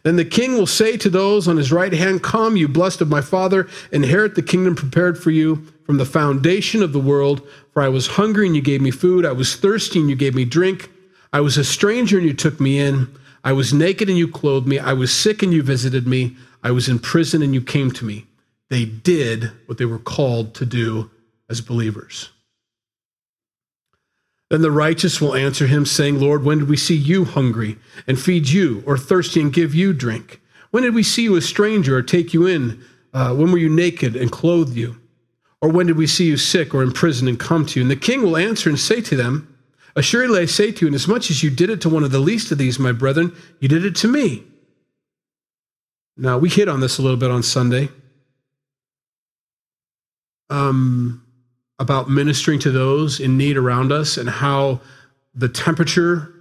Then 0.02 0.16
the 0.16 0.24
king 0.24 0.54
will 0.54 0.66
say 0.66 0.96
to 0.96 1.10
those 1.10 1.46
on 1.46 1.56
his 1.56 1.70
right 1.70 1.92
hand, 1.92 2.22
Come, 2.22 2.56
you 2.56 2.66
blessed 2.66 3.00
of 3.00 3.08
my 3.08 3.20
father, 3.20 3.68
inherit 3.92 4.34
the 4.34 4.42
kingdom 4.42 4.74
prepared 4.74 5.18
for 5.18 5.30
you 5.30 5.66
from 5.84 5.98
the 5.98 6.04
foundation 6.04 6.82
of 6.82 6.92
the 6.92 6.98
world. 6.98 7.46
For 7.72 7.82
I 7.82 7.88
was 7.88 8.06
hungry 8.06 8.46
and 8.46 8.56
you 8.56 8.62
gave 8.62 8.80
me 8.80 8.90
food. 8.90 9.24
I 9.24 9.32
was 9.32 9.54
thirsty 9.54 10.00
and 10.00 10.08
you 10.08 10.16
gave 10.16 10.34
me 10.34 10.44
drink. 10.44 10.90
I 11.32 11.40
was 11.40 11.56
a 11.56 11.64
stranger 11.64 12.18
and 12.18 12.26
you 12.26 12.34
took 12.34 12.58
me 12.58 12.78
in. 12.78 13.14
I 13.44 13.52
was 13.52 13.72
naked 13.72 14.08
and 14.08 14.18
you 14.18 14.28
clothed 14.28 14.66
me. 14.66 14.78
I 14.78 14.92
was 14.92 15.14
sick 15.14 15.42
and 15.42 15.52
you 15.52 15.62
visited 15.62 16.06
me. 16.06 16.36
I 16.62 16.70
was 16.70 16.88
in 16.88 16.98
prison 16.98 17.42
and 17.42 17.54
you 17.54 17.60
came 17.60 17.90
to 17.92 18.04
me. 18.04 18.26
They 18.72 18.86
did 18.86 19.50
what 19.66 19.76
they 19.76 19.84
were 19.84 19.98
called 19.98 20.54
to 20.54 20.64
do 20.64 21.10
as 21.50 21.60
believers. 21.60 22.30
Then 24.48 24.62
the 24.62 24.70
righteous 24.70 25.20
will 25.20 25.34
answer 25.34 25.66
him, 25.66 25.84
saying, 25.84 26.18
Lord, 26.18 26.42
when 26.42 26.60
did 26.60 26.70
we 26.70 26.78
see 26.78 26.96
you 26.96 27.26
hungry 27.26 27.76
and 28.06 28.18
feed 28.18 28.48
you, 28.48 28.82
or 28.86 28.96
thirsty 28.96 29.42
and 29.42 29.52
give 29.52 29.74
you 29.74 29.92
drink? 29.92 30.40
When 30.70 30.84
did 30.84 30.94
we 30.94 31.02
see 31.02 31.24
you 31.24 31.36
a 31.36 31.42
stranger 31.42 31.98
or 31.98 32.02
take 32.02 32.32
you 32.32 32.46
in? 32.46 32.82
Uh, 33.12 33.34
when 33.34 33.52
were 33.52 33.58
you 33.58 33.68
naked 33.68 34.16
and 34.16 34.32
clothed 34.32 34.74
you? 34.74 34.96
Or 35.60 35.68
when 35.68 35.86
did 35.86 35.98
we 35.98 36.06
see 36.06 36.24
you 36.24 36.38
sick 36.38 36.72
or 36.72 36.82
in 36.82 36.92
prison 36.92 37.28
and 37.28 37.38
come 37.38 37.66
to 37.66 37.78
you? 37.78 37.84
And 37.84 37.90
the 37.90 37.96
king 37.96 38.22
will 38.22 38.38
answer 38.38 38.70
and 38.70 38.78
say 38.78 39.02
to 39.02 39.14
them, 39.14 39.54
Assuredly 39.96 40.40
I 40.40 40.46
say 40.46 40.72
to 40.72 40.86
you, 40.86 40.88
inasmuch 40.88 41.30
as 41.30 41.42
you 41.42 41.50
did 41.50 41.68
it 41.68 41.82
to 41.82 41.90
one 41.90 42.04
of 42.04 42.10
the 42.10 42.20
least 42.20 42.50
of 42.50 42.56
these, 42.56 42.78
my 42.78 42.92
brethren, 42.92 43.36
you 43.60 43.68
did 43.68 43.84
it 43.84 43.96
to 43.96 44.08
me. 44.08 44.44
Now, 46.16 46.38
we 46.38 46.48
hit 46.48 46.70
on 46.70 46.80
this 46.80 46.96
a 46.96 47.02
little 47.02 47.18
bit 47.18 47.30
on 47.30 47.42
Sunday. 47.42 47.90
Um, 50.52 51.22
about 51.78 52.08
ministering 52.08 52.60
to 52.60 52.70
those 52.70 53.18
in 53.18 53.36
need 53.36 53.56
around 53.56 53.90
us 53.90 54.16
and 54.16 54.28
how 54.28 54.80
the 55.34 55.48
temperature, 55.48 56.32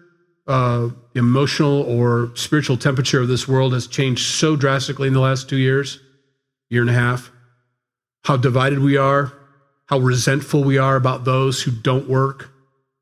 uh, 0.48 0.90
emotional 1.16 1.82
or 1.82 2.32
spiritual 2.36 2.78
temperature 2.78 3.22
of 3.22 3.28
this 3.28 3.48
world 3.48 3.74
has 3.74 3.88
changed 3.88 4.24
so 4.36 4.56
drastically 4.56 5.08
in 5.08 5.14
the 5.14 5.20
last 5.20 5.50
two 5.50 5.58
years, 5.58 6.00
year 6.70 6.82
and 6.82 6.90
a 6.92 6.94
half. 6.94 7.32
How 8.26 8.38
divided 8.38 8.80
we 8.80 8.98
are, 8.98 9.34
how 9.88 9.98
resentful 9.98 10.64
we 10.64 10.78
are 10.78 10.96
about 10.96 11.26
those 11.26 11.64
who 11.64 11.72
don't 11.72 12.08
work. 12.08 12.52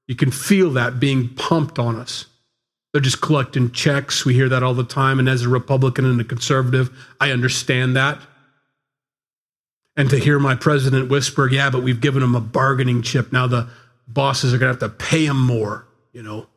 You 0.08 0.16
can 0.16 0.32
feel 0.32 0.72
that 0.72 1.00
being 1.00 1.30
pumped 1.36 1.78
on 1.78 1.98
us. 1.98 2.26
They're 2.94 3.02
just 3.02 3.22
collecting 3.22 3.72
checks. 3.72 4.26
We 4.26 4.34
hear 4.34 4.50
that 4.50 4.64
all 4.64 4.74
the 4.74 4.84
time. 4.84 5.20
And 5.20 5.28
as 5.28 5.44
a 5.44 5.50
Republican 5.50 6.06
and 6.06 6.22
a 6.22 6.24
conservative, 6.24 6.90
I 7.20 7.32
understand 7.32 7.96
that. 7.96 8.20
And 10.00 10.10
to 10.12 10.18
hear 10.18 10.40
my 10.40 10.56
president 10.56 11.10
whisper, 11.10 11.50
yeah, 11.50 11.70
but 11.70 11.84
we've 11.84 12.00
given 12.00 12.22
them 12.22 12.34
a 12.34 12.40
bargaining 12.40 13.02
chip. 13.02 13.34
Now 13.34 13.48
the 13.48 13.68
bosses 14.08 14.54
are 14.54 14.58
going 14.58 14.74
to 14.74 14.80
have 14.80 14.92
to 14.92 14.98
pay 14.98 15.28
them 15.28 15.46
more, 15.46 15.86
you 16.14 16.24
know, 16.24 16.48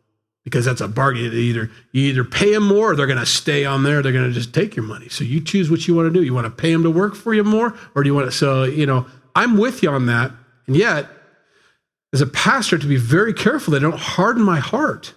because 0.45 0.65
that's 0.65 0.81
a 0.81 0.87
bargain. 0.87 1.25
Either 1.25 1.69
you 1.91 2.03
either 2.03 2.23
pay 2.23 2.53
them 2.53 2.65
more 2.65 2.93
or 2.93 2.97
they're 2.97 3.09
going 3.09 3.19
to 3.19 3.27
stay 3.27 3.65
on 3.65 3.83
there. 3.83 4.01
They're 4.01 4.13
going 4.13 4.29
to 4.29 4.33
just 4.33 4.55
take 4.55 4.77
your 4.77 4.85
money. 4.85 5.09
So 5.09 5.25
you 5.25 5.41
choose 5.41 5.73
what 5.73 5.89
you 5.89 5.97
want 5.97 6.07
to 6.07 6.17
do. 6.17 6.25
You 6.25 6.33
want 6.33 6.45
to 6.45 6.53
pay 6.53 6.73
them 6.73 6.85
to 6.85 6.91
work 6.91 7.17
for 7.17 7.35
you 7.35 7.43
more 7.43 7.77
or 7.97 8.05
do 8.05 8.09
you 8.09 8.15
want 8.15 8.29
to? 8.29 8.31
So, 8.31 8.63
you 8.63 8.87
know, 8.87 9.07
I'm 9.35 9.59
with 9.59 9.83
you 9.83 9.91
on 9.91 10.07
that. 10.07 10.31
And 10.69 10.77
yet, 10.77 11.09
as 12.13 12.21
a 12.21 12.29
pastor, 12.29 12.79
to 12.79 12.87
be 12.87 12.97
very 12.97 13.35
careful 13.35 13.73
that 13.73 13.79
I 13.79 13.91
don't 13.91 13.99
harden 13.99 14.45
my 14.45 14.61
heart 14.61 15.15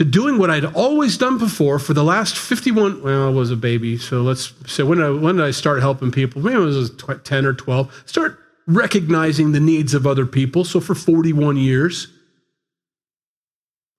to 0.00 0.04
doing 0.06 0.38
what 0.38 0.48
I'd 0.48 0.64
always 0.64 1.18
done 1.18 1.36
before 1.36 1.78
for 1.78 1.92
the 1.92 2.02
last 2.02 2.38
51, 2.38 3.02
well, 3.02 3.26
I 3.26 3.28
was 3.28 3.50
a 3.50 3.56
baby. 3.56 3.98
So 3.98 4.22
let's 4.22 4.54
say 4.66 4.82
when, 4.82 4.98
I, 4.98 5.10
when 5.10 5.36
did 5.36 5.44
I 5.44 5.50
start 5.50 5.80
helping 5.80 6.10
people? 6.10 6.40
Maybe 6.40 6.56
it 6.56 6.60
was 6.60 6.90
10 7.22 7.44
or 7.44 7.52
12. 7.52 8.04
Start 8.06 8.38
recognizing 8.66 9.52
the 9.52 9.60
needs 9.60 9.92
of 9.92 10.06
other 10.06 10.24
people. 10.24 10.64
So 10.64 10.80
for 10.80 10.94
41 10.94 11.58
years, 11.58 12.08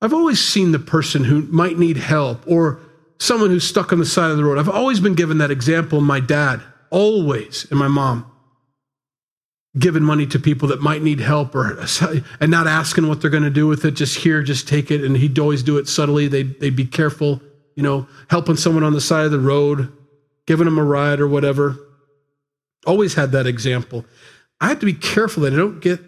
I've 0.02 0.12
always 0.12 0.44
seen 0.44 0.72
the 0.72 0.80
person 0.80 1.24
who 1.24 1.44
might 1.44 1.78
need 1.78 1.98
help 1.98 2.48
or 2.48 2.80
someone 3.20 3.52
who's 3.52 3.68
stuck 3.68 3.94
on 3.94 4.00
the 4.00 4.06
side 4.08 4.32
of 4.32 4.38
the 4.38 4.44
road. 4.44 4.58
I've 4.58 4.70
always 4.70 5.00
been 5.00 5.14
given 5.14 5.38
that 5.38 5.52
example. 5.52 6.02
My 6.02 6.20
dad, 6.20 6.64
always, 6.90 7.68
and 7.70 7.78
my 7.78 7.88
mom 7.88 8.31
giving 9.80 10.04
money 10.04 10.26
to 10.28 10.38
people 10.38 10.68
that 10.68 10.82
might 10.82 11.02
need 11.02 11.20
help 11.20 11.56
or 11.56 11.86
and 12.42 12.52
not 12.52 12.68
asking 12.68 13.08
what 13.08 13.22
they're 13.22 13.30
going 13.30 13.44
to 13.44 13.50
do 13.50 13.68
with 13.68 13.86
it 13.86 13.92
just 13.92 14.18
here 14.18 14.44
just 14.44 14.68
take 14.68 14.92
it. 14.92 15.04
And 15.04 15.16
he'd 15.16 15.40
always 15.40 15.64
do 15.64 15.78
it 15.78 15.88
subtly. 15.88 16.28
They'd, 16.28 16.60
they'd 16.60 16.76
be 16.76 16.86
careful 16.86 17.42
you 17.76 17.84
know 17.84 18.08
helping 18.30 18.58
someone 18.58 18.84
on 18.84 18.94
the 18.94 19.02
side 19.02 19.26
of 19.26 19.32
the 19.32 19.40
road 19.40 19.92
giving 20.46 20.66
them 20.66 20.78
a 20.78 20.84
ride 20.84 21.20
or 21.20 21.28
whatever. 21.28 21.78
Always 22.86 23.14
had 23.14 23.32
that 23.32 23.48
example. 23.48 24.06
I 24.60 24.70
have 24.70 24.80
to 24.80 24.86
be 24.86 24.94
careful 24.94 25.44
that 25.44 25.54
i 25.54 25.56
don't 25.56 25.80
get 25.80 26.00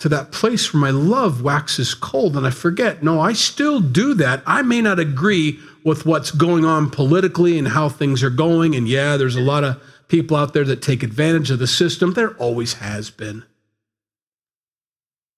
to 0.00 0.08
that 0.08 0.30
place 0.30 0.72
where 0.72 0.80
my 0.80 0.90
love 0.90 1.42
waxes 1.42 1.94
cold 1.94 2.36
and 2.36 2.46
i 2.46 2.50
forget. 2.50 3.02
No 3.02 3.20
i 3.20 3.32
still 3.32 3.80
do 3.80 4.14
that. 4.14 4.42
I 4.46 4.62
may 4.62 4.80
not 4.80 5.00
agree 5.00 5.58
with 5.84 6.06
what's 6.06 6.30
going 6.30 6.64
on 6.64 6.90
politically 6.90 7.58
and 7.58 7.66
how 7.66 7.88
things 7.88 8.22
are 8.22 8.30
going. 8.30 8.76
And 8.76 8.86
yeah 8.86 9.16
there's 9.16 9.36
a 9.36 9.40
lot 9.40 9.64
of 9.64 9.82
people 10.08 10.36
out 10.36 10.54
there 10.54 10.64
that 10.64 10.82
take 10.82 11.02
advantage 11.02 11.50
of 11.50 11.58
the 11.58 11.66
system. 11.66 12.14
There 12.14 12.34
always 12.34 12.74
has 12.74 13.10
been. 13.10 13.44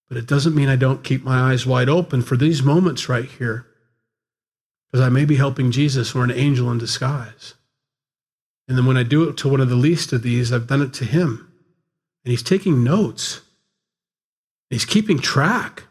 But 0.08 0.16
it 0.16 0.26
doesn't 0.26 0.54
mean 0.54 0.68
I 0.68 0.76
don't 0.76 1.04
keep 1.04 1.22
my 1.22 1.52
eyes 1.52 1.66
wide 1.66 1.88
open 1.88 2.22
for 2.22 2.36
these 2.36 2.62
moments 2.62 3.08
right 3.08 3.26
here. 3.26 3.66
Because 4.86 5.06
I 5.06 5.08
may 5.08 5.24
be 5.24 5.36
helping 5.36 5.70
Jesus 5.70 6.14
or 6.14 6.24
an 6.24 6.32
angel 6.32 6.70
in 6.70 6.78
disguise. 6.78 7.54
And 8.66 8.76
then 8.76 8.86
when 8.86 8.96
I 8.96 9.02
do 9.02 9.28
it 9.28 9.36
to 9.38 9.48
one 9.48 9.60
of 9.60 9.68
the 9.68 9.76
least 9.76 10.12
of 10.12 10.22
these, 10.22 10.52
I've 10.52 10.66
done 10.66 10.82
it 10.82 10.92
to 10.94 11.04
him. 11.04 11.52
And 12.24 12.30
he's 12.30 12.42
taking 12.42 12.84
notes, 12.84 13.40
he's 14.68 14.84
keeping 14.84 15.18
track. 15.18 15.84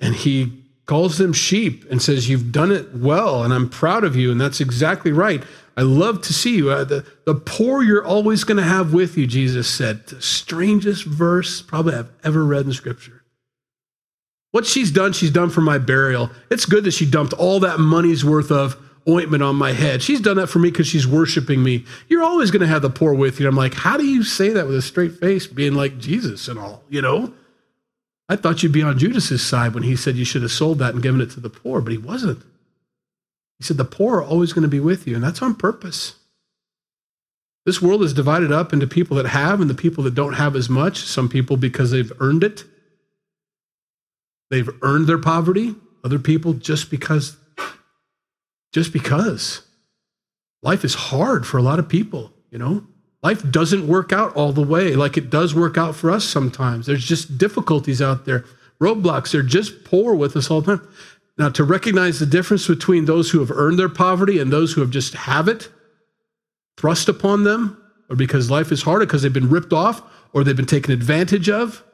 And 0.00 0.14
he 0.14 0.59
calls 0.90 1.18
them 1.18 1.32
sheep 1.32 1.88
and 1.88 2.02
says, 2.02 2.28
You've 2.28 2.50
done 2.50 2.72
it 2.72 2.92
well, 2.92 3.44
and 3.44 3.54
I'm 3.54 3.68
proud 3.68 4.02
of 4.02 4.16
you. 4.16 4.32
And 4.32 4.40
that's 4.40 4.60
exactly 4.60 5.12
right. 5.12 5.40
I 5.76 5.82
love 5.82 6.20
to 6.22 6.32
see 6.32 6.56
you. 6.56 6.70
Uh, 6.70 6.82
the, 6.82 7.06
the 7.26 7.36
poor 7.36 7.84
you're 7.84 8.04
always 8.04 8.42
going 8.42 8.56
to 8.56 8.64
have 8.64 8.92
with 8.92 9.16
you, 9.16 9.28
Jesus 9.28 9.70
said. 9.70 10.08
The 10.08 10.20
strangest 10.20 11.04
verse 11.04 11.62
probably 11.62 11.94
I've 11.94 12.10
ever 12.24 12.44
read 12.44 12.66
in 12.66 12.72
Scripture. 12.72 13.22
What 14.50 14.66
she's 14.66 14.90
done, 14.90 15.12
she's 15.12 15.30
done 15.30 15.50
for 15.50 15.60
my 15.60 15.78
burial. 15.78 16.28
It's 16.50 16.66
good 16.66 16.82
that 16.82 16.90
she 16.90 17.08
dumped 17.08 17.34
all 17.34 17.60
that 17.60 17.78
money's 17.78 18.24
worth 18.24 18.50
of 18.50 18.76
ointment 19.08 19.44
on 19.44 19.54
my 19.54 19.70
head. 19.70 20.02
She's 20.02 20.20
done 20.20 20.38
that 20.38 20.48
for 20.48 20.58
me 20.58 20.72
because 20.72 20.88
she's 20.88 21.06
worshiping 21.06 21.62
me. 21.62 21.84
You're 22.08 22.24
always 22.24 22.50
going 22.50 22.62
to 22.62 22.66
have 22.66 22.82
the 22.82 22.90
poor 22.90 23.14
with 23.14 23.38
you. 23.38 23.46
I'm 23.46 23.54
like, 23.54 23.74
how 23.74 23.96
do 23.96 24.04
you 24.04 24.24
say 24.24 24.48
that 24.48 24.66
with 24.66 24.74
a 24.74 24.82
straight 24.82 25.20
face, 25.20 25.46
being 25.46 25.74
like 25.74 25.98
Jesus 25.98 26.48
and 26.48 26.58
all, 26.58 26.82
you 26.88 27.00
know? 27.00 27.32
I 28.30 28.36
thought 28.36 28.62
you'd 28.62 28.70
be 28.70 28.82
on 28.82 28.96
Judas's 28.96 29.44
side 29.44 29.74
when 29.74 29.82
he 29.82 29.96
said 29.96 30.14
you 30.14 30.24
should 30.24 30.42
have 30.42 30.52
sold 30.52 30.78
that 30.78 30.94
and 30.94 31.02
given 31.02 31.20
it 31.20 31.32
to 31.32 31.40
the 31.40 31.50
poor, 31.50 31.80
but 31.80 31.90
he 31.90 31.98
wasn't. 31.98 32.38
He 33.58 33.64
said 33.64 33.76
the 33.76 33.84
poor 33.84 34.18
are 34.18 34.24
always 34.24 34.52
going 34.52 34.62
to 34.62 34.68
be 34.68 34.78
with 34.78 35.04
you, 35.08 35.16
and 35.16 35.24
that's 35.24 35.42
on 35.42 35.56
purpose. 35.56 36.14
This 37.66 37.82
world 37.82 38.04
is 38.04 38.14
divided 38.14 38.52
up 38.52 38.72
into 38.72 38.86
people 38.86 39.16
that 39.16 39.26
have 39.26 39.60
and 39.60 39.68
the 39.68 39.74
people 39.74 40.04
that 40.04 40.14
don't 40.14 40.34
have 40.34 40.54
as 40.54 40.70
much. 40.70 40.98
Some 40.98 41.28
people 41.28 41.56
because 41.56 41.90
they've 41.90 42.12
earned 42.20 42.44
it. 42.44 42.62
They've 44.48 44.70
earned 44.80 45.08
their 45.08 45.18
poverty. 45.18 45.74
Other 46.04 46.20
people 46.20 46.52
just 46.52 46.88
because 46.88 47.36
just 48.72 48.92
because. 48.92 49.62
Life 50.62 50.84
is 50.84 50.94
hard 50.94 51.48
for 51.48 51.58
a 51.58 51.62
lot 51.62 51.80
of 51.80 51.88
people, 51.88 52.32
you 52.52 52.58
know? 52.58 52.86
Life 53.22 53.50
doesn't 53.50 53.86
work 53.86 54.12
out 54.12 54.34
all 54.34 54.52
the 54.52 54.62
way 54.62 54.94
like 54.94 55.16
it 55.16 55.28
does 55.28 55.54
work 55.54 55.76
out 55.76 55.94
for 55.94 56.10
us 56.10 56.24
sometimes. 56.24 56.86
There's 56.86 57.04
just 57.04 57.36
difficulties 57.36 58.00
out 58.00 58.24
there, 58.24 58.44
roadblocks. 58.80 59.32
They're 59.32 59.42
just 59.42 59.84
poor 59.84 60.14
with 60.14 60.36
us 60.36 60.50
all 60.50 60.62
the 60.62 60.76
time. 60.78 60.88
Now, 61.36 61.48
to 61.50 61.64
recognize 61.64 62.18
the 62.18 62.26
difference 62.26 62.66
between 62.66 63.04
those 63.04 63.30
who 63.30 63.40
have 63.40 63.50
earned 63.50 63.78
their 63.78 63.88
poverty 63.88 64.38
and 64.38 64.52
those 64.52 64.72
who 64.72 64.80
have 64.80 64.90
just 64.90 65.14
have 65.14 65.48
it 65.48 65.68
thrust 66.76 67.08
upon 67.08 67.44
them, 67.44 67.82
or 68.08 68.16
because 68.16 68.50
life 68.50 68.72
is 68.72 68.82
harder 68.82 69.06
because 69.06 69.22
they've 69.22 69.32
been 69.32 69.50
ripped 69.50 69.72
off 69.72 70.02
or 70.32 70.44
they've 70.44 70.56
been 70.56 70.66
taken 70.66 70.92
advantage 70.92 71.48
of, 71.48 71.84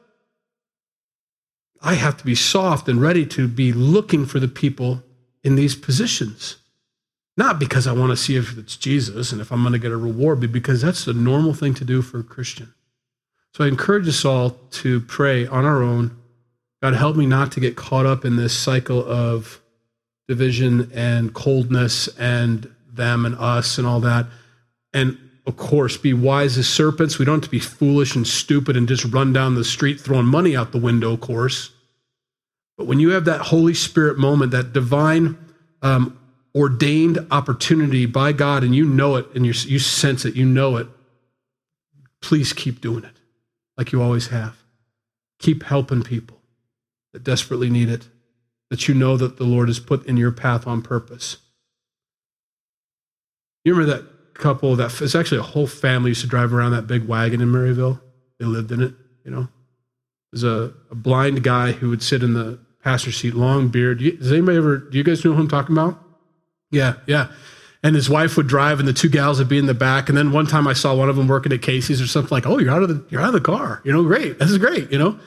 I 1.83 1.95
have 1.95 2.17
to 2.19 2.25
be 2.25 2.35
soft 2.35 2.89
and 2.89 3.01
ready 3.01 3.27
to 3.27 3.49
be 3.49 3.73
looking 3.73 4.27
for 4.27 4.41
the 4.41 4.49
people 4.49 5.03
in 5.43 5.57
these 5.57 5.75
positions. 5.75 6.57
Not 7.37 7.59
because 7.59 7.87
I 7.87 7.93
want 7.93 8.11
to 8.11 8.17
see 8.17 8.37
if 8.37 8.57
it's 8.57 8.77
Jesus 8.77 9.31
and 9.31 9.41
if 9.41 9.53
I'm 9.53 9.61
going 9.61 9.73
to 9.73 9.79
get 9.79 9.93
a 9.93 9.97
reward, 9.97 10.41
but 10.41 10.53
because 10.53 10.81
that's 10.81 11.05
the 11.05 11.13
normal 11.13 11.53
thing 11.53 11.75
to 11.75 11.85
do 11.85 12.01
for 12.01 12.21
a 12.21 12.25
Christian. 12.25 12.73
So 13.55 13.65
I 13.65 13.69
encourage 13.69 14.09
us 14.09 14.25
all 14.25 14.51
to 14.51 15.01
pray 15.01 15.47
on 15.47 15.65
our 15.65 15.83
own. 15.83 16.17
God, 16.83 16.95
help 16.95 17.17
me 17.17 17.27
not 17.27 17.53
to 17.53 17.61
get 17.61 17.77
caught 17.77 18.07
up 18.07 18.25
in 18.25 18.37
this 18.37 18.57
cycle 18.57 19.05
of 19.05 19.61
division 20.29 20.91
and 20.95 21.33
coldness 21.35 22.09
and 22.19 22.71
them 22.91 23.25
and 23.25 23.35
us 23.37 23.79
and 23.79 23.87
all 23.87 24.01
that. 24.01 24.27
And 24.93 25.19
of 25.47 25.57
course, 25.57 25.97
be 25.97 26.13
wise 26.13 26.59
as 26.59 26.69
serpents. 26.69 27.19
We 27.19 27.25
don't 27.25 27.37
have 27.37 27.45
to 27.45 27.51
be 27.51 27.61
foolish 27.61 28.17
and 28.17 28.27
stupid 28.27 28.77
and 28.77 28.89
just 28.89 29.05
run 29.05 29.33
down 29.33 29.55
the 29.55 29.65
street 29.65 30.01
throwing 30.01 30.27
money 30.27 30.57
out 30.57 30.73
the 30.73 30.79
window, 30.79 31.13
of 31.13 31.21
course. 31.21 31.71
But 32.77 32.87
when 32.87 32.99
you 32.99 33.11
have 33.11 33.25
that 33.27 33.41
Holy 33.41 33.75
Spirit 33.75 34.19
moment, 34.19 34.51
that 34.51 34.73
divine 34.73 35.39
um, 35.83 36.19
ordained 36.57 37.19
opportunity 37.31 38.07
by 38.07 38.33
God 38.33 38.65
and 38.65 38.75
you 38.75 38.87
know 38.87 39.17
it 39.17 39.27
and 39.35 39.45
you, 39.45 39.53
you 39.67 39.79
sense 39.79 40.25
it, 40.25 40.35
you 40.35 40.47
know 40.47 40.79
it, 40.79 40.89
please 42.23 42.55
keep 42.55 42.81
doing 42.81 43.05
it 43.05 43.21
like 43.77 43.93
you 43.93 44.03
always 44.03 44.29
have. 44.29 44.57
Keep 45.39 45.65
helping 45.65 46.03
people 46.03 46.41
that 47.13 47.23
desperately 47.23 47.69
need 47.69 47.91
it. 47.91 48.09
that 48.71 48.89
you 48.89 48.95
know 48.95 49.17
that 49.17 49.37
the 49.37 49.45
Lord 49.45 49.69
has 49.69 49.79
put 49.79 50.05
in 50.07 50.17
your 50.17 50.33
path 50.33 50.67
on 50.67 50.83
purpose. 50.83 51.37
You 53.65 53.75
remember 53.75 53.97
that 53.97 54.35
couple 54.35 54.77
that 54.77 55.01
it's 55.01 55.15
actually 55.15 55.39
a 55.39 55.43
whole 55.43 55.67
family 55.67 56.11
used 56.11 56.21
to 56.23 56.27
drive 56.27 56.53
around 56.53 56.73
that 56.73 56.87
big 56.87 57.07
wagon 57.07 57.41
in 57.41 57.49
Maryville? 57.49 58.01
They 58.39 58.45
lived 58.47 58.73
in 58.73 58.83
it, 58.83 58.95
you 59.25 59.31
know. 59.31 59.49
There's 60.33 60.45
a, 60.45 60.73
a 60.91 60.95
blind 60.95 61.43
guy 61.43 61.73
who 61.73 61.89
would 61.91 62.03
sit 62.03 62.23
in 62.23 62.35
the 62.35 62.59
passenger 62.83 63.17
seat, 63.17 63.35
long 63.35 63.69
beard. 63.69 63.99
Does 63.99 64.33
anybody 64.33 64.59
ever, 64.59 64.79
do 64.79 64.99
you 64.99 65.05
guys 65.05 65.25
know 65.25 65.33
who 65.33 65.41
I'm 65.41 65.49
talking 65.49 65.77
about? 65.77 66.03
Yeah, 66.71 66.95
yeah. 67.07 67.29
And 67.83 67.95
his 67.95 68.11
wife 68.11 68.37
would 68.37 68.49
drive, 68.49 68.81
and 68.81 68.89
the 68.89 68.93
two 68.93 69.09
gals 69.09 69.39
would 69.39 69.49
be 69.49 69.59
in 69.59 69.67
the 69.67 69.75
back. 69.75 70.09
And 70.09 70.19
then 70.19 70.33
one 70.33 70.47
time 70.47 70.67
I 70.67 70.73
saw 70.73 70.95
one 70.95 71.09
of 71.09 71.17
them 71.17 71.29
working 71.29 71.53
at 71.53 71.63
Casey's 71.63 72.01
or 72.01 72.07
something 72.07 72.31
like, 72.31 72.47
"Oh, 72.47 72.59
you're 72.59 72.73
out 72.73 72.83
of 72.83 72.89
the 72.89 73.05
you're 73.11 73.21
out 73.21 73.29
of 73.29 73.35
the 73.35 73.41
car." 73.41 73.81
You 73.85 73.93
know, 73.93 74.03
great. 74.03 74.39
This 74.39 74.51
is 74.51 74.59
great. 74.59 74.91
You 74.91 74.99
know, 74.99 75.19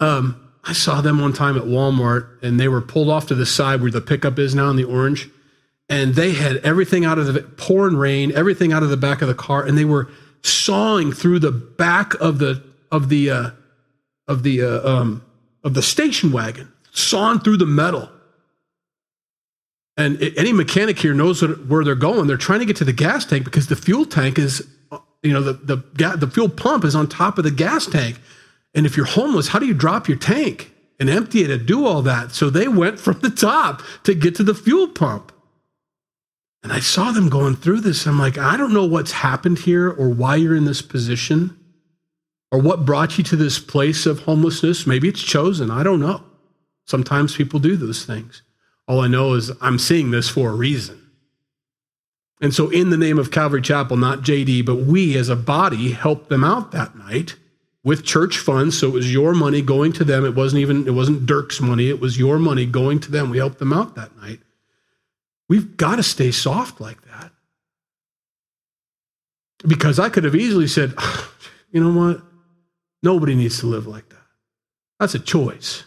um, 0.00 0.50
I 0.64 0.72
saw 0.72 1.00
them 1.00 1.20
one 1.20 1.32
time 1.32 1.56
at 1.56 1.62
Walmart, 1.62 2.42
and 2.42 2.60
they 2.60 2.68
were 2.68 2.82
pulled 2.82 3.08
off 3.08 3.26
to 3.28 3.34
the 3.34 3.46
side 3.46 3.80
where 3.80 3.90
the 3.90 4.00
pickup 4.00 4.38
is 4.38 4.54
now 4.54 4.68
in 4.68 4.76
the 4.76 4.84
orange, 4.84 5.30
and 5.88 6.14
they 6.14 6.32
had 6.32 6.56
everything 6.58 7.04
out 7.04 7.18
of 7.18 7.32
the 7.32 7.40
pouring 7.40 7.96
rain, 7.96 8.32
everything 8.34 8.72
out 8.72 8.82
of 8.82 8.90
the 8.90 8.96
back 8.96 9.22
of 9.22 9.28
the 9.28 9.34
car, 9.34 9.64
and 9.64 9.78
they 9.78 9.84
were 9.84 10.10
sawing 10.42 11.12
through 11.12 11.38
the 11.38 11.52
back 11.52 12.14
of 12.14 12.38
the 12.38 12.62
of 12.90 13.08
the 13.08 13.30
uh, 13.30 13.50
of 14.28 14.42
the 14.42 14.62
uh, 14.62 14.88
um, 14.88 15.24
of 15.64 15.74
the 15.74 15.82
station 15.82 16.32
wagon, 16.32 16.72
sawing 16.92 17.38
through 17.40 17.56
the 17.56 17.66
metal. 17.66 18.10
And 19.96 20.22
any 20.36 20.52
mechanic 20.52 20.98
here 20.98 21.14
knows 21.14 21.40
where 21.42 21.82
they're 21.82 21.94
going. 21.94 22.26
They're 22.26 22.36
trying 22.36 22.60
to 22.60 22.66
get 22.66 22.76
to 22.76 22.84
the 22.84 22.92
gas 22.92 23.24
tank 23.24 23.44
because 23.44 23.68
the 23.68 23.76
fuel 23.76 24.04
tank 24.04 24.38
is, 24.38 24.66
uh, 24.92 24.98
you 25.22 25.32
know, 25.32 25.42
the 25.42 25.54
the 25.54 26.16
the 26.16 26.28
fuel 26.28 26.50
pump 26.50 26.84
is 26.84 26.94
on 26.94 27.08
top 27.08 27.38
of 27.38 27.44
the 27.44 27.50
gas 27.50 27.86
tank. 27.86 28.20
And 28.74 28.84
if 28.84 28.96
you're 28.96 29.06
homeless, 29.06 29.48
how 29.48 29.58
do 29.58 29.66
you 29.66 29.72
drop 29.72 30.06
your 30.06 30.18
tank 30.18 30.72
and 31.00 31.08
empty 31.08 31.42
it 31.42 31.50
and 31.50 31.66
do 31.66 31.86
all 31.86 32.02
that? 32.02 32.32
So 32.32 32.50
they 32.50 32.68
went 32.68 33.00
from 33.06 33.20
the 33.20 33.30
top 33.30 33.82
to 34.04 34.14
get 34.14 34.34
to 34.36 34.42
the 34.42 34.54
fuel 34.54 34.88
pump. 34.88 35.32
And 36.62 36.72
I 36.72 36.80
saw 36.80 37.12
them 37.12 37.28
going 37.28 37.56
through 37.56 37.80
this. 37.80 38.06
I'm 38.06 38.18
like, 38.18 38.36
I 38.36 38.56
don't 38.56 38.74
know 38.74 38.84
what's 38.84 39.12
happened 39.12 39.60
here 39.60 39.88
or 39.88 40.08
why 40.08 40.36
you're 40.36 40.56
in 40.56 40.64
this 40.64 40.82
position 40.82 41.56
or 42.50 42.58
what 42.58 42.84
brought 42.84 43.16
you 43.16 43.24
to 43.24 43.36
this 43.36 43.58
place 43.58 44.04
of 44.04 44.20
homelessness. 44.20 44.86
Maybe 44.86 45.08
it's 45.08 45.22
chosen. 45.22 45.70
I 45.70 45.82
don't 45.82 46.00
know. 46.00 46.24
Sometimes 46.86 47.36
people 47.36 47.60
do 47.60 47.76
those 47.76 48.04
things. 48.04 48.42
All 48.88 49.00
I 49.00 49.08
know 49.08 49.34
is 49.34 49.50
I'm 49.60 49.78
seeing 49.78 50.10
this 50.10 50.28
for 50.28 50.50
a 50.50 50.54
reason. 50.54 51.02
And 52.40 52.52
so, 52.52 52.68
in 52.68 52.90
the 52.90 52.98
name 52.98 53.18
of 53.18 53.30
Calvary 53.30 53.62
Chapel, 53.62 53.96
not 53.96 54.20
JD, 54.20 54.66
but 54.66 54.76
we 54.76 55.16
as 55.16 55.28
a 55.28 55.36
body 55.36 55.92
helped 55.92 56.28
them 56.28 56.44
out 56.44 56.70
that 56.72 56.96
night 56.96 57.36
with 57.86 58.04
church 58.04 58.38
funds. 58.38 58.76
So 58.76 58.88
it 58.88 58.92
was 58.92 59.12
your 59.12 59.32
money 59.32 59.62
going 59.62 59.92
to 59.92 60.04
them. 60.04 60.24
It 60.24 60.34
wasn't 60.34 60.60
even, 60.60 60.88
it 60.88 60.90
wasn't 60.90 61.24
Dirk's 61.24 61.60
money. 61.60 61.88
It 61.88 62.00
was 62.00 62.18
your 62.18 62.36
money 62.40 62.66
going 62.66 62.98
to 63.00 63.12
them. 63.12 63.30
We 63.30 63.38
helped 63.38 63.60
them 63.60 63.72
out 63.72 63.94
that 63.94 64.14
night. 64.16 64.40
We've 65.48 65.76
got 65.76 65.96
to 65.96 66.02
stay 66.02 66.32
soft 66.32 66.80
like 66.80 67.00
that. 67.02 67.30
Because 69.64 70.00
I 70.00 70.08
could 70.08 70.24
have 70.24 70.34
easily 70.34 70.66
said, 70.66 70.94
you 71.70 71.80
know 71.80 71.96
what? 71.96 72.22
Nobody 73.04 73.36
needs 73.36 73.60
to 73.60 73.66
live 73.66 73.86
like 73.86 74.08
that. 74.08 74.26
That's 74.98 75.14
a 75.14 75.20
choice. 75.20 75.84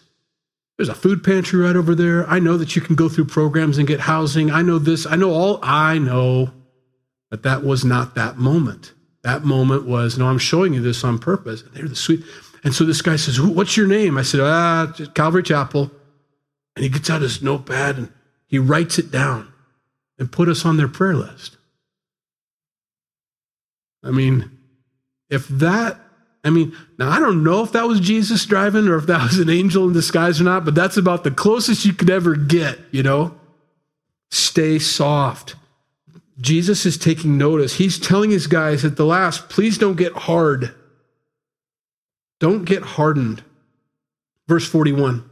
There's 0.79 0.87
a 0.87 0.95
food 0.95 1.25
pantry 1.25 1.59
right 1.59 1.75
over 1.75 1.93
there. 1.93 2.25
I 2.29 2.39
know 2.39 2.55
that 2.55 2.73
you 2.73 2.81
can 2.81 2.95
go 2.95 3.09
through 3.09 3.25
programs 3.25 3.77
and 3.77 3.85
get 3.85 3.99
housing. 3.99 4.49
I 4.49 4.61
know 4.61 4.79
this. 4.79 5.05
I 5.05 5.17
know 5.17 5.33
all. 5.33 5.59
I 5.61 5.97
know. 5.97 6.53
But 7.29 7.43
that 7.43 7.65
was 7.65 7.83
not 7.83 8.15
that 8.15 8.37
moment. 8.37 8.93
That 9.23 9.43
moment 9.43 9.85
was, 9.85 10.17
no, 10.17 10.27
I'm 10.27 10.37
showing 10.37 10.73
you 10.73 10.79
this 10.79 11.03
on 11.03 11.19
purpose. 11.19 11.63
And 11.63 11.73
they're 11.73 11.89
the 11.89 11.97
sweet. 11.97 12.23
And 12.63 12.73
so 12.73 12.85
this 12.85 13.01
guy 13.01 13.17
says, 13.17 13.41
What's 13.41 13.75
your 13.75 13.87
name? 13.87 14.17
I 14.17 14.21
said, 14.21 14.39
Ah, 14.39 14.93
Calvary 15.15 15.43
Chapel. 15.43 15.91
And 16.77 16.83
he 16.83 16.89
gets 16.89 17.09
out 17.09 17.23
his 17.23 17.41
notepad 17.41 17.97
and 17.97 18.13
he 18.47 18.57
writes 18.57 18.97
it 18.97 19.11
down 19.11 19.51
and 20.17 20.31
put 20.31 20.47
us 20.47 20.63
on 20.63 20.77
their 20.77 20.87
prayer 20.87 21.15
list. 21.15 21.57
I 24.01 24.11
mean, 24.11 24.49
if 25.29 25.45
that, 25.49 25.99
I 26.43 26.49
mean, 26.49 26.75
now 26.97 27.09
I 27.09 27.19
don't 27.19 27.43
know 27.43 27.63
if 27.63 27.73
that 27.73 27.87
was 27.87 27.99
Jesus 27.99 28.45
driving 28.45 28.87
or 28.87 28.95
if 28.95 29.07
that 29.07 29.23
was 29.23 29.39
an 29.39 29.49
angel 29.49 29.85
in 29.87 29.93
disguise 29.93 30.39
or 30.39 30.45
not, 30.45 30.63
but 30.63 30.75
that's 30.75 30.97
about 30.97 31.23
the 31.23 31.31
closest 31.31 31.85
you 31.85 31.93
could 31.93 32.09
ever 32.09 32.35
get, 32.35 32.79
you 32.91 33.03
know? 33.03 33.35
Stay 34.31 34.79
soft. 34.79 35.55
Jesus 36.39 36.85
is 36.85 36.97
taking 36.97 37.37
notice. 37.37 37.75
He's 37.75 37.99
telling 37.99 38.31
his 38.31 38.47
guys 38.47 38.85
at 38.85 38.95
the 38.95 39.05
last, 39.05 39.49
please 39.49 39.77
don't 39.77 39.97
get 39.97 40.13
hard. 40.13 40.73
Don't 42.39 42.63
get 42.63 42.83
hardened. 42.83 43.43
Verse 44.47 44.67
41. 44.67 45.29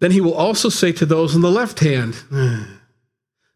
Then 0.00 0.10
he 0.10 0.20
will 0.20 0.34
also 0.34 0.68
say 0.68 0.90
to 0.92 1.06
those 1.06 1.36
on 1.36 1.42
the 1.42 1.50
left 1.50 1.78
hand, 1.78 2.16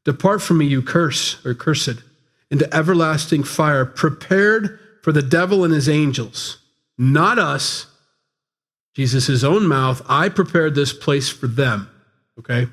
Depart 0.05 0.41
from 0.41 0.59
me, 0.59 0.67
you 0.67 0.81
curse 0.81 1.45
or 1.45 1.55
cursed, 1.55 2.05
into 2.49 2.73
everlasting 2.73 3.43
fire, 3.43 3.85
prepared 3.85 4.79
for 5.03 5.11
the 5.11 5.23
devil 5.23 5.65
and 5.65 5.75
his 5.75 5.89
angels. 5.89 6.59
Not 6.99 7.39
us. 7.39 7.87
Jesus' 8.95 9.45
own 9.45 9.67
mouth. 9.67 10.03
I 10.09 10.29
prepared 10.29 10.75
this 10.75 10.93
place 10.93 11.29
for 11.29 11.47
them. 11.47 11.91
Okay? 12.39 12.67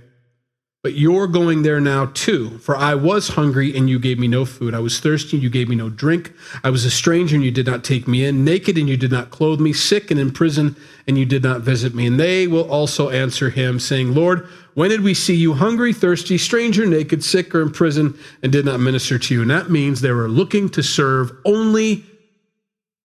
But 0.84 0.96
you're 0.96 1.28
going 1.28 1.64
there 1.64 1.80
now 1.80 2.08
too. 2.08 2.58
For 2.60 2.76
I 2.76 2.96
was 2.96 3.30
hungry 3.30 3.76
and 3.76 3.90
you 3.90 4.00
gave 4.00 4.20
me 4.20 4.28
no 4.28 4.44
food. 4.44 4.74
I 4.74 4.80
was 4.80 5.00
thirsty 5.00 5.38
and 5.38 5.44
you 5.44 5.50
gave 5.50 5.70
me 5.70 5.78
no 5.78 5.90
drink. 5.90 6.34
I 6.62 6.70
was 6.72 6.84
a 6.84 6.92
stranger 6.92 7.36
and 7.36 7.44
you 7.44 7.52
did 7.52 7.66
not 7.66 7.86
take 7.86 8.06
me 8.06 8.26
in. 8.26 8.44
Naked 8.44 8.78
and 8.78 8.90
you 8.90 8.98
did 8.98 9.12
not 9.12 9.32
clothe 9.32 9.62
me. 9.62 9.72
Sick 9.72 10.12
and 10.12 10.20
in 10.20 10.32
prison 10.32 10.76
and 11.08 11.18
you 11.18 11.26
did 11.26 11.42
not 11.42 11.62
visit 11.62 11.96
me. 11.96 12.06
And 12.06 12.20
they 12.20 12.48
will 12.48 12.70
also 12.70 13.10
answer 13.10 13.50
him, 13.50 13.80
saying, 13.80 14.14
Lord, 14.14 14.46
when 14.74 14.90
did 14.90 15.02
we 15.02 15.14
see 15.14 15.36
you 15.36 15.54
hungry, 15.54 15.94
thirsty, 15.94 16.38
stranger, 16.38 16.86
naked, 16.86 17.24
sick, 17.24 17.56
or 17.56 17.62
in 17.62 17.72
prison 17.72 18.18
and 18.42 18.52
did 18.52 18.66
not 18.66 18.82
minister 18.82 19.18
to 19.18 19.34
you? 19.34 19.42
And 19.42 19.52
that 19.52 19.70
means 19.70 20.02
they 20.02 20.12
were 20.12 20.28
looking 20.28 20.68
to 20.70 20.84
serve 20.84 21.32
only 21.46 22.04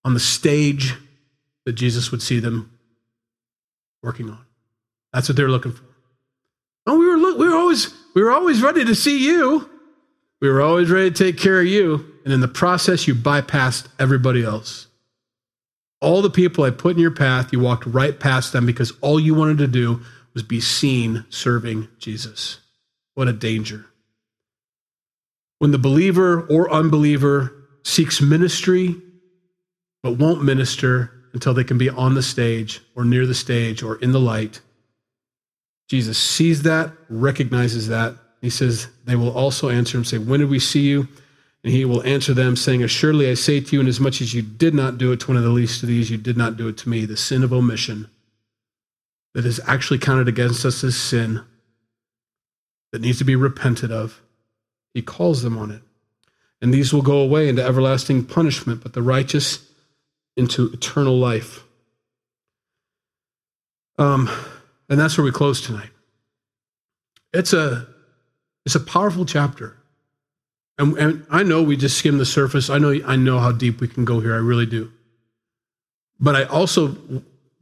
on 0.04 0.14
the 0.14 0.20
stage 0.20 0.94
that 1.68 1.74
Jesus 1.74 2.10
would 2.10 2.22
see 2.22 2.40
them 2.40 2.72
working 4.02 4.30
on. 4.30 4.42
That's 5.12 5.28
what 5.28 5.36
they're 5.36 5.50
looking 5.50 5.72
for. 5.72 5.84
Oh, 6.86 6.98
we 6.98 7.06
were 7.06 7.36
we 7.36 7.46
were 7.46 7.54
always 7.54 7.92
we 8.14 8.22
were 8.22 8.32
always 8.32 8.62
ready 8.62 8.86
to 8.86 8.94
see 8.94 9.22
you. 9.22 9.68
We 10.40 10.48
were 10.48 10.62
always 10.62 10.88
ready 10.88 11.10
to 11.10 11.24
take 11.24 11.36
care 11.36 11.60
of 11.60 11.66
you, 11.66 12.10
and 12.24 12.32
in 12.32 12.40
the 12.40 12.48
process, 12.48 13.06
you 13.06 13.14
bypassed 13.14 13.86
everybody 13.98 14.42
else. 14.42 14.86
All 16.00 16.22
the 16.22 16.30
people 16.30 16.64
I 16.64 16.70
put 16.70 16.96
in 16.96 17.02
your 17.02 17.10
path, 17.10 17.52
you 17.52 17.60
walked 17.60 17.84
right 17.84 18.18
past 18.18 18.54
them 18.54 18.64
because 18.64 18.94
all 19.02 19.20
you 19.20 19.34
wanted 19.34 19.58
to 19.58 19.66
do 19.66 20.00
was 20.32 20.42
be 20.42 20.62
seen 20.62 21.26
serving 21.28 21.86
Jesus. 21.98 22.60
What 23.14 23.28
a 23.28 23.34
danger. 23.34 23.84
When 25.58 25.72
the 25.72 25.76
believer 25.76 26.46
or 26.46 26.72
unbeliever 26.72 27.52
seeks 27.82 28.22
ministry 28.22 28.96
but 30.02 30.12
won't 30.12 30.42
minister 30.42 31.12
until 31.32 31.54
they 31.54 31.64
can 31.64 31.78
be 31.78 31.90
on 31.90 32.14
the 32.14 32.22
stage 32.22 32.80
or 32.94 33.04
near 33.04 33.26
the 33.26 33.34
stage 33.34 33.82
or 33.82 33.96
in 33.96 34.12
the 34.12 34.20
light, 34.20 34.60
Jesus 35.88 36.18
sees 36.18 36.62
that, 36.62 36.92
recognizes 37.08 37.88
that. 37.88 38.14
He 38.40 38.50
says, 38.50 38.88
They 39.04 39.16
will 39.16 39.36
also 39.36 39.68
answer 39.68 39.96
him, 39.98 40.04
say, 40.04 40.18
When 40.18 40.40
did 40.40 40.50
we 40.50 40.58
see 40.58 40.82
you? 40.82 41.08
And 41.64 41.72
he 41.72 41.84
will 41.84 42.02
answer 42.04 42.34
them, 42.34 42.56
saying, 42.56 42.82
Assuredly 42.82 43.30
I 43.30 43.34
say 43.34 43.60
to 43.60 43.76
you, 43.76 43.80
inasmuch 43.80 44.20
as 44.20 44.32
you 44.32 44.42
did 44.42 44.74
not 44.74 44.98
do 44.98 45.12
it 45.12 45.20
to 45.20 45.28
one 45.28 45.36
of 45.36 45.42
the 45.42 45.48
least 45.48 45.82
of 45.82 45.88
these, 45.88 46.10
you 46.10 46.18
did 46.18 46.36
not 46.36 46.56
do 46.56 46.68
it 46.68 46.76
to 46.78 46.88
me. 46.88 47.04
The 47.04 47.16
sin 47.16 47.42
of 47.42 47.52
omission 47.52 48.08
that 49.34 49.44
is 49.44 49.60
actually 49.66 49.98
counted 49.98 50.28
against 50.28 50.64
us 50.64 50.84
as 50.84 50.96
sin, 50.96 51.42
that 52.92 53.02
needs 53.02 53.18
to 53.18 53.24
be 53.24 53.36
repented 53.36 53.90
of, 53.90 54.20
he 54.94 55.02
calls 55.02 55.42
them 55.42 55.58
on 55.58 55.70
it. 55.70 55.82
And 56.60 56.72
these 56.72 56.92
will 56.92 57.02
go 57.02 57.20
away 57.20 57.48
into 57.48 57.64
everlasting 57.64 58.24
punishment, 58.24 58.82
but 58.82 58.94
the 58.94 59.02
righteous 59.02 59.67
into 60.38 60.72
eternal 60.72 61.18
life. 61.18 61.64
Um, 63.98 64.30
and 64.88 64.98
that's 64.98 65.18
where 65.18 65.24
we 65.24 65.32
close 65.32 65.60
tonight. 65.60 65.90
It's 67.34 67.52
a, 67.52 67.86
it's 68.64 68.76
a 68.76 68.80
powerful 68.80 69.26
chapter. 69.26 69.76
And, 70.78 70.96
and 70.96 71.26
I 71.28 71.42
know 71.42 71.62
we 71.62 71.76
just 71.76 71.98
skimmed 71.98 72.20
the 72.20 72.24
surface. 72.24 72.70
I 72.70 72.78
know, 72.78 72.98
I 73.04 73.16
know 73.16 73.40
how 73.40 73.50
deep 73.50 73.80
we 73.80 73.88
can 73.88 74.04
go 74.04 74.20
here. 74.20 74.32
I 74.32 74.38
really 74.38 74.66
do. 74.66 74.92
But 76.20 76.36
I 76.36 76.44
also, 76.44 76.96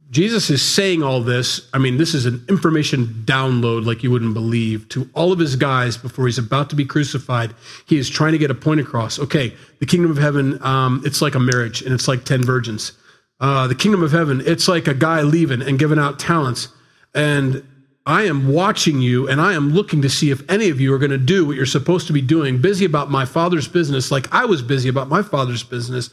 Jesus 0.09 0.49
is 0.49 0.61
saying 0.61 1.03
all 1.03 1.21
this. 1.21 1.67
I 1.73 1.79
mean, 1.79 1.97
this 1.97 2.13
is 2.13 2.25
an 2.25 2.45
information 2.47 3.23
download 3.25 3.85
like 3.85 4.03
you 4.03 4.11
wouldn't 4.11 4.33
believe 4.33 4.87
to 4.89 5.09
all 5.13 5.33
of 5.33 5.39
his 5.39 5.55
guys 5.55 5.97
before 5.97 6.27
he's 6.27 6.37
about 6.37 6.69
to 6.69 6.75
be 6.75 6.85
crucified. 6.85 7.53
He 7.85 7.97
is 7.97 8.09
trying 8.09 8.31
to 8.31 8.37
get 8.37 8.49
a 8.49 8.55
point 8.55 8.79
across. 8.79 9.19
Okay, 9.19 9.53
the 9.79 9.85
kingdom 9.85 10.09
of 10.09 10.17
heaven, 10.17 10.63
um, 10.63 11.01
it's 11.05 11.21
like 11.21 11.35
a 11.35 11.39
marriage 11.39 11.81
and 11.81 11.93
it's 11.93 12.07
like 12.07 12.23
10 12.23 12.43
virgins. 12.45 12.93
Uh, 13.39 13.67
the 13.67 13.75
kingdom 13.75 14.01
of 14.01 14.11
heaven, 14.11 14.41
it's 14.45 14.67
like 14.67 14.87
a 14.87 14.93
guy 14.93 15.21
leaving 15.21 15.61
and 15.61 15.77
giving 15.77 15.99
out 15.99 16.19
talents. 16.19 16.69
And 17.13 17.67
I 18.05 18.23
am 18.23 18.47
watching 18.47 19.01
you 19.01 19.27
and 19.27 19.41
I 19.41 19.53
am 19.53 19.71
looking 19.71 20.01
to 20.03 20.09
see 20.09 20.31
if 20.31 20.49
any 20.49 20.69
of 20.69 20.79
you 20.79 20.93
are 20.93 20.97
going 20.97 21.11
to 21.11 21.17
do 21.17 21.45
what 21.45 21.57
you're 21.57 21.65
supposed 21.65 22.07
to 22.07 22.13
be 22.13 22.21
doing, 22.21 22.61
busy 22.61 22.85
about 22.85 23.11
my 23.11 23.25
father's 23.25 23.67
business, 23.67 24.09
like 24.09 24.33
I 24.33 24.45
was 24.45 24.61
busy 24.61 24.87
about 24.87 25.09
my 25.09 25.21
father's 25.21 25.63
business. 25.63 26.09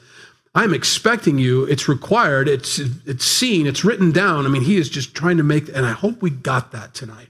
I'm 0.55 0.72
expecting 0.74 1.38
you. 1.38 1.64
It's 1.64 1.88
required. 1.88 2.48
It's 2.48 2.78
it's 2.78 3.24
seen. 3.24 3.66
It's 3.66 3.84
written 3.84 4.12
down. 4.12 4.46
I 4.46 4.48
mean, 4.48 4.62
he 4.62 4.76
is 4.76 4.88
just 4.88 5.14
trying 5.14 5.36
to 5.38 5.42
make, 5.42 5.68
and 5.68 5.84
I 5.84 5.92
hope 5.92 6.22
we 6.22 6.30
got 6.30 6.72
that 6.72 6.94
tonight. 6.94 7.28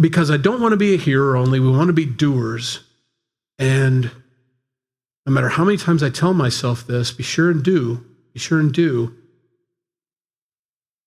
because 0.00 0.30
I 0.30 0.36
don't 0.36 0.60
want 0.60 0.72
to 0.72 0.76
be 0.76 0.94
a 0.94 0.98
hearer 0.98 1.36
only. 1.36 1.60
We 1.60 1.70
want 1.70 1.88
to 1.88 1.92
be 1.92 2.06
doers. 2.06 2.80
And 3.58 4.10
no 5.26 5.32
matter 5.32 5.48
how 5.48 5.64
many 5.64 5.76
times 5.76 6.02
I 6.02 6.10
tell 6.10 6.32
myself 6.34 6.86
this, 6.86 7.10
be 7.10 7.22
sure 7.22 7.50
and 7.50 7.62
do, 7.62 8.04
be 8.32 8.38
sure 8.38 8.60
and 8.60 8.72
do, 8.72 9.14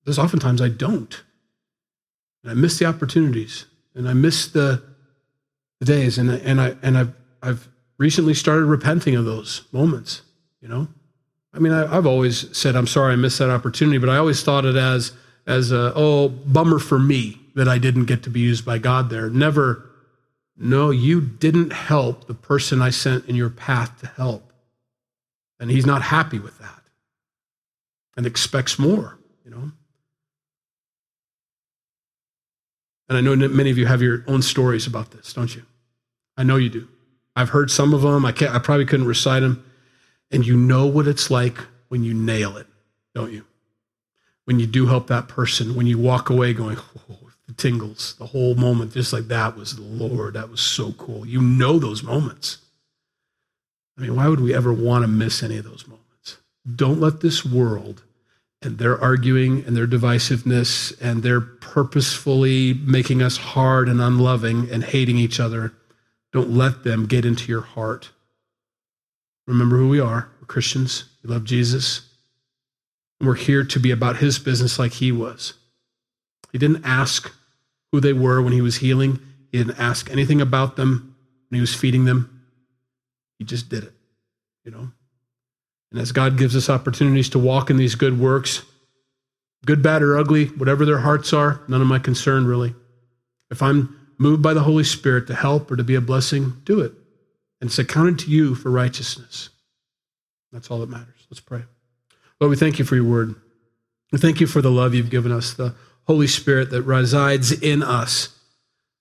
there's 0.05 0.19
oftentimes 0.19 0.61
I 0.61 0.69
don't. 0.69 1.23
And 2.43 2.51
I 2.51 2.55
miss 2.55 2.77
the 2.79 2.85
opportunities 2.85 3.65
and 3.95 4.09
I 4.09 4.13
miss 4.13 4.47
the, 4.47 4.83
the 5.79 5.85
days. 5.85 6.17
And, 6.17 6.29
and, 6.29 6.59
I, 6.59 6.75
and 6.81 6.97
I've, 6.97 7.13
I've 7.41 7.69
recently 7.97 8.33
started 8.33 8.65
repenting 8.65 9.15
of 9.15 9.25
those 9.25 9.63
moments, 9.71 10.23
you 10.61 10.67
know? 10.67 10.87
I 11.53 11.59
mean, 11.59 11.73
I, 11.73 11.87
have 11.87 12.05
always 12.05 12.55
said, 12.57 12.75
I'm 12.75 12.87
sorry 12.87 13.13
I 13.13 13.15
missed 13.17 13.39
that 13.39 13.49
opportunity, 13.49 13.97
but 13.97 14.09
I 14.09 14.17
always 14.17 14.41
thought 14.41 14.63
it 14.65 14.75
as, 14.75 15.11
as 15.45 15.71
a, 15.71 15.91
oh, 15.95 16.29
bummer 16.29 16.79
for 16.79 16.97
me 16.97 17.39
that 17.55 17.67
I 17.67 17.77
didn't 17.77 18.05
get 18.05 18.23
to 18.23 18.29
be 18.29 18.39
used 18.39 18.65
by 18.65 18.77
God 18.77 19.09
there. 19.09 19.29
Never, 19.29 19.89
no, 20.55 20.91
you 20.91 21.19
didn't 21.19 21.73
help 21.73 22.27
the 22.27 22.33
person 22.33 22.81
I 22.81 22.89
sent 22.89 23.25
in 23.25 23.35
your 23.35 23.49
path 23.49 23.99
to 23.99 24.07
help. 24.07 24.53
And 25.59 25.69
he's 25.69 25.85
not 25.85 26.01
happy 26.01 26.39
with 26.39 26.57
that 26.59 26.81
and 28.15 28.25
expects 28.25 28.79
more, 28.79 29.19
you 29.43 29.51
know? 29.51 29.71
And 33.09 33.17
I 33.17 33.21
know 33.21 33.35
many 33.35 33.69
of 33.69 33.77
you 33.77 33.87
have 33.87 34.01
your 34.01 34.23
own 34.27 34.41
stories 34.41 34.87
about 34.87 35.11
this, 35.11 35.33
don't 35.33 35.53
you? 35.53 35.63
I 36.37 36.43
know 36.43 36.55
you 36.55 36.69
do. 36.69 36.87
I've 37.35 37.49
heard 37.49 37.69
some 37.69 37.93
of 37.93 38.01
them. 38.01 38.25
I, 38.25 38.31
can't, 38.31 38.55
I 38.55 38.59
probably 38.59 38.85
couldn't 38.85 39.05
recite 39.05 39.41
them. 39.41 39.63
And 40.31 40.45
you 40.45 40.55
know 40.55 40.85
what 40.85 41.07
it's 41.07 41.29
like 41.29 41.57
when 41.89 42.03
you 42.03 42.13
nail 42.13 42.57
it, 42.57 42.67
don't 43.13 43.31
you? 43.31 43.45
When 44.45 44.59
you 44.59 44.65
do 44.65 44.87
help 44.87 45.07
that 45.07 45.27
person, 45.27 45.75
when 45.75 45.87
you 45.87 45.97
walk 45.97 46.29
away 46.29 46.53
going, 46.53 46.77
oh, 47.11 47.29
the 47.47 47.53
tingles, 47.53 48.15
the 48.17 48.27
whole 48.27 48.55
moment, 48.55 48.93
just 48.93 49.13
like 49.13 49.27
that 49.27 49.57
was 49.57 49.75
the 49.75 49.81
Lord. 49.81 50.35
That 50.35 50.49
was 50.49 50.61
so 50.61 50.93
cool. 50.93 51.25
You 51.25 51.41
know 51.41 51.79
those 51.79 52.03
moments. 52.03 52.59
I 53.97 54.01
mean, 54.01 54.15
why 54.15 54.27
would 54.27 54.39
we 54.39 54.53
ever 54.53 54.73
want 54.73 55.03
to 55.03 55.07
miss 55.07 55.43
any 55.43 55.57
of 55.57 55.65
those 55.65 55.85
moments? 55.87 56.37
Don't 56.75 56.99
let 56.99 57.21
this 57.21 57.45
world 57.45 58.03
and 58.61 58.77
their 58.77 58.99
arguing 58.99 59.65
and 59.65 59.75
their 59.75 59.87
divisiveness 59.87 60.93
and 61.01 61.23
their 61.23 61.41
purposefully 61.41 62.73
making 62.73 63.21
us 63.21 63.37
hard 63.37 63.89
and 63.89 63.99
unloving 63.99 64.69
and 64.71 64.83
hating 64.83 65.17
each 65.17 65.39
other, 65.39 65.73
don't 66.31 66.51
let 66.51 66.83
them 66.83 67.07
get 67.07 67.25
into 67.25 67.49
your 67.49 67.61
heart. 67.61 68.11
Remember 69.51 69.77
who 69.77 69.89
we 69.89 69.99
are. 69.99 70.29
We're 70.39 70.45
Christians. 70.45 71.03
We 71.23 71.29
love 71.29 71.43
Jesus. 71.43 72.09
We're 73.19 73.35
here 73.35 73.65
to 73.65 73.79
be 73.79 73.91
about 73.91 74.17
his 74.17 74.39
business 74.39 74.79
like 74.79 74.93
he 74.93 75.11
was. 75.11 75.55
He 76.53 76.57
didn't 76.57 76.85
ask 76.85 77.31
who 77.91 77.99
they 77.99 78.13
were 78.13 78.41
when 78.41 78.53
he 78.53 78.61
was 78.61 78.77
healing, 78.77 79.19
he 79.51 79.57
didn't 79.57 79.77
ask 79.77 80.09
anything 80.09 80.39
about 80.39 80.77
them 80.77 81.15
when 81.49 81.57
he 81.57 81.61
was 81.61 81.75
feeding 81.75 82.05
them. 82.05 82.41
He 83.37 83.43
just 83.43 83.67
did 83.67 83.83
it, 83.83 83.93
you 84.63 84.71
know? 84.71 84.89
And 85.91 85.99
as 85.99 86.13
God 86.13 86.37
gives 86.37 86.55
us 86.55 86.69
opportunities 86.69 87.27
to 87.29 87.39
walk 87.39 87.69
in 87.69 87.75
these 87.75 87.95
good 87.95 88.17
works, 88.17 88.61
good, 89.65 89.83
bad, 89.83 90.01
or 90.01 90.17
ugly, 90.17 90.45
whatever 90.45 90.85
their 90.85 90.99
hearts 90.99 91.33
are, 91.33 91.61
none 91.67 91.81
of 91.81 91.87
my 91.87 91.99
concern 91.99 92.45
really. 92.45 92.73
If 93.49 93.61
I'm 93.61 94.13
moved 94.17 94.41
by 94.41 94.53
the 94.53 94.63
Holy 94.63 94.85
Spirit 94.85 95.27
to 95.27 95.35
help 95.35 95.69
or 95.69 95.75
to 95.75 95.83
be 95.83 95.95
a 95.95 96.01
blessing, 96.01 96.53
do 96.63 96.79
it. 96.79 96.93
And 97.61 97.69
it's 97.69 97.79
accounted 97.79 98.19
to 98.19 98.29
you 98.29 98.55
for 98.55 98.69
righteousness. 98.71 99.49
That's 100.51 100.69
all 100.69 100.79
that 100.79 100.89
matters. 100.89 101.27
Let's 101.29 101.39
pray. 101.39 101.63
Lord, 102.39 102.49
we 102.49 102.57
thank 102.57 102.79
you 102.79 102.85
for 102.85 102.95
your 102.95 103.05
word. 103.05 103.35
We 104.11 104.17
thank 104.17 104.41
you 104.41 104.47
for 104.47 104.61
the 104.61 104.71
love 104.71 104.93
you've 104.93 105.09
given 105.09 105.31
us, 105.31 105.53
the 105.53 105.75
Holy 106.07 106.27
Spirit 106.27 106.71
that 106.71 106.81
resides 106.81 107.51
in 107.51 107.83
us 107.83 108.35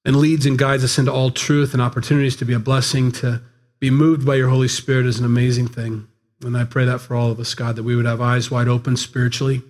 and 0.05 0.17
leads 0.17 0.47
and 0.47 0.59
guides 0.59 0.85
us 0.85 0.99
into 0.99 1.13
all 1.13 1.31
truth 1.31 1.73
and 1.73 1.83
opportunities 1.83 2.37
to 2.37 2.45
be 2.45 2.53
a 2.53 2.59
blessing, 2.59 3.11
to 3.13 3.43
be 3.81 3.91
moved 3.91 4.25
by 4.25 4.35
your 4.35 4.51
Holy 4.51 4.69
Spirit 4.69 5.07
is 5.07 5.19
an 5.19 5.25
amazing 5.25 5.67
thing. 5.67 6.07
And 6.45 6.57
I 6.57 6.65
pray 6.65 6.85
that 6.85 7.01
for 7.01 7.15
all 7.15 7.31
of 7.31 7.41
us, 7.41 7.55
God, 7.55 7.77
that 7.77 7.83
we 7.83 7.97
would 7.97 8.07
have 8.07 8.21
eyes 8.21 8.51
wide 8.51 8.69
open 8.69 8.97
spiritually, 8.97 9.63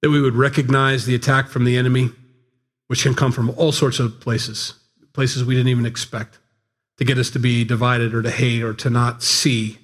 that 0.00 0.10
we 0.10 0.20
would 0.20 0.34
recognize 0.34 1.06
the 1.06 1.14
attack 1.14 1.48
from 1.48 1.64
the 1.64 1.76
enemy, 1.76 2.10
which 2.86 3.02
can 3.02 3.14
come 3.14 3.32
from 3.32 3.50
all 3.50 3.72
sorts 3.72 3.98
of 3.98 4.20
places, 4.20 4.74
places 5.12 5.44
we 5.44 5.54
didn't 5.54 5.68
even 5.68 5.86
expect, 5.86 6.38
to 6.98 7.04
get 7.04 7.18
us 7.18 7.30
to 7.30 7.38
be 7.38 7.64
divided 7.64 8.14
or 8.14 8.22
to 8.22 8.30
hate 8.30 8.62
or 8.62 8.72
to 8.74 8.90
not 8.90 9.22
see 9.22 9.78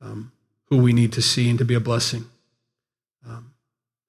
um, 0.00 0.32
who 0.68 0.78
we 0.78 0.92
need 0.92 1.12
to 1.12 1.22
see 1.22 1.48
and 1.50 1.58
to 1.58 1.64
be 1.64 1.74
a 1.74 1.80
blessing. 1.80 2.24
Um, 3.26 3.52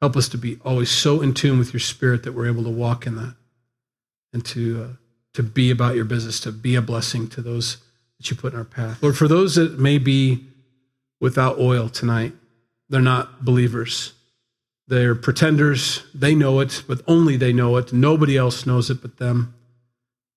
help 0.01 0.15
us 0.15 0.29
to 0.29 0.37
be 0.37 0.57
always 0.63 0.89
so 0.89 1.21
in 1.21 1.33
tune 1.33 1.59
with 1.59 1.73
your 1.73 1.79
spirit 1.79 2.23
that 2.23 2.33
we're 2.33 2.47
able 2.47 2.63
to 2.63 2.69
walk 2.69 3.05
in 3.05 3.15
that 3.15 3.35
and 4.33 4.45
to, 4.45 4.83
uh, 4.83 4.95
to 5.33 5.43
be 5.43 5.71
about 5.71 5.95
your 5.95 6.05
business, 6.05 6.39
to 6.41 6.51
be 6.51 6.75
a 6.75 6.81
blessing 6.81 7.27
to 7.29 7.41
those 7.41 7.77
that 8.17 8.29
you 8.29 8.35
put 8.35 8.53
in 8.53 8.59
our 8.59 8.65
path. 8.65 9.01
Lord, 9.03 9.17
for 9.17 9.27
those 9.27 9.55
that 9.55 9.79
may 9.79 9.97
be 9.97 10.47
without 11.19 11.59
oil 11.59 11.89
tonight. 11.89 12.33
They're 12.89 13.01
not 13.01 13.43
believers. 13.43 14.13
They're 14.87 15.15
pretenders. 15.15 16.03
They 16.13 16.35
know 16.35 16.59
it, 16.59 16.83
but 16.87 17.01
only 17.07 17.35
they 17.37 17.53
know 17.53 17.75
it. 17.77 17.91
Nobody 17.91 18.37
else 18.37 18.65
knows 18.65 18.89
it 18.89 19.01
but 19.01 19.17
them. 19.17 19.53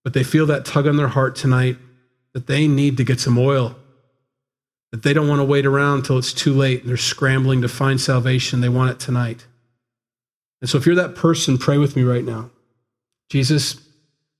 But 0.02 0.14
they 0.14 0.24
feel 0.24 0.46
that 0.46 0.64
tug 0.64 0.86
on 0.86 0.96
their 0.96 1.08
heart 1.08 1.36
tonight 1.36 1.76
that 2.34 2.46
they 2.46 2.68
need 2.68 2.96
to 2.96 3.04
get 3.04 3.20
some 3.20 3.38
oil, 3.38 3.76
that 4.92 5.02
they 5.02 5.12
don't 5.12 5.28
want 5.28 5.40
to 5.40 5.44
wait 5.44 5.66
around 5.66 5.98
until 5.98 6.18
it's 6.18 6.32
too 6.32 6.52
late 6.52 6.80
and 6.80 6.88
they're 6.88 6.96
scrambling 6.96 7.62
to 7.62 7.68
find 7.68 8.00
salvation. 8.00 8.60
They 8.60 8.68
want 8.68 8.90
it 8.90 9.00
tonight. 9.00 9.46
And 10.60 10.68
so 10.68 10.78
if 10.78 10.86
you're 10.86 10.94
that 10.94 11.14
person, 11.14 11.58
pray 11.58 11.78
with 11.78 11.96
me 11.96 12.02
right 12.02 12.24
now. 12.24 12.50
Jesus, 13.30 13.80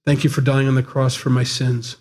thank 0.04 0.24
you 0.24 0.30
for 0.30 0.40
dying 0.40 0.68
on 0.68 0.74
the 0.74 0.82
cross 0.82 1.14
for 1.14 1.30
my 1.30 1.44
sins. 1.44 1.96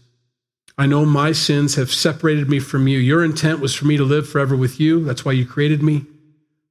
I 0.78 0.86
know 0.86 1.06
my 1.06 1.34
sins 1.34 1.76
have 1.76 1.92
separated 1.92 2.50
me 2.50 2.60
from 2.60 2.88
you. 2.88 3.00
Your 3.00 3.24
intent 3.24 3.60
was 3.60 3.76
for 3.76 3.86
me 3.86 3.98
to 3.98 4.04
live 4.04 4.30
forever 4.30 4.56
with 4.56 4.80
you. 4.80 5.04
That's 5.04 5.26
why 5.26 5.34
you 5.34 5.46
created 5.46 5.84
me. 5.84 6.06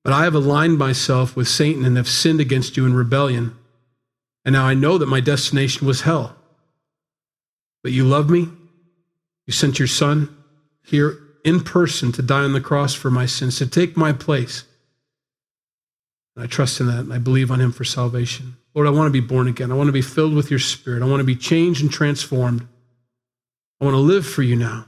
But 0.03 0.13
I 0.15 0.25
have 0.25 0.35
aligned 0.35 0.79
myself 0.79 1.37
with 1.37 1.49
Satan 1.49 1.85
and 1.85 1.97
have 1.97 2.09
sinned 2.09 2.41
against 2.41 2.77
you 2.77 2.87
in 2.87 2.95
rebellion. 2.95 3.57
And 4.45 4.55
now 4.55 4.65
I 4.65 4.73
know 4.73 4.97
that 4.97 5.07
my 5.07 5.21
destination 5.21 5.87
was 5.87 6.03
hell. 6.03 6.37
But 7.83 7.93
you 7.93 8.05
love 8.05 8.31
me. 8.31 8.49
You 9.49 9.53
sent 9.55 9.79
your 9.79 9.89
son 9.89 10.37
here 10.85 11.19
in 11.43 11.61
person 11.61 12.13
to 12.13 12.21
die 12.21 12.45
on 12.45 12.53
the 12.53 12.61
cross 12.61 12.93
for 12.93 13.11
my 13.11 13.25
sins, 13.25 13.57
to 13.57 13.67
take 13.67 13.97
my 13.97 14.13
place. 14.13 14.65
And 16.37 16.45
I 16.45 16.47
trust 16.47 16.81
in 16.81 16.87
that 16.89 16.99
and 16.99 17.13
I 17.15 17.17
believe 17.17 17.51
on 17.51 17.59
him 17.59 17.73
for 17.73 17.83
salvation. 17.83 18.59
Lord, 18.75 18.87
I 18.87 18.91
want 18.91 19.07
to 19.07 19.21
be 19.23 19.27
born 19.27 19.49
again. 19.49 19.73
I 19.73 19.75
want 19.75 19.89
to 19.89 19.93
be 19.93 20.03
filled 20.03 20.35
with 20.35 20.51
your 20.51 20.59
spirit. 20.59 21.03
I 21.03 21.07
want 21.07 21.21
to 21.21 21.25
be 21.25 21.35
changed 21.35 21.81
and 21.81 21.91
transformed. 21.91 22.69
I 23.81 23.87
want 23.87 23.95
to 23.95 24.01
live 24.01 24.27
for 24.27 24.43
you 24.43 24.55
now. 24.55 24.85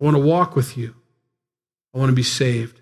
I 0.00 0.04
want 0.04 0.16
to 0.16 0.22
walk 0.22 0.54
with 0.54 0.78
you. 0.78 0.94
I 1.92 1.98
want 1.98 2.10
to 2.10 2.16
be 2.16 2.22
saved. 2.22 2.80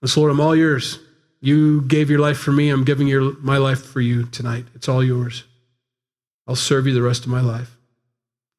And 0.00 0.08
so, 0.08 0.20
Lord, 0.20 0.30
I'm 0.30 0.40
all 0.40 0.54
yours. 0.54 1.00
You 1.40 1.82
gave 1.82 2.08
your 2.08 2.20
life 2.20 2.38
for 2.38 2.52
me. 2.52 2.70
I'm 2.70 2.84
giving 2.84 3.08
your, 3.08 3.36
my 3.40 3.56
life 3.56 3.84
for 3.84 4.00
you 4.00 4.26
tonight. 4.26 4.66
It's 4.76 4.88
all 4.88 5.02
yours. 5.02 5.42
I'll 6.46 6.54
serve 6.54 6.86
you 6.86 6.94
the 6.94 7.02
rest 7.02 7.24
of 7.24 7.32
my 7.32 7.40
life. 7.40 7.75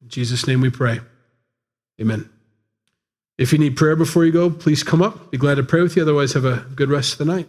In 0.08 0.12
Jesus' 0.12 0.46
name 0.46 0.62
we 0.62 0.70
pray. 0.70 1.00
Amen. 2.00 2.30
If 3.36 3.52
you 3.52 3.58
need 3.58 3.76
prayer 3.76 3.94
before 3.94 4.24
you 4.24 4.32
go, 4.32 4.48
please 4.48 4.82
come 4.82 5.02
up. 5.02 5.30
Be 5.30 5.36
glad 5.36 5.56
to 5.56 5.62
pray 5.62 5.82
with 5.82 5.96
you. 5.96 6.02
Otherwise, 6.02 6.32
have 6.32 6.46
a 6.46 6.64
good 6.74 6.88
rest 6.88 7.12
of 7.12 7.18
the 7.18 7.26
night. 7.26 7.46